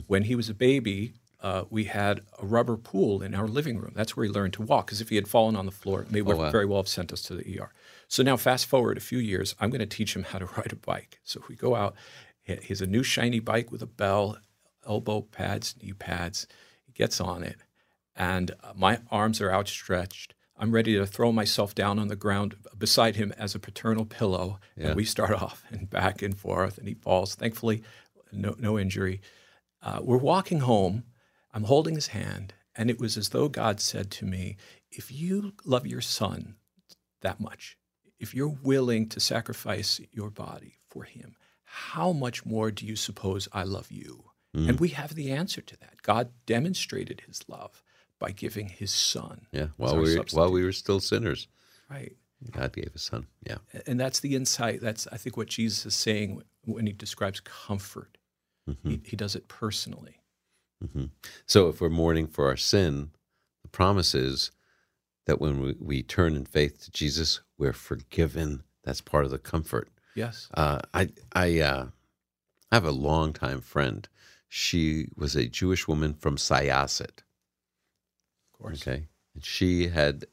When 0.07 0.23
he 0.23 0.35
was 0.35 0.49
a 0.49 0.53
baby, 0.53 1.13
uh, 1.41 1.65
we 1.69 1.83
had 1.85 2.21
a 2.39 2.45
rubber 2.45 2.77
pool 2.77 3.21
in 3.21 3.35
our 3.35 3.47
living 3.47 3.77
room. 3.77 3.91
That's 3.95 4.17
where 4.17 4.25
he 4.25 4.31
learned 4.31 4.53
to 4.53 4.63
walk. 4.63 4.87
Because 4.87 5.01
if 5.01 5.09
he 5.09 5.15
had 5.15 5.27
fallen 5.27 5.55
on 5.55 5.65
the 5.65 5.71
floor, 5.71 6.01
it 6.01 6.11
may 6.11 6.21
wow. 6.21 6.49
very 6.49 6.65
well 6.65 6.79
have 6.79 6.87
sent 6.87 7.13
us 7.13 7.21
to 7.23 7.35
the 7.35 7.59
ER. 7.59 7.71
So 8.07 8.23
now, 8.23 8.37
fast 8.37 8.65
forward 8.65 8.97
a 8.97 9.01
few 9.01 9.19
years, 9.19 9.55
I'm 9.59 9.69
going 9.69 9.79
to 9.79 9.85
teach 9.85 10.15
him 10.15 10.23
how 10.23 10.39
to 10.39 10.45
ride 10.57 10.71
a 10.71 10.75
bike. 10.75 11.19
So 11.23 11.43
we 11.47 11.55
go 11.55 11.75
out. 11.75 11.95
He 12.41 12.55
has 12.69 12.81
a 12.81 12.87
new 12.87 13.03
shiny 13.03 13.39
bike 13.39 13.71
with 13.71 13.81
a 13.81 13.87
bell, 13.87 14.37
elbow 14.85 15.21
pads, 15.21 15.75
knee 15.81 15.93
pads. 15.93 16.47
He 16.85 16.91
gets 16.91 17.19
on 17.19 17.43
it, 17.43 17.57
and 18.15 18.51
uh, 18.63 18.73
my 18.75 18.99
arms 19.11 19.41
are 19.41 19.51
outstretched. 19.51 20.33
I'm 20.57 20.71
ready 20.71 20.95
to 20.95 21.05
throw 21.05 21.31
myself 21.31 21.75
down 21.75 21.99
on 21.99 22.07
the 22.07 22.15
ground 22.15 22.55
beside 22.77 23.17
him 23.17 23.33
as 23.37 23.55
a 23.55 23.59
paternal 23.59 24.05
pillow. 24.05 24.59
Yeah. 24.77 24.87
And 24.87 24.95
we 24.95 25.03
start 25.03 25.31
off 25.41 25.63
and 25.69 25.89
back 25.89 26.21
and 26.21 26.37
forth, 26.37 26.77
and 26.77 26.87
he 26.87 26.93
falls. 26.93 27.35
Thankfully, 27.35 27.83
no, 28.31 28.55
no 28.57 28.79
injury. 28.79 29.21
Uh, 29.81 29.99
we're 30.01 30.17
walking 30.17 30.61
home. 30.61 31.03
I'm 31.53 31.65
holding 31.65 31.95
his 31.95 32.07
hand, 32.07 32.53
and 32.75 32.89
it 32.89 32.99
was 32.99 33.17
as 33.17 33.29
though 33.29 33.47
God 33.47 33.79
said 33.79 34.11
to 34.11 34.25
me, 34.25 34.57
If 34.91 35.11
you 35.11 35.53
love 35.65 35.87
your 35.87 36.01
son 36.01 36.55
that 37.21 37.39
much, 37.39 37.77
if 38.19 38.33
you're 38.33 38.57
willing 38.63 39.07
to 39.09 39.19
sacrifice 39.19 39.99
your 40.11 40.29
body 40.29 40.79
for 40.89 41.03
him, 41.03 41.35
how 41.63 42.13
much 42.13 42.45
more 42.45 42.71
do 42.71 42.85
you 42.85 42.95
suppose 42.95 43.47
I 43.51 43.63
love 43.63 43.91
you? 43.91 44.25
And 44.55 44.79
we 44.79 44.89
have 44.89 45.15
the 45.15 45.31
answer 45.31 45.61
to 45.61 45.77
that. 45.81 46.01
God 46.01 46.29
demonstrated 46.45 47.23
his 47.27 47.41
love 47.47 47.83
by 48.19 48.31
giving 48.31 48.69
his 48.69 48.91
son. 48.91 49.47
Yeah, 49.51 49.67
while 49.75 49.97
we 49.97 50.17
were, 50.17 50.25
while 50.31 50.51
we 50.51 50.63
were 50.63 50.71
still 50.71 50.99
sinners, 51.01 51.47
Right. 51.89 52.15
God 52.51 52.73
gave 52.73 52.91
His 52.93 53.01
Son. 53.03 53.27
Yeah, 53.47 53.57
And 53.87 53.99
that's 53.99 54.19
the 54.19 54.35
insight. 54.35 54.81
That's, 54.81 55.07
I 55.11 55.17
think, 55.17 55.37
what 55.37 55.47
Jesus 55.47 55.85
is 55.85 55.95
saying 55.95 56.41
when 56.65 56.85
he 56.85 56.93
describes 56.93 57.39
comfort. 57.39 58.17
He, 58.83 58.99
he 59.05 59.15
does 59.15 59.35
it 59.35 59.47
personally. 59.47 60.21
hmm 60.81 61.05
So 61.45 61.69
if 61.69 61.79
we're 61.79 61.89
mourning 61.89 62.25
for 62.27 62.47
our 62.47 62.57
sin, 62.57 63.11
the 63.61 63.69
promise 63.69 64.15
is 64.15 64.51
that 65.27 65.39
when 65.39 65.61
we, 65.61 65.75
we 65.79 66.03
turn 66.03 66.35
in 66.35 66.45
faith 66.45 66.83
to 66.83 66.91
Jesus, 66.91 67.41
we're 67.59 67.73
forgiven. 67.73 68.63
That's 68.83 69.01
part 69.01 69.25
of 69.25 69.31
the 69.31 69.37
comfort. 69.37 69.89
Yes. 70.15 70.49
Uh, 70.55 70.79
I 70.95 71.09
I 71.33 71.59
uh, 71.59 71.87
have 72.71 72.85
a 72.85 72.91
longtime 72.91 73.61
friend. 73.61 74.07
She 74.47 75.07
was 75.15 75.35
a 75.35 75.47
Jewish 75.47 75.87
woman 75.87 76.13
from 76.13 76.37
Syosset. 76.37 77.19
Of 78.53 78.59
course. 78.59 78.81
Okay, 78.81 79.07
and 79.33 79.43
she 79.43 79.87
had 79.87 80.25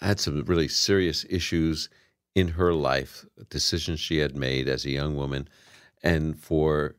had 0.00 0.20
some 0.20 0.42
really 0.44 0.68
serious 0.68 1.24
issues 1.28 1.88
in 2.34 2.48
her 2.48 2.74
life, 2.74 3.24
decisions 3.48 3.98
she 4.00 4.18
had 4.18 4.36
made 4.36 4.68
as 4.68 4.84
a 4.84 4.90
young 4.90 5.16
woman, 5.16 5.48
and 6.02 6.38
for 6.38 6.96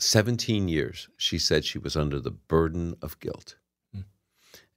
17 0.00 0.66
years, 0.68 1.08
she 1.16 1.38
said 1.38 1.64
she 1.64 1.78
was 1.78 1.96
under 1.96 2.18
the 2.18 2.32
burden 2.32 2.96
of 3.02 3.20
guilt 3.20 3.56
Hmm. 3.94 4.00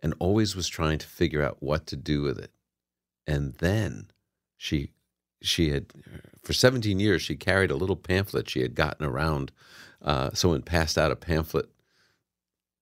and 0.03 0.13
always 0.20 0.55
was 0.55 0.68
trying 0.68 0.99
to 0.99 1.07
figure 1.07 1.41
out 1.41 1.63
what 1.63 1.88
to 1.88 1.95
do 1.95 2.22
with 2.22 2.38
it. 2.38 2.51
And 3.26 3.55
then 3.55 4.11
she 4.57 4.91
she 5.41 5.70
had 5.70 5.91
for 6.43 6.53
17 6.53 6.99
years 6.99 7.22
she 7.22 7.36
carried 7.36 7.72
a 7.72 7.76
little 7.76 7.95
pamphlet 7.95 8.49
she 8.49 8.61
had 8.61 8.74
gotten 8.76 9.05
around 9.05 9.51
uh, 10.06 10.30
someone 10.34 10.62
passed 10.62 10.97
out 10.97 11.12
a 11.12 11.16
pamphlet 11.16 11.68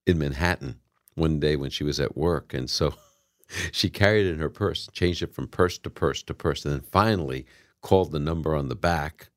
in 0.05 0.19
Manhattan 0.19 0.79
one 1.15 1.39
day 1.39 1.55
when 1.55 1.69
she 1.69 1.83
was 1.83 1.99
at 1.99 2.17
work 2.17 2.53
and 2.53 2.69
so 2.69 2.93
she 3.71 3.89
carried 3.89 4.27
it 4.27 4.33
in 4.33 4.39
her 4.39 4.49
purse 4.49 4.87
changed 4.91 5.23
it 5.23 5.33
from 5.33 5.47
purse 5.47 5.77
to 5.79 5.89
purse 5.89 6.21
to 6.23 6.33
purse 6.33 6.65
and 6.65 6.73
then 6.73 6.81
finally 6.81 7.45
called 7.81 8.11
the 8.11 8.19
number 8.19 8.55
on 8.55 8.69
the 8.69 8.75
back. 8.75 9.29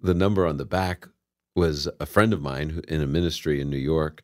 The 0.00 0.14
number 0.14 0.46
on 0.46 0.56
the 0.56 0.64
back 0.64 1.08
was 1.54 1.88
a 2.00 2.06
friend 2.06 2.32
of 2.32 2.42
mine 2.42 2.82
in 2.88 3.00
a 3.00 3.06
ministry 3.06 3.60
in 3.60 3.70
New 3.70 3.76
York 3.76 4.22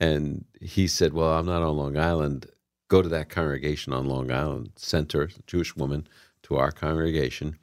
and 0.00 0.44
he 0.60 0.88
said 0.88 1.12
well 1.12 1.34
I'm 1.34 1.46
not 1.46 1.62
on 1.62 1.76
Long 1.76 1.96
Island. 1.96 2.46
Go 2.88 3.02
to 3.02 3.08
that 3.10 3.28
congregation 3.28 3.92
on 3.92 4.06
Long 4.06 4.32
Island, 4.32 4.72
sent 4.74 5.12
her, 5.12 5.28
Jewish 5.46 5.76
woman, 5.76 6.08
to 6.42 6.56
our 6.56 6.72
congregation, 6.72 7.56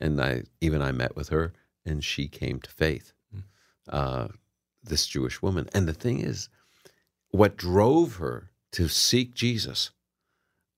and 0.00 0.20
I 0.20 0.42
even 0.60 0.82
I 0.82 0.90
met 0.90 1.14
with 1.14 1.28
her, 1.28 1.52
and 1.86 2.02
she 2.02 2.26
came 2.26 2.58
to 2.60 2.70
faith. 2.70 3.12
Uh, 3.88 4.28
this 4.84 5.06
Jewish 5.06 5.40
woman, 5.42 5.68
and 5.72 5.86
the 5.86 5.92
thing 5.92 6.20
is, 6.20 6.48
what 7.30 7.56
drove 7.56 8.16
her 8.16 8.50
to 8.72 8.88
seek 8.88 9.34
Jesus 9.34 9.90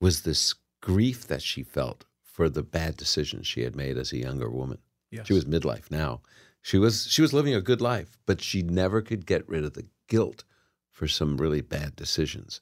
was 0.00 0.22
this 0.22 0.54
grief 0.80 1.26
that 1.26 1.42
she 1.42 1.62
felt 1.62 2.04
for 2.22 2.48
the 2.48 2.62
bad 2.62 2.96
decisions 2.96 3.46
she 3.46 3.62
had 3.62 3.74
made 3.74 3.96
as 3.96 4.12
a 4.12 4.18
younger 4.18 4.50
woman. 4.50 4.78
Yes. 5.10 5.26
She 5.26 5.32
was 5.32 5.44
midlife 5.44 5.90
now. 5.90 6.20
She 6.60 6.78
was 6.78 7.06
she 7.06 7.22
was 7.22 7.32
living 7.32 7.54
a 7.54 7.60
good 7.60 7.80
life, 7.80 8.18
but 8.26 8.42
she 8.42 8.62
never 8.62 9.00
could 9.02 9.26
get 9.26 9.48
rid 9.48 9.64
of 9.64 9.74
the 9.74 9.86
guilt 10.08 10.44
for 10.90 11.06
some 11.06 11.36
really 11.36 11.60
bad 11.60 11.94
decisions. 11.96 12.60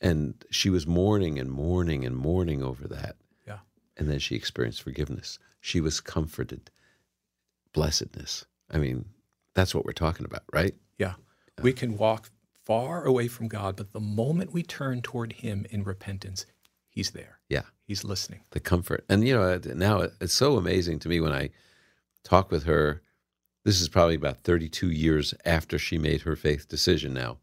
And 0.00 0.42
she 0.50 0.70
was 0.70 0.86
mourning 0.86 1.38
and 1.38 1.50
mourning 1.50 2.04
and 2.04 2.16
mourning 2.16 2.62
over 2.62 2.88
that. 2.88 3.16
Yeah. 3.46 3.58
And 3.96 4.08
then 4.08 4.18
she 4.18 4.34
experienced 4.34 4.82
forgiveness. 4.82 5.38
She 5.60 5.80
was 5.80 6.00
comforted. 6.00 6.70
Blessedness. 7.72 8.46
I 8.70 8.78
mean, 8.78 9.04
that's 9.54 9.74
what 9.74 9.84
we're 9.84 9.92
talking 9.92 10.26
about, 10.26 10.42
right? 10.52 10.74
Yeah. 10.98 11.14
yeah. 11.58 11.62
We 11.62 11.72
can 11.72 11.96
walk 11.96 12.30
far 12.64 13.04
away 13.04 13.28
from 13.28 13.48
God, 13.48 13.76
but 13.76 13.92
the 13.92 14.00
moment 14.00 14.52
we 14.52 14.62
turn 14.62 15.02
toward 15.02 15.32
Him 15.32 15.66
in 15.70 15.84
repentance, 15.84 16.46
He's 16.88 17.10
there. 17.10 17.40
Yeah. 17.48 17.62
He's 17.86 18.04
listening. 18.04 18.40
The 18.50 18.60
comfort. 18.60 19.04
And, 19.08 19.26
you 19.26 19.34
know, 19.34 19.60
now 19.74 20.08
it's 20.20 20.34
so 20.34 20.56
amazing 20.56 20.98
to 21.00 21.08
me 21.08 21.20
when 21.20 21.32
I 21.32 21.50
talk 22.24 22.50
with 22.50 22.64
her. 22.64 23.02
This 23.64 23.80
is 23.80 23.88
probably 23.88 24.14
about 24.14 24.38
32 24.38 24.90
years 24.90 25.34
after 25.44 25.78
she 25.78 25.98
made 25.98 26.22
her 26.22 26.34
faith 26.34 26.68
decision 26.68 27.12
now. 27.12 27.38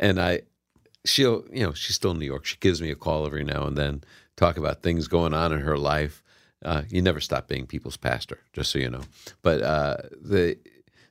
And 0.00 0.20
I, 0.20 0.42
she'll, 1.04 1.44
you 1.52 1.64
know, 1.64 1.72
she's 1.72 1.96
still 1.96 2.12
in 2.12 2.18
New 2.18 2.26
York. 2.26 2.44
She 2.44 2.56
gives 2.58 2.80
me 2.82 2.90
a 2.90 2.94
call 2.94 3.26
every 3.26 3.44
now 3.44 3.64
and 3.64 3.76
then, 3.76 4.02
talk 4.36 4.56
about 4.56 4.82
things 4.82 5.08
going 5.08 5.34
on 5.34 5.52
in 5.52 5.60
her 5.60 5.78
life. 5.78 6.22
Uh, 6.64 6.82
you 6.88 7.00
never 7.02 7.20
stop 7.20 7.48
being 7.48 7.66
people's 7.66 7.96
pastor, 7.96 8.40
just 8.52 8.70
so 8.70 8.78
you 8.78 8.90
know. 8.90 9.02
But 9.42 9.62
uh, 9.62 9.96
the 10.20 10.58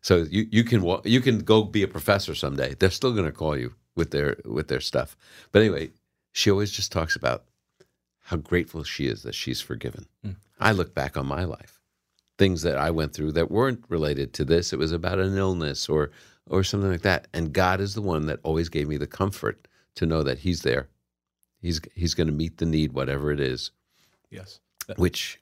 so 0.01 0.25
you 0.29 0.47
you 0.51 0.63
can 0.63 0.83
you 1.03 1.21
can 1.21 1.39
go 1.39 1.63
be 1.63 1.83
a 1.83 1.87
professor 1.87 2.35
someday. 2.35 2.75
They're 2.75 2.89
still 2.89 3.13
going 3.13 3.25
to 3.25 3.31
call 3.31 3.57
you 3.57 3.73
with 3.95 4.11
their 4.11 4.37
with 4.45 4.67
their 4.67 4.79
stuff. 4.79 5.17
But 5.51 5.61
anyway, 5.61 5.91
she 6.31 6.51
always 6.51 6.71
just 6.71 6.91
talks 6.91 7.15
about 7.15 7.43
how 8.25 8.37
grateful 8.37 8.83
she 8.83 9.07
is 9.07 9.23
that 9.23 9.35
she's 9.35 9.61
forgiven. 9.61 10.07
Mm. 10.25 10.35
I 10.59 10.71
look 10.71 10.93
back 10.93 11.17
on 11.17 11.25
my 11.25 11.43
life, 11.43 11.81
things 12.37 12.61
that 12.63 12.77
I 12.77 12.91
went 12.91 13.13
through 13.13 13.33
that 13.33 13.51
weren't 13.51 13.83
related 13.89 14.33
to 14.33 14.45
this. 14.45 14.73
It 14.73 14.79
was 14.79 14.91
about 14.91 15.19
an 15.19 15.37
illness 15.37 15.89
or 15.89 16.11
or 16.49 16.63
something 16.63 16.91
like 16.91 17.01
that. 17.01 17.27
And 17.33 17.53
God 17.53 17.81
is 17.81 17.93
the 17.93 18.01
one 18.01 18.25
that 18.27 18.39
always 18.43 18.69
gave 18.69 18.87
me 18.87 18.97
the 18.97 19.07
comfort 19.07 19.67
to 19.95 20.05
know 20.05 20.23
that 20.23 20.39
He's 20.39 20.61
there. 20.61 20.87
He's 21.61 21.81
He's 21.95 22.13
going 22.13 22.27
to 22.27 22.33
meet 22.33 22.57
the 22.57 22.65
need, 22.65 22.93
whatever 22.93 23.31
it 23.31 23.39
is. 23.39 23.71
Yes. 24.29 24.59
Which 24.95 25.41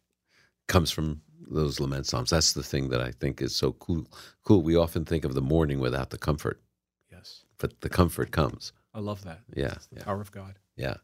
comes 0.67 0.89
from 0.89 1.21
those 1.49 1.79
lament 1.79 2.05
psalms. 2.05 2.29
That's 2.29 2.53
the 2.53 2.63
thing 2.63 2.89
that 2.89 3.01
I 3.01 3.11
think 3.11 3.41
is 3.41 3.55
so 3.55 3.73
cool. 3.73 4.05
Cool. 4.43 4.61
We 4.61 4.75
often 4.75 5.05
think 5.05 5.25
of 5.25 5.33
the 5.33 5.41
mourning 5.41 5.79
without 5.79 6.09
the 6.09 6.17
comfort. 6.17 6.61
Yes. 7.11 7.43
But 7.57 7.81
the 7.81 7.89
comfort 7.89 8.31
comes. 8.31 8.73
I 8.93 8.99
love 8.99 9.23
that. 9.23 9.41
Yeah. 9.53 9.69
That's 9.69 9.87
the 9.87 9.97
yeah. 9.97 10.03
power 10.03 10.21
of 10.21 10.31
God. 10.31 10.59
Yeah. 10.75 10.95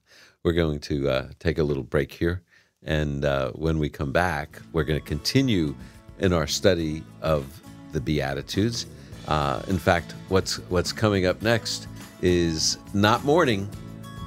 We're 0.44 0.54
going 0.54 0.80
to 0.82 1.10
uh, 1.10 1.30
take 1.39 1.58
a 1.58 1.64
little 1.64 1.84
break 1.84 2.12
here. 2.12 2.42
And 2.84 3.26
uh, 3.26 3.52
when 3.52 3.78
we 3.78 3.89
come 3.89 4.12
back, 4.12 4.62
we're 4.74 4.84
going 4.84 5.00
to 5.00 5.06
continue 5.06 5.76
in 6.20 6.34
our 6.34 6.48
study 6.48 7.04
of 7.22 7.62
the 7.92 8.02
Beatitudes. 8.02 8.88
Uh, 9.28 9.62
in 9.68 9.78
fact, 9.78 10.16
what's 10.30 10.58
what's 10.70 10.92
coming 10.92 11.26
up 11.26 11.42
next 11.42 11.88
is 12.22 12.78
not 12.94 13.24
mourning, 13.24 13.70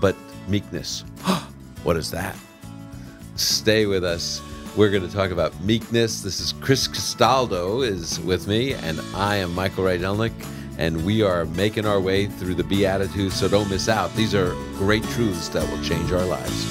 but 0.00 0.16
meekness. 0.48 1.00
what 1.82 1.96
is 1.96 2.10
that? 2.12 2.36
Stay 3.36 3.86
with 3.86 4.04
us. 4.04 4.40
We're 4.76 4.90
going 4.90 5.06
to 5.08 5.14
talk 5.14 5.30
about 5.30 5.58
meekness. 5.60 6.20
This 6.20 6.40
is 6.40 6.52
Chris 6.60 6.88
Castaldo 6.88 7.82
is 7.82 8.18
with 8.18 8.48
me, 8.48 8.72
and 8.72 9.00
I 9.14 9.36
am 9.36 9.54
Michael 9.54 9.84
Rydelnik, 9.84 10.32
and 10.78 11.04
we 11.06 11.22
are 11.22 11.44
making 11.44 11.86
our 11.86 12.00
way 12.00 12.26
through 12.26 12.56
the 12.56 12.64
Beatitudes, 12.64 13.36
so 13.36 13.46
don't 13.46 13.70
miss 13.70 13.88
out. 13.88 14.12
These 14.16 14.34
are 14.34 14.52
great 14.76 15.04
truths 15.10 15.48
that 15.50 15.62
will 15.70 15.80
change 15.84 16.10
our 16.10 16.24
lives. 16.24 16.66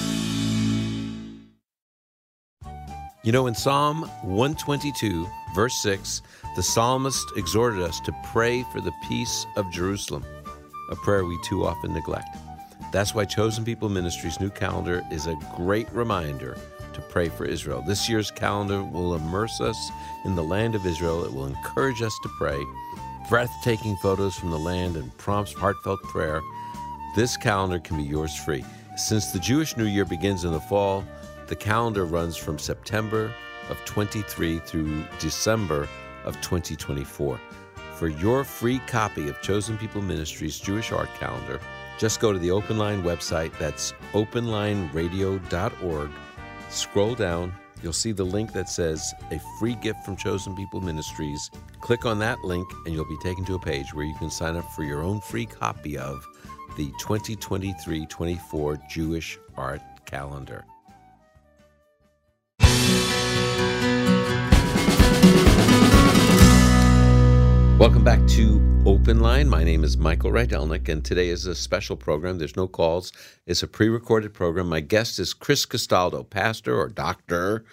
You 3.24 3.32
know, 3.32 3.48
in 3.48 3.56
Psalm 3.56 4.02
122, 4.24 5.26
verse 5.56 5.82
6, 5.82 6.22
the 6.58 6.64
psalmist 6.64 7.26
exhorted 7.38 7.82
us 7.82 8.02
to 8.02 8.12
pray 8.26 8.64
for 8.74 8.82
the 8.82 8.92
peace 9.08 9.46
of 9.56 9.72
Jerusalem, 9.72 10.26
a 10.90 10.96
prayer 10.98 11.24
we 11.24 11.40
too 11.46 11.66
often 11.66 11.94
neglect. 11.94 12.36
That's 12.92 13.16
why 13.16 13.24
Chosen 13.24 13.64
People 13.64 13.88
Ministries' 13.88 14.42
new 14.42 14.50
calendar 14.50 15.04
is 15.10 15.26
a 15.26 15.40
great 15.56 15.90
reminder 15.94 16.58
to 16.94 17.02
pray 17.02 17.30
for 17.30 17.46
Israel. 17.46 17.82
This 17.82 18.08
year's 18.08 18.32
calendar 18.32 18.84
will 18.84 19.16
immerse 19.16 19.60
us 19.62 19.78
in 20.26 20.36
the 20.36 20.44
land 20.44 20.76
of 20.76 20.86
Israel. 20.86 21.26
It 21.26 21.34
will 21.34 21.46
encourage 21.46 22.02
us 22.02 22.18
to 22.24 22.30
pray, 22.38 22.64
breathtaking 23.30 23.98
photos 23.98 24.36
from 24.36 24.52
the 24.52 24.60
land, 24.60 24.96
and 24.96 25.16
prompts 25.18 25.54
heartfelt 25.54 26.02
prayer. 26.04 26.42
This 27.16 27.38
calendar 27.38 27.80
can 27.80 27.98
be 27.98 28.04
yours 28.04 28.36
free. 28.36 28.64
Since 28.96 29.32
the 29.32 29.40
Jewish 29.40 29.76
New 29.76 29.86
Year 29.86 30.06
begins 30.06 30.46
in 30.46 30.52
the 30.52 30.60
fall, 30.60 31.04
the 31.48 31.56
calendar 31.56 32.06
runs 32.06 32.38
from 32.38 32.58
September 32.58 33.34
of 33.70 33.78
23 33.86 34.60
through 34.60 35.04
December 35.20 35.88
of 36.26 36.36
2024. 36.42 37.40
For 37.96 38.08
your 38.08 38.44
free 38.44 38.80
copy 38.88 39.30
of 39.30 39.42
Chosen 39.42 39.78
People 39.78 40.02
Ministries 40.02 40.60
Jewish 40.60 40.92
Art 40.92 41.10
Calendar, 41.20 41.60
just 41.98 42.20
go 42.20 42.34
to 42.34 42.40
the 42.40 42.52
Open 42.52 42.78
Line 42.78 43.04
website. 43.04 43.58
That's 43.60 43.94
openlineradio.org. 44.14 46.10
Scroll 46.74 47.14
down. 47.14 47.54
You'll 47.84 47.94
see 47.94 48.14
the 48.14 48.24
link 48.24 48.52
that 48.54 48.68
says 48.68 49.14
a 49.30 49.40
free 49.60 49.76
gift 49.76 50.04
from 50.04 50.16
Chosen 50.16 50.56
People 50.56 50.82
Ministries. 50.82 51.52
Click 51.82 52.04
on 52.04 52.18
that 52.20 52.44
link, 52.44 52.68
and 52.86 52.96
you'll 52.96 53.06
be 53.06 53.18
taken 53.22 53.46
to 53.46 53.54
a 53.54 53.60
page 53.60 53.94
where 53.94 54.06
you 54.06 54.16
can 54.16 54.32
sign 54.32 54.56
up 54.56 54.66
for 54.72 54.84
your 54.84 55.04
own 55.04 55.22
free 55.22 55.46
copy 55.46 56.00
of 56.00 56.26
the 56.76 56.88
2023 57.00 58.08
24 58.08 58.80
Jewish 58.90 59.38
Art 59.56 59.84
Calendar. 60.06 60.66
Welcome 67.80 68.04
back 68.04 68.26
to 68.28 68.84
Open 68.86 69.20
Line. 69.20 69.50
My 69.50 69.64
name 69.64 69.84
is 69.84 69.98
Michael 69.98 70.32
Rydelnik, 70.32 70.88
and 70.90 71.04
today 71.04 71.30
is 71.30 71.48
a 71.48 71.56
special 71.56 71.98
program. 71.98 72.38
There's 72.38 72.56
no 72.56 72.68
calls. 72.68 73.12
It's 73.48 73.64
a 73.64 73.68
pre-recorded 73.68 74.34
program. 74.34 74.70
My 74.70 74.80
guest 74.80 75.18
is 75.20 75.34
Chris 75.34 75.66
Castaldo, 75.66 76.24
pastor 76.24 76.80
or 76.80 76.88
doctor, 76.88 77.66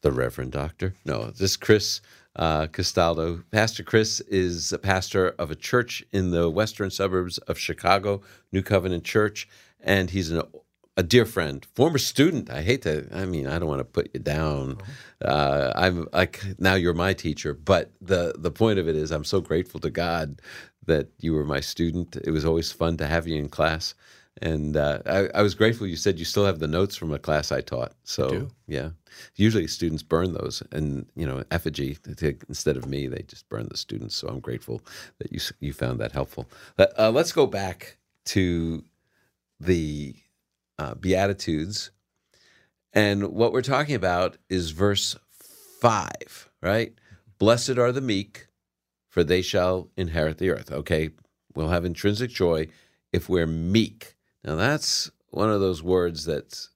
the 0.00 0.12
Reverend 0.12 0.52
Doctor. 0.52 0.94
No, 1.04 1.26
this 1.26 1.50
is 1.50 1.56
Chris 1.56 2.00
uh, 2.36 2.68
Castaldo. 2.68 3.42
Pastor 3.50 3.82
Chris 3.82 4.20
is 4.20 4.72
a 4.72 4.78
pastor 4.78 5.30
of 5.38 5.50
a 5.50 5.56
church 5.56 6.04
in 6.12 6.30
the 6.30 6.48
western 6.48 6.88
suburbs 6.88 7.38
of 7.38 7.58
Chicago, 7.58 8.22
New 8.52 8.62
Covenant 8.62 9.02
Church, 9.02 9.48
and 9.80 10.10
he's 10.10 10.30
an 10.30 10.40
a 10.98 11.02
dear 11.04 11.24
friend, 11.24 11.64
former 11.74 11.96
student. 11.96 12.50
I 12.50 12.60
hate 12.60 12.82
to. 12.82 13.08
I 13.12 13.24
mean, 13.24 13.46
I 13.46 13.58
don't 13.60 13.68
want 13.68 13.78
to 13.78 13.84
put 13.84 14.10
you 14.12 14.20
down. 14.20 14.78
Uh, 15.24 15.72
I'm 15.76 16.08
like 16.12 16.42
now 16.58 16.74
you're 16.74 16.92
my 16.92 17.14
teacher, 17.14 17.54
but 17.54 17.92
the 18.02 18.34
the 18.36 18.50
point 18.50 18.80
of 18.80 18.88
it 18.88 18.96
is, 18.96 19.12
I'm 19.12 19.24
so 19.24 19.40
grateful 19.40 19.78
to 19.80 19.90
God 19.90 20.42
that 20.86 21.08
you 21.20 21.34
were 21.34 21.44
my 21.44 21.60
student. 21.60 22.16
It 22.16 22.32
was 22.32 22.44
always 22.44 22.72
fun 22.72 22.96
to 22.96 23.06
have 23.06 23.28
you 23.28 23.36
in 23.36 23.48
class, 23.48 23.94
and 24.42 24.76
uh, 24.76 24.98
I, 25.06 25.28
I, 25.36 25.42
was 25.42 25.54
grateful. 25.54 25.86
You 25.86 25.94
said 25.94 26.18
you 26.18 26.24
still 26.24 26.44
have 26.44 26.58
the 26.58 26.66
notes 26.66 26.96
from 26.96 27.12
a 27.12 27.18
class 27.18 27.52
I 27.52 27.60
taught. 27.60 27.92
So 28.02 28.48
yeah, 28.66 28.90
usually 29.36 29.68
students 29.68 30.02
burn 30.02 30.32
those, 30.32 30.64
and 30.72 31.06
you 31.14 31.26
know, 31.26 31.44
effigy 31.52 31.96
instead 32.48 32.76
of 32.76 32.86
me, 32.86 33.06
they 33.06 33.22
just 33.22 33.48
burn 33.48 33.68
the 33.70 33.76
students. 33.76 34.16
So 34.16 34.26
I'm 34.26 34.40
grateful 34.40 34.82
that 35.18 35.32
you 35.32 35.38
you 35.60 35.72
found 35.72 36.00
that 36.00 36.10
helpful. 36.10 36.48
Uh, 36.76 37.12
let's 37.12 37.30
go 37.30 37.46
back 37.46 37.98
to 38.26 38.82
the 39.60 40.16
uh, 40.78 40.94
Beatitudes. 40.94 41.90
And 42.92 43.28
what 43.32 43.52
we're 43.52 43.62
talking 43.62 43.94
about 43.94 44.36
is 44.48 44.70
verse 44.70 45.16
5, 45.80 46.50
right? 46.62 46.94
Blessed 47.38 47.78
are 47.78 47.92
the 47.92 48.00
meek, 48.00 48.48
for 49.08 49.22
they 49.22 49.42
shall 49.42 49.90
inherit 49.96 50.38
the 50.38 50.50
earth. 50.50 50.72
Okay, 50.72 51.10
we'll 51.54 51.68
have 51.68 51.84
intrinsic 51.84 52.30
joy 52.30 52.68
if 53.12 53.28
we're 53.28 53.46
meek. 53.46 54.14
Now, 54.44 54.56
that's 54.56 55.10
one 55.30 55.50
of 55.50 55.60
those 55.60 55.82
words 55.82 56.24
that 56.24 56.68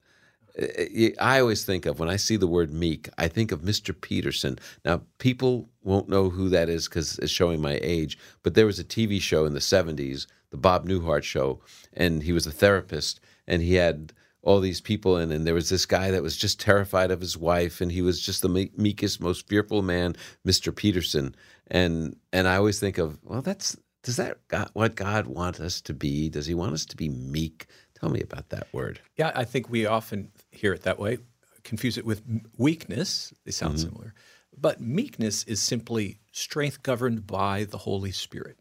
I 1.20 1.40
always 1.40 1.64
think 1.64 1.86
of 1.86 1.98
when 1.98 2.10
I 2.10 2.16
see 2.16 2.36
the 2.36 2.46
word 2.46 2.72
meek, 2.72 3.08
I 3.16 3.28
think 3.28 3.52
of 3.52 3.62
Mr. 3.62 3.98
Peterson. 3.98 4.58
Now, 4.84 5.02
people 5.18 5.70
won't 5.82 6.08
know 6.08 6.28
who 6.28 6.48
that 6.50 6.68
is 6.68 6.88
because 6.88 7.18
it's 7.18 7.32
showing 7.32 7.60
my 7.60 7.78
age, 7.82 8.18
but 8.42 8.54
there 8.54 8.66
was 8.66 8.78
a 8.78 8.84
TV 8.84 9.20
show 9.20 9.46
in 9.46 9.54
the 9.54 9.60
70s, 9.60 10.26
the 10.50 10.56
Bob 10.58 10.86
Newhart 10.86 11.22
show, 11.22 11.60
and 11.92 12.22
he 12.22 12.32
was 12.32 12.46
a 12.46 12.52
therapist 12.52 13.20
and 13.46 13.62
he 13.62 13.74
had 13.74 14.12
all 14.42 14.60
these 14.60 14.80
people 14.80 15.16
in, 15.18 15.30
and 15.30 15.46
there 15.46 15.54
was 15.54 15.68
this 15.68 15.86
guy 15.86 16.10
that 16.10 16.22
was 16.22 16.36
just 16.36 16.58
terrified 16.58 17.10
of 17.12 17.20
his 17.20 17.38
wife, 17.38 17.80
and 17.80 17.92
he 17.92 18.02
was 18.02 18.20
just 18.20 18.42
the 18.42 18.70
meekest, 18.76 19.20
most 19.20 19.48
fearful 19.48 19.82
man, 19.82 20.16
Mister 20.44 20.72
Peterson. 20.72 21.34
And 21.68 22.16
and 22.32 22.48
I 22.48 22.56
always 22.56 22.80
think 22.80 22.98
of, 22.98 23.18
well, 23.22 23.40
that's 23.40 23.76
does 24.02 24.16
that 24.16 24.38
God, 24.48 24.68
what 24.72 24.96
God 24.96 25.26
want 25.26 25.60
us 25.60 25.80
to 25.82 25.94
be? 25.94 26.28
Does 26.28 26.46
He 26.46 26.54
want 26.54 26.74
us 26.74 26.84
to 26.86 26.96
be 26.96 27.08
meek, 27.08 27.66
Tell 28.02 28.10
me 28.10 28.20
about 28.20 28.48
that 28.48 28.66
word. 28.72 29.00
Yeah, 29.16 29.30
I 29.34 29.44
think 29.44 29.70
we 29.70 29.86
often 29.86 30.32
hear 30.50 30.72
it 30.72 30.82
that 30.82 30.98
way, 30.98 31.18
confuse 31.62 31.96
it 31.96 32.04
with 32.04 32.20
weakness. 32.58 33.32
They 33.44 33.52
sound 33.52 33.78
similar. 33.78 34.12
But 34.58 34.80
meekness 34.80 35.44
is 35.44 35.62
simply 35.62 36.18
strength 36.32 36.82
governed 36.82 37.26
by 37.28 37.62
the 37.64 37.78
Holy 37.78 38.10
Spirit. 38.10 38.58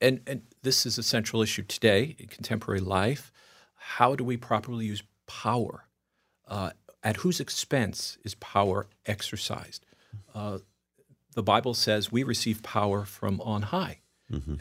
And, 0.00 0.20
and 0.26 0.42
this 0.62 0.84
is 0.84 0.98
a 0.98 1.02
central 1.04 1.40
issue 1.42 1.62
today 1.62 2.16
in 2.18 2.26
contemporary 2.26 2.80
life. 2.80 3.32
How 3.76 4.16
do 4.16 4.24
we 4.24 4.36
properly 4.36 4.84
use 4.86 5.04
power? 5.28 5.84
Uh, 6.48 6.70
at 7.04 7.18
whose 7.18 7.38
expense 7.38 8.18
is 8.24 8.34
power 8.34 8.88
exercised? 9.06 9.86
Uh, 10.34 10.58
the 11.34 11.42
Bible 11.44 11.74
says 11.74 12.10
we 12.10 12.24
receive 12.24 12.64
power 12.64 13.04
from 13.04 13.40
on 13.42 13.62
high, 13.62 14.00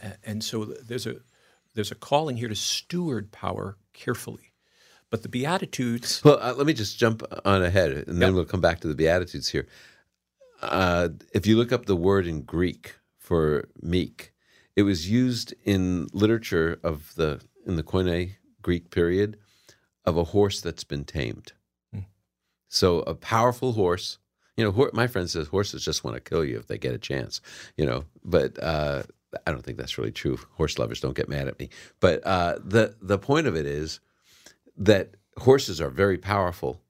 A- 0.04 0.18
and 0.24 0.44
so 0.44 0.66
there's 0.66 1.08
a 1.08 1.16
there's 1.74 1.92
a 1.92 1.96
calling 1.96 2.38
here 2.38 2.48
to 2.50 2.56
steward 2.56 3.32
power 3.32 3.78
carefully. 3.96 4.52
But 5.10 5.24
the 5.24 5.30
Beatitudes, 5.30 6.24
Well, 6.24 6.40
uh, 6.42 6.54
let 6.56 6.68
me 6.68 6.74
just 6.74 6.98
jump 6.98 7.24
on 7.46 7.64
ahead, 7.64 7.92
and 7.92 8.22
then 8.22 8.36
we'll 8.36 8.46
come 8.46 8.62
back 8.62 8.82
to 8.82 8.88
the 8.88 8.96
Beatitudes 8.96 9.50
here. 9.50 9.68
Uh, 10.62 11.10
if 11.34 11.46
you 11.46 11.58
look 11.58 11.72
up 11.72 11.86
the 11.86 11.96
word 11.96 12.28
in 12.28 12.42
Greek 12.42 12.96
for 13.18 13.70
meek, 13.82 14.34
it 14.76 14.84
was 14.84 15.10
used 15.10 15.54
in 15.64 16.08
literature 16.12 16.80
of 16.84 17.14
the 17.16 17.42
in 17.66 17.76
the 17.76 17.84
Koine 17.84 18.36
Greek 18.62 18.90
period 18.90 19.38
of 20.06 20.18
a 20.18 20.24
horse 20.26 20.62
that's 20.62 20.84
been 20.84 21.06
tamed. 21.06 21.54
So 22.68 23.00
a 23.02 23.16
powerful 23.16 23.74
horse. 23.74 24.18
You 24.58 24.64
know, 24.66 24.90
my 24.94 25.08
friend 25.08 25.30
says 25.30 25.48
horses 25.48 25.84
just 25.84 26.04
want 26.04 26.16
to 26.16 26.22
kill 26.22 26.44
you 26.44 26.58
if 26.58 26.68
they 26.68 26.78
get 26.78 26.94
a 26.94 26.98
chance. 26.98 27.42
You 27.78 27.86
know, 27.86 28.06
but 28.24 28.62
uh, 28.62 29.04
I 29.46 29.52
don't 29.52 29.64
think 29.64 29.78
that's 29.78 29.98
really 29.98 30.12
true. 30.12 30.40
Horse 30.54 30.78
lovers 30.80 31.02
don't 31.02 31.16
get 31.16 31.30
mad 31.30 31.48
at 31.48 31.60
me. 31.60 31.70
But 32.00 32.26
uh, 32.26 32.60
the 32.64 32.96
the 33.02 33.18
point 33.18 33.48
of 33.48 33.56
it 33.56 33.66
is 33.66 34.00
that 34.78 35.16
horses 35.38 35.82
are 35.82 35.90
very 35.90 36.18
powerful, 36.18 36.82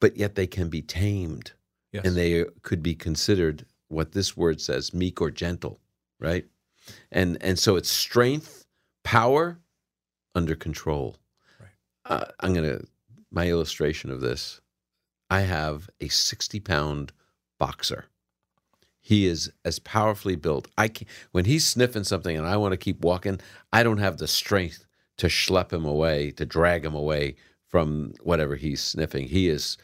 but 0.00 0.16
yet 0.16 0.34
they 0.34 0.46
can 0.46 0.68
be 0.68 0.82
tamed, 0.82 1.52
yes, 1.92 2.04
and 2.04 2.16
they 2.16 2.44
could 2.62 2.82
be 2.82 2.94
considered 2.94 3.66
what 3.88 4.12
this 4.12 4.36
word 4.36 4.60
says, 4.60 4.92
meek 4.92 5.20
or 5.20 5.30
gentle, 5.30 5.80
right? 6.20 6.46
And 7.10 7.38
and 7.40 7.58
so 7.58 7.76
it's 7.76 7.90
strength, 7.90 8.66
power, 9.04 9.58
under 10.34 10.54
control. 10.54 11.16
Right. 11.60 11.70
Uh, 12.04 12.24
I'm 12.40 12.54
gonna 12.54 12.80
my 13.30 13.48
illustration 13.48 14.10
of 14.10 14.20
this. 14.20 14.60
I 15.28 15.40
have 15.40 15.90
a 16.00 16.08
60 16.08 16.60
pound 16.60 17.12
boxer. 17.58 18.06
He 19.06 19.28
is 19.28 19.52
as 19.64 19.78
powerfully 19.78 20.34
built. 20.34 20.66
I 20.76 20.88
can, 20.88 21.06
when 21.30 21.44
he's 21.44 21.64
sniffing 21.64 22.02
something 22.02 22.36
and 22.36 22.44
I 22.44 22.56
want 22.56 22.72
to 22.72 22.76
keep 22.76 23.02
walking, 23.02 23.38
I 23.72 23.84
don't 23.84 23.98
have 23.98 24.18
the 24.18 24.26
strength 24.26 24.84
to 25.18 25.28
schlep 25.28 25.72
him 25.72 25.84
away, 25.84 26.32
to 26.32 26.44
drag 26.44 26.84
him 26.84 26.96
away 26.96 27.36
from 27.68 28.14
whatever 28.24 28.56
he's 28.56 28.82
sniffing. 28.82 29.28
He 29.28 29.48
is 29.48 29.78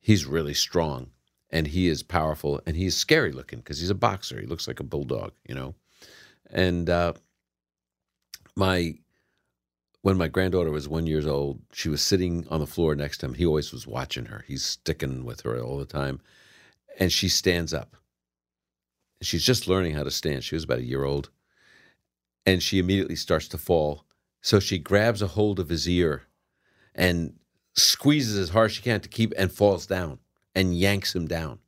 he's 0.00 0.26
really 0.26 0.52
strong 0.52 1.10
and 1.48 1.68
he 1.68 1.86
is 1.86 2.02
powerful 2.02 2.60
and 2.66 2.74
he's 2.74 2.96
scary 2.96 3.30
looking 3.30 3.60
because 3.60 3.78
he's 3.78 3.88
a 3.88 3.94
boxer. 3.94 4.40
He 4.40 4.48
looks 4.48 4.66
like 4.66 4.80
a 4.80 4.82
bulldog, 4.82 5.30
you 5.48 5.54
know. 5.54 5.76
And 6.50 6.90
uh, 6.90 7.12
my 8.56 8.94
when 10.02 10.18
my 10.18 10.26
granddaughter 10.26 10.72
was 10.72 10.88
one 10.88 11.06
years 11.06 11.28
old, 11.28 11.62
she 11.72 11.88
was 11.88 12.02
sitting 12.02 12.44
on 12.50 12.58
the 12.58 12.66
floor 12.66 12.96
next 12.96 13.18
to 13.18 13.26
him. 13.26 13.34
He 13.34 13.46
always 13.46 13.70
was 13.70 13.86
watching 13.86 14.24
her. 14.24 14.44
He's 14.48 14.64
sticking 14.64 15.24
with 15.24 15.42
her 15.42 15.60
all 15.60 15.78
the 15.78 15.84
time, 15.84 16.20
and 16.98 17.12
she 17.12 17.28
stands 17.28 17.72
up. 17.72 17.96
She's 19.22 19.44
just 19.44 19.68
learning 19.68 19.94
how 19.94 20.02
to 20.02 20.10
stand. 20.10 20.44
She 20.44 20.54
was 20.54 20.64
about 20.64 20.78
a 20.78 20.84
year 20.84 21.04
old, 21.04 21.30
and 22.44 22.62
she 22.62 22.78
immediately 22.78 23.16
starts 23.16 23.48
to 23.48 23.58
fall. 23.58 24.04
So 24.42 24.60
she 24.60 24.78
grabs 24.78 25.22
a 25.22 25.26
hold 25.26 25.58
of 25.58 25.68
his 25.68 25.88
ear 25.88 26.22
and 26.94 27.34
squeezes 27.74 28.38
as 28.38 28.50
hard 28.50 28.70
as 28.70 28.76
she 28.76 28.82
can 28.82 29.00
to 29.00 29.08
keep 29.08 29.32
and 29.36 29.50
falls 29.50 29.86
down 29.86 30.18
and 30.54 30.76
yanks 30.76 31.14
him 31.14 31.26
down. 31.26 31.58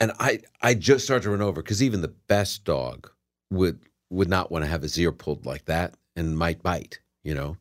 And 0.00 0.12
I 0.18 0.40
I 0.62 0.74
just 0.74 1.04
start 1.04 1.22
to 1.24 1.30
run 1.30 1.42
over 1.42 1.62
because 1.62 1.82
even 1.82 2.02
the 2.02 2.08
best 2.08 2.64
dog 2.64 3.10
would 3.50 3.80
would 4.10 4.28
not 4.28 4.50
want 4.50 4.64
to 4.64 4.70
have 4.70 4.82
his 4.82 4.98
ear 4.98 5.12
pulled 5.12 5.44
like 5.44 5.64
that 5.66 5.94
and 6.16 6.38
might 6.38 6.62
bite, 6.62 7.00
you 7.22 7.34
know. 7.34 7.56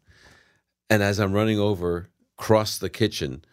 And 0.90 1.04
as 1.04 1.20
I'm 1.20 1.34
running 1.34 1.60
over 1.60 2.10
across 2.40 2.78
the 2.78 2.90
kitchen 2.90 3.44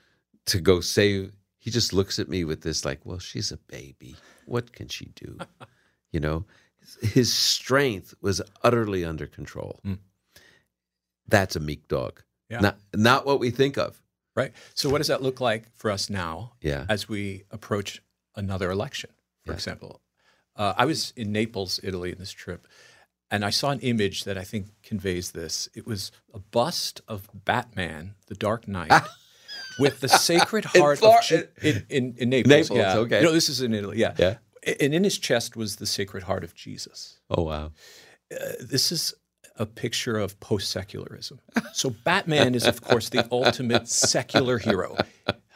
to 0.47 0.61
go 0.61 0.81
save, 0.81 1.33
he 1.65 1.71
just 1.71 1.95
looks 1.95 2.19
at 2.19 2.29
me 2.29 2.45
with 2.45 2.61
this 2.61 2.85
like, 2.85 3.01
well, 3.07 3.19
she's 3.19 3.51
a 3.51 3.57
baby. 3.57 4.17
What 4.45 4.73
can 4.73 4.89
she 4.89 5.07
do? 5.15 5.39
you 6.13 6.21
know, 6.21 6.45
his 7.01 7.33
strength 7.33 8.13
was 8.21 8.43
utterly 8.63 9.03
under 9.03 9.27
control. 9.27 9.81
Mm. 9.83 9.99
That's 11.27 11.57
a 11.57 11.61
meek 11.61 11.89
dog. 11.89 12.23
Yeah. 12.51 12.61
Not 12.61 12.79
not 12.95 13.25
what 13.25 13.41
we 13.41 13.51
think 13.51 13.79
of. 13.79 14.03
right. 14.37 14.53
So, 14.75 14.91
what 14.91 14.99
does 14.99 15.07
that 15.09 15.23
look 15.23 15.41
like 15.41 15.75
for 15.75 15.91
us 15.91 16.11
now 16.11 16.53
Yeah. 16.61 16.85
as 16.91 17.09
we 17.09 17.45
approach 17.51 18.03
another 18.37 18.71
election? 18.71 19.09
For 19.47 19.53
Yeah. 19.53 19.57
example, 19.57 20.03
uh, 20.57 20.75
I 20.77 20.85
was 20.85 21.15
in 21.17 21.33
Naples, 21.33 21.81
Italy, 21.83 22.13
in 22.13 22.19
this 22.19 22.33
trip, 22.33 22.69
and 23.31 23.43
I 23.43 23.49
saw 23.51 23.71
an 23.71 23.81
image 23.81 24.25
that 24.25 24.37
I 24.37 24.45
think 24.45 24.67
conveys 24.83 25.31
this. 25.31 25.71
It 25.75 25.87
was 25.87 26.13
a 26.35 26.39
bust 26.41 27.01
of 27.09 27.31
Batman, 27.33 28.17
the 28.27 28.35
Dark 28.35 28.69
Knight. 28.69 28.93
With 29.79 30.01
the 30.01 30.09
Sacred 30.09 30.65
Heart 30.75 30.99
Flor- 30.99 31.19
of 31.19 31.25
Je- 31.25 31.45
in, 31.63 31.85
in, 31.89 32.15
in 32.19 32.29
Naples, 32.31 32.49
Naples, 32.71 32.79
yeah. 32.79 32.97
okay. 32.99 33.23
No, 33.23 33.33
this 33.33 33.49
is 33.49 33.61
in 33.61 33.75
Italy, 33.75 33.99
yeah. 33.99 34.15
Yeah. 34.19 34.37
And 34.81 34.95
in 34.95 35.05
his 35.05 35.19
chest 35.19 35.57
was 35.57 35.77
the 35.77 35.87
Sacred 35.87 36.25
Heart 36.25 36.45
of 36.45 36.55
Jesus. 36.55 37.19
Oh 37.31 37.43
wow. 37.43 37.73
Uh, 38.33 38.53
this 38.61 38.91
is 38.93 39.15
a 39.57 39.67
picture 39.67 40.17
of 40.19 40.41
post 40.41 40.71
secularism. 40.71 41.39
So, 41.73 41.91
Batman 41.91 42.55
is, 42.55 42.67
of 42.67 42.81
course, 42.81 43.09
the 43.11 43.29
ultimate 43.31 43.87
secular 44.11 44.59
hero. 44.59 44.97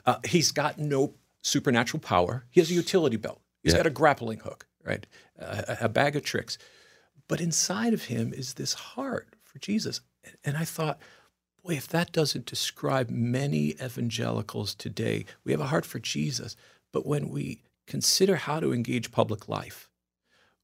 Uh, 0.06 0.18
he's 0.24 0.52
got 0.52 0.78
no 0.78 1.14
supernatural 1.42 2.00
power. 2.00 2.44
He 2.50 2.60
has 2.60 2.70
a 2.70 2.74
utility 2.74 3.16
belt, 3.16 3.40
He's 3.62 3.72
Yeah. 3.72 3.78
got 3.78 3.86
a 3.86 3.90
grappling 3.90 4.38
hook, 4.40 4.66
right? 4.84 5.04
A, 5.38 5.78
a 5.82 5.88
bag 5.88 6.14
of 6.14 6.22
tricks. 6.22 6.58
But 7.28 7.40
inside 7.40 7.92
of 7.92 8.04
him 8.04 8.32
is 8.32 8.54
this 8.54 8.72
heart 8.74 9.34
for 9.42 9.58
Jesus. 9.58 10.00
And 10.44 10.56
I 10.56 10.64
thought, 10.64 11.00
boy, 11.62 11.74
if 11.74 11.88
that 11.88 12.12
doesn't 12.12 12.46
describe 12.46 13.10
many 13.10 13.70
evangelicals 13.82 14.74
today, 14.74 15.24
we 15.44 15.52
have 15.52 15.60
a 15.60 15.66
heart 15.66 15.86
for 15.86 15.98
Jesus. 15.98 16.56
But 16.92 17.06
when 17.06 17.28
we 17.28 17.62
consider 17.86 18.36
how 18.36 18.60
to 18.60 18.72
engage 18.72 19.10
public 19.12 19.48
life, 19.48 19.88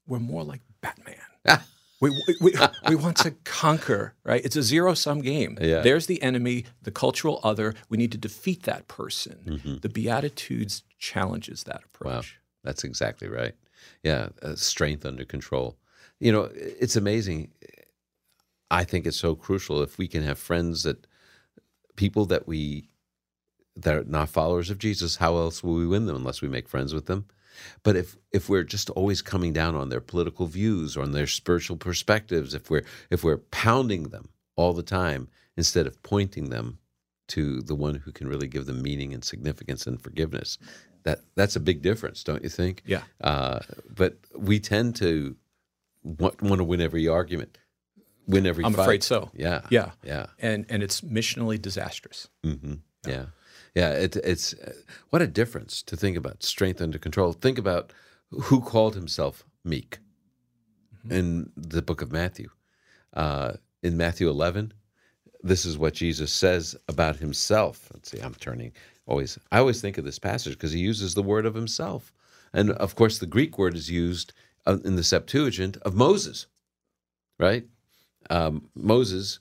we're 0.07 0.19
more 0.19 0.43
like 0.43 0.61
Batman. 0.81 1.15
We, 2.01 2.09
we, 2.09 2.35
we, 2.41 2.53
we 2.89 2.95
want 2.95 3.15
to 3.17 3.31
conquer, 3.45 4.13
right? 4.25 4.43
It's 4.43 4.57
a 4.57 4.61
zero 4.61 4.93
sum 4.95 5.21
game. 5.21 5.57
Yeah. 5.61 5.79
There's 5.79 6.07
the 6.07 6.21
enemy, 6.21 6.65
the 6.81 6.91
cultural 6.91 7.39
other. 7.41 7.73
We 7.89 7.97
need 7.97 8.11
to 8.11 8.17
defeat 8.17 8.63
that 8.63 8.89
person. 8.89 9.79
The 9.81 9.89
Beatitudes 9.89 10.83
challenges 10.99 11.63
that 11.63 11.83
approach. 11.85 12.13
Wow, 12.13 12.21
that's 12.65 12.83
exactly 12.83 13.29
right. 13.29 13.53
Yeah, 14.03 14.27
uh, 14.41 14.55
strength 14.55 15.05
under 15.05 15.23
control. 15.23 15.77
You 16.19 16.33
know, 16.33 16.49
it's 16.53 16.97
amazing. 16.97 17.51
I 18.75 18.83
think 18.83 19.05
it's 19.05 19.17
so 19.17 19.35
crucial 19.35 19.81
if 19.81 19.97
we 19.97 20.07
can 20.07 20.23
have 20.23 20.37
friends 20.37 20.83
that 20.83 21.07
people 21.95 22.25
that 22.25 22.45
we 22.45 22.89
that 23.77 23.95
are 23.95 24.03
not 24.03 24.29
followers 24.29 24.69
of 24.69 24.79
Jesus. 24.79 25.15
How 25.17 25.37
else 25.37 25.63
will 25.63 25.75
we 25.75 25.87
win 25.87 26.05
them 26.07 26.17
unless 26.17 26.41
we 26.41 26.49
make 26.49 26.67
friends 26.67 26.93
with 26.93 27.05
them? 27.05 27.25
But 27.83 27.95
if 27.95 28.17
if 28.33 28.49
we're 28.49 28.63
just 28.63 28.89
always 28.89 29.21
coming 29.21 29.53
down 29.53 29.75
on 29.75 29.87
their 29.87 30.01
political 30.01 30.45
views 30.47 30.97
or 30.97 31.03
on 31.03 31.13
their 31.13 31.27
spiritual 31.27 31.77
perspectives, 31.77 32.53
if 32.53 32.69
we're 32.69 32.83
if 33.09 33.23
we're 33.23 33.37
pounding 33.37 34.09
them 34.09 34.27
all 34.57 34.73
the 34.73 34.83
time 34.83 35.29
instead 35.55 35.87
of 35.87 36.03
pointing 36.03 36.49
them 36.49 36.79
to 37.27 37.61
the 37.61 37.75
one 37.75 37.95
who 37.95 38.11
can 38.11 38.27
really 38.27 38.47
give 38.47 38.65
them 38.65 38.81
meaning 38.81 39.13
and 39.13 39.23
significance 39.23 39.87
and 39.87 40.01
forgiveness, 40.01 40.57
that 41.03 41.19
that's 41.35 41.55
a 41.55 41.61
big 41.61 41.81
difference, 41.81 42.25
don't 42.25 42.43
you 42.43 42.49
think? 42.49 42.83
Yeah. 42.85 43.03
Uh, 43.21 43.59
but 43.89 44.17
we 44.37 44.59
tend 44.59 44.97
to 44.97 45.37
want, 46.03 46.41
want 46.41 46.59
to 46.59 46.63
win 46.65 46.81
every 46.81 47.07
argument, 47.07 47.57
win 48.27 48.45
every. 48.45 48.63
I'm 48.63 48.73
fight. 48.73 48.83
afraid 48.83 49.03
so. 49.03 49.31
Yeah. 49.33 49.61
Yeah. 49.69 49.91
Yeah. 50.03 50.27
And, 50.39 50.65
and 50.69 50.83
it's 50.83 51.01
missionally 51.01 51.61
disastrous. 51.61 52.27
hmm 52.43 52.75
Yeah, 53.07 53.25
yeah. 53.73 53.91
It, 53.91 54.15
it's 54.17 54.53
uh, 54.53 54.73
what 55.09 55.21
a 55.21 55.27
difference 55.27 55.83
to 55.83 55.95
think 55.95 56.17
about 56.17 56.43
strength 56.43 56.81
under 56.81 56.97
control. 56.97 57.33
Think 57.33 57.57
about 57.57 57.91
who 58.31 58.61
called 58.61 58.95
himself 58.95 59.43
meek 59.63 59.99
in 61.09 61.51
the 61.55 61.81
book 61.81 62.01
of 62.01 62.11
Matthew. 62.11 62.49
Uh, 63.13 63.53
in 63.83 63.95
Matthew 63.97 64.27
11, 64.29 64.73
this 65.43 65.65
is 65.65 65.77
what 65.77 65.93
Jesus 65.93 66.33
says 66.33 66.75
about 66.87 67.17
himself. 67.17 67.89
Let's 67.93 68.09
see. 68.11 68.19
I'm 68.19 68.33
turning. 68.35 68.73
Always, 69.05 69.37
I 69.51 69.59
always 69.59 69.79
think 69.81 69.97
of 69.99 70.05
this 70.05 70.17
passage 70.17 70.53
because 70.53 70.71
he 70.71 70.79
uses 70.79 71.13
the 71.13 71.21
word 71.21 71.45
of 71.45 71.53
himself, 71.53 72.11
and 72.51 72.71
of 72.71 72.95
course, 72.95 73.19
the 73.19 73.27
Greek 73.27 73.59
word 73.59 73.75
is 73.75 73.89
used 73.91 74.33
uh, 74.65 74.77
in 74.83 74.95
the 74.95 75.03
Septuagint 75.03 75.77
of 75.83 75.93
Moses, 75.93 76.47
right? 77.39 77.65
Um, 78.29 78.69
Moses, 78.75 79.39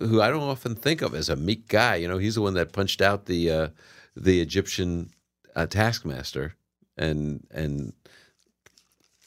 who 0.00 0.20
I 0.20 0.30
don't 0.30 0.42
often 0.42 0.74
think 0.74 1.02
of 1.02 1.14
as 1.14 1.28
a 1.28 1.36
meek 1.36 1.68
guy. 1.68 1.96
You 1.96 2.08
know, 2.08 2.18
he's 2.18 2.34
the 2.36 2.42
one 2.42 2.54
that 2.54 2.72
punched 2.72 3.00
out 3.00 3.26
the 3.26 3.50
uh, 3.50 3.68
the 4.16 4.40
Egyptian 4.40 5.10
uh, 5.56 5.66
taskmaster 5.66 6.54
and 6.96 7.46
and 7.50 7.92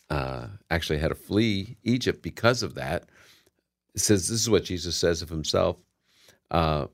uh, 0.10 0.48
actually 0.70 1.00
had 1.00 1.10
to 1.10 1.16
flee 1.16 1.78
Egypt 1.84 2.22
because 2.22 2.64
of 2.64 2.76
that. 2.76 3.06
It 3.96 4.02
says 4.02 4.28
this 4.28 4.42
is 4.42 4.50
what 4.50 4.66
Jesus 4.66 4.96
says 4.96 5.22
of 5.22 5.30
himself: 5.30 5.78
Uh, 6.52 6.88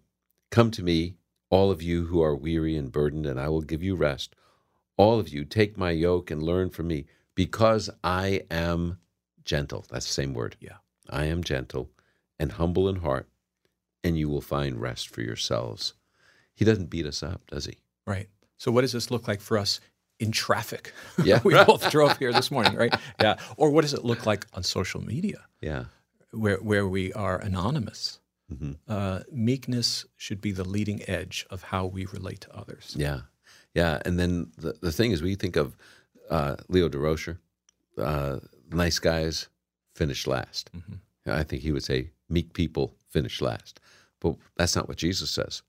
Come 0.52 0.72
to 0.72 0.84
me, 0.84 1.16
all 1.50 1.72
of 1.72 1.82
you 1.82 2.06
who 2.06 2.22
are 2.22 2.36
weary 2.36 2.76
and 2.76 2.92
burdened, 2.92 3.26
and 3.26 3.40
I 3.40 3.50
will 3.50 3.62
give 3.62 3.84
you 3.84 3.96
rest. 3.96 4.36
All 4.98 5.20
of 5.20 5.30
you, 5.30 5.46
take 5.46 5.78
my 5.78 5.92
yoke 5.92 6.32
and 6.32 6.44
learn 6.44 6.70
from 6.70 6.88
me, 6.88 7.06
because 7.36 7.90
I 8.04 8.42
am 8.52 9.00
gentle. 9.46 9.86
That's 9.90 10.08
the 10.08 10.14
same 10.14 10.34
word. 10.34 10.58
Yeah. 10.60 10.78
I 11.10 11.26
am 11.26 11.44
gentle 11.44 11.90
and 12.40 12.54
humble 12.54 12.88
in 12.90 12.98
heart, 12.98 13.28
and 14.04 14.18
you 14.18 14.30
will 14.30 14.42
find 14.42 14.80
rest 14.82 15.10
for 15.10 15.22
yourselves. 15.22 15.94
He 16.56 16.66
doesn't 16.66 16.90
beat 16.90 17.06
us 17.06 17.22
up, 17.24 17.42
does 17.48 17.66
he? 17.66 17.78
Right. 18.08 18.30
So, 18.58 18.72
what 18.72 18.82
does 18.82 18.92
this 18.94 19.12
look 19.12 19.28
like 19.28 19.42
for 19.42 19.58
us 19.58 19.80
in 20.20 20.32
traffic? 20.32 20.94
Yeah. 21.24 21.40
we 21.44 21.54
both 21.54 21.90
drove 21.92 22.18
here 22.18 22.34
this 22.34 22.52
morning, 22.52 22.76
right? 22.76 22.94
Yeah. 23.22 23.38
Or 23.58 23.70
what 23.72 23.82
does 23.82 23.94
it 23.94 24.04
look 24.06 24.26
like 24.26 24.46
on 24.54 24.64
social 24.64 25.02
media, 25.02 25.46
Yeah. 25.62 25.86
where 26.32 26.58
where 26.58 26.88
we 26.88 27.14
are 27.14 27.38
anonymous? 27.40 28.20
hmm 28.50 28.74
Uh, 28.88 29.20
meekness 29.32 30.06
should 30.18 30.42
be 30.42 30.52
the 30.52 30.64
leading 30.68 31.02
edge 31.10 31.46
of 31.50 31.64
how 31.64 31.86
we 31.86 32.06
relate 32.06 32.42
to 32.42 32.56
others. 32.56 32.96
Yeah. 32.98 33.22
Yeah. 33.74 34.02
And 34.06 34.18
then 34.20 34.52
the, 34.58 34.74
the 34.82 34.92
thing 34.92 35.12
is, 35.12 35.22
we 35.22 35.36
think 35.36 35.56
of 35.56 35.76
uh, 36.30 36.56
Leo 36.68 36.90
Durocher, 36.90 37.38
uh, 37.98 38.40
nice 38.72 39.00
guys 39.00 39.48
finish 39.96 40.28
last. 40.28 40.70
Mhm. 40.76 41.00
I 41.28 41.44
think 41.44 41.62
he 41.62 41.72
would 41.72 41.84
say 41.84 42.10
meek 42.30 42.54
people 42.54 42.94
finish 43.10 43.42
last. 43.42 43.80
But 44.20 44.36
that's 44.58 44.76
not 44.76 44.88
what 44.88 44.98
Jesus 44.98 45.30
says. 45.32 45.62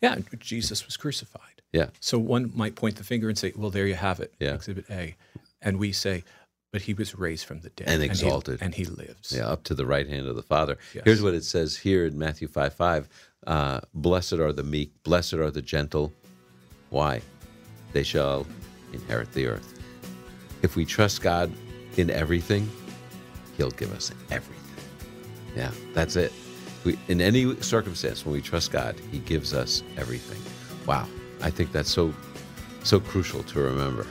Yeah, 0.00 0.16
Jesus 0.38 0.86
was 0.86 0.96
crucified. 0.96 1.62
Yeah. 1.72 1.86
So 2.00 2.18
one 2.18 2.52
might 2.54 2.74
point 2.74 2.96
the 2.96 3.04
finger 3.04 3.28
and 3.28 3.38
say, 3.38 3.52
"Well, 3.56 3.70
there 3.70 3.86
you 3.86 3.94
have 3.94 4.20
it, 4.20 4.32
Yeah. 4.40 4.54
Exhibit 4.54 4.86
A," 4.90 5.16
and 5.62 5.78
we 5.78 5.92
say, 5.92 6.24
"But 6.72 6.82
he 6.82 6.94
was 6.94 7.14
raised 7.14 7.44
from 7.46 7.60
the 7.60 7.70
dead 7.70 7.88
And 7.88 8.02
he- 8.02 8.06
exalted. 8.08 8.58
and 8.60 8.74
he, 8.74 8.84
lives." 8.84 9.32
Yeah, 9.36 9.46
up 9.48 9.62
to 9.64 9.74
the 9.74 9.86
right 9.86 10.06
hand 10.08 10.26
of 10.26 10.36
the 10.36 10.42
Father. 10.42 10.78
Yes. 10.94 11.04
Here's 11.04 11.22
what 11.22 11.34
it 11.34 11.44
says 11.44 11.76
here 11.78 12.06
in 12.06 12.18
Matthew 12.18 12.48
5 12.48 12.74
5. 12.74 13.08
Uh, 13.46 13.80
blessed 13.94 14.34
are 14.34 14.52
the 14.52 14.62
meek, 14.64 14.92
blessed 15.02 15.34
are 15.34 15.50
the 15.50 15.62
gentle. 15.62 16.12
Why? 16.90 17.22
They 17.92 18.02
shall 18.02 18.46
inherit 18.92 19.32
the 19.32 19.46
earth. 19.46 19.74
If 20.62 20.76
we 20.76 20.84
trust 20.84 21.22
God 21.22 21.50
in 21.96 22.10
everything, 22.10 22.68
He'll 23.56 23.70
give 23.70 23.92
us 23.94 24.10
everything. 24.30 24.59
Yeah, 25.56 25.70
that's 25.92 26.16
it. 26.16 26.32
We, 26.84 26.98
in 27.08 27.20
any 27.20 27.54
circumstance, 27.60 28.24
when 28.24 28.32
we 28.32 28.40
trust 28.40 28.72
God, 28.72 28.96
He 29.10 29.18
gives 29.18 29.52
us 29.52 29.82
everything. 29.96 30.40
Wow, 30.86 31.06
I 31.42 31.50
think 31.50 31.72
that's 31.72 31.90
so 31.90 32.14
so 32.82 32.98
crucial 32.98 33.42
to 33.42 33.60
remember. 33.60 34.06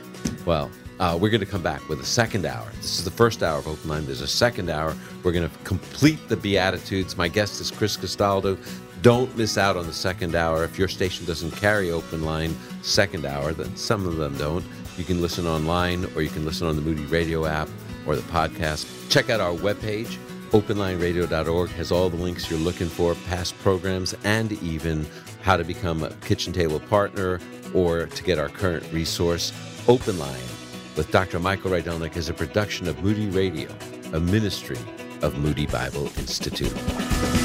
Well, 0.46 0.70
uh, 1.00 1.18
we're 1.20 1.30
going 1.30 1.40
to 1.40 1.46
come 1.46 1.64
back 1.64 1.88
with 1.88 2.00
a 2.02 2.06
second 2.06 2.46
hour. 2.46 2.68
This 2.76 3.00
is 3.00 3.06
the 3.06 3.12
first 3.12 3.42
hour 3.42 3.60
of 3.60 3.68
Open 3.68 3.90
Line. 3.90 4.06
There's 4.06 4.22
a 4.22 4.28
second 4.28 4.70
hour. 4.70 4.96
We're 5.24 5.32
going 5.32 5.50
to 5.50 5.58
complete 5.64 6.20
the 6.28 6.36
Beatitudes. 6.36 7.18
My 7.18 7.30
guest 7.30 7.62
is 7.62 7.72
Chris 7.72 7.96
Castaldo. 7.96 8.58
Don't 9.02 9.36
miss 9.38 9.58
out 9.58 9.78
on 9.78 9.88
the 9.88 9.94
second 9.94 10.36
hour. 10.36 10.66
If 10.66 10.78
your 10.78 10.90
station 10.90 11.26
doesn't 11.26 11.52
carry 11.52 11.90
Open 11.90 12.24
Line 12.26 12.56
second 12.82 13.26
hour, 13.26 13.54
then 13.54 13.74
some 13.78 14.06
of 14.06 14.18
them 14.18 14.38
don't. 14.38 14.66
You 14.98 15.06
can 15.06 15.22
listen 15.22 15.48
online 15.48 16.06
or 16.16 16.22
you 16.22 16.30
can 16.30 16.44
listen 16.44 16.68
on 16.68 16.76
the 16.76 16.82
Moody 16.82 17.06
Radio 17.06 17.46
app 17.46 17.70
or 18.06 18.18
the 18.18 18.22
podcast. 18.24 18.86
Check 19.10 19.30
out 19.30 19.40
our 19.40 19.54
webpage. 19.54 20.18
OpenLineRadio.org 20.52 21.70
has 21.72 21.92
all 21.92 22.10
the 22.10 22.18
links 22.18 22.50
you're 22.50 22.60
looking 22.60 22.88
for, 22.88 23.14
past 23.28 23.58
programs, 23.60 24.16
and 24.24 24.52
even 24.64 25.06
how 25.42 25.56
to 25.56 25.64
become 25.64 26.04
a 26.04 26.10
kitchen 26.22 26.52
table 26.52 26.80
partner 26.80 27.40
or 27.74 28.08
to 28.08 28.24
get 28.24 28.40
our 28.40 28.50
current 28.50 28.84
resource, 28.92 29.54
Open 29.88 30.18
Line, 30.18 30.40
with 30.96 31.12
Dr. 31.12 31.40
Michael 31.40 31.72
Rydelnik 31.72 32.18
is 32.18 32.30
a 32.30 32.34
production 32.34 32.88
of 32.88 33.04
Moody 33.04 33.28
Radio, 33.28 33.70
a 34.14 34.20
ministry 34.20 34.78
of 35.22 35.38
Moody 35.38 35.68
Bible 35.68 36.06
Institute. 36.18 37.39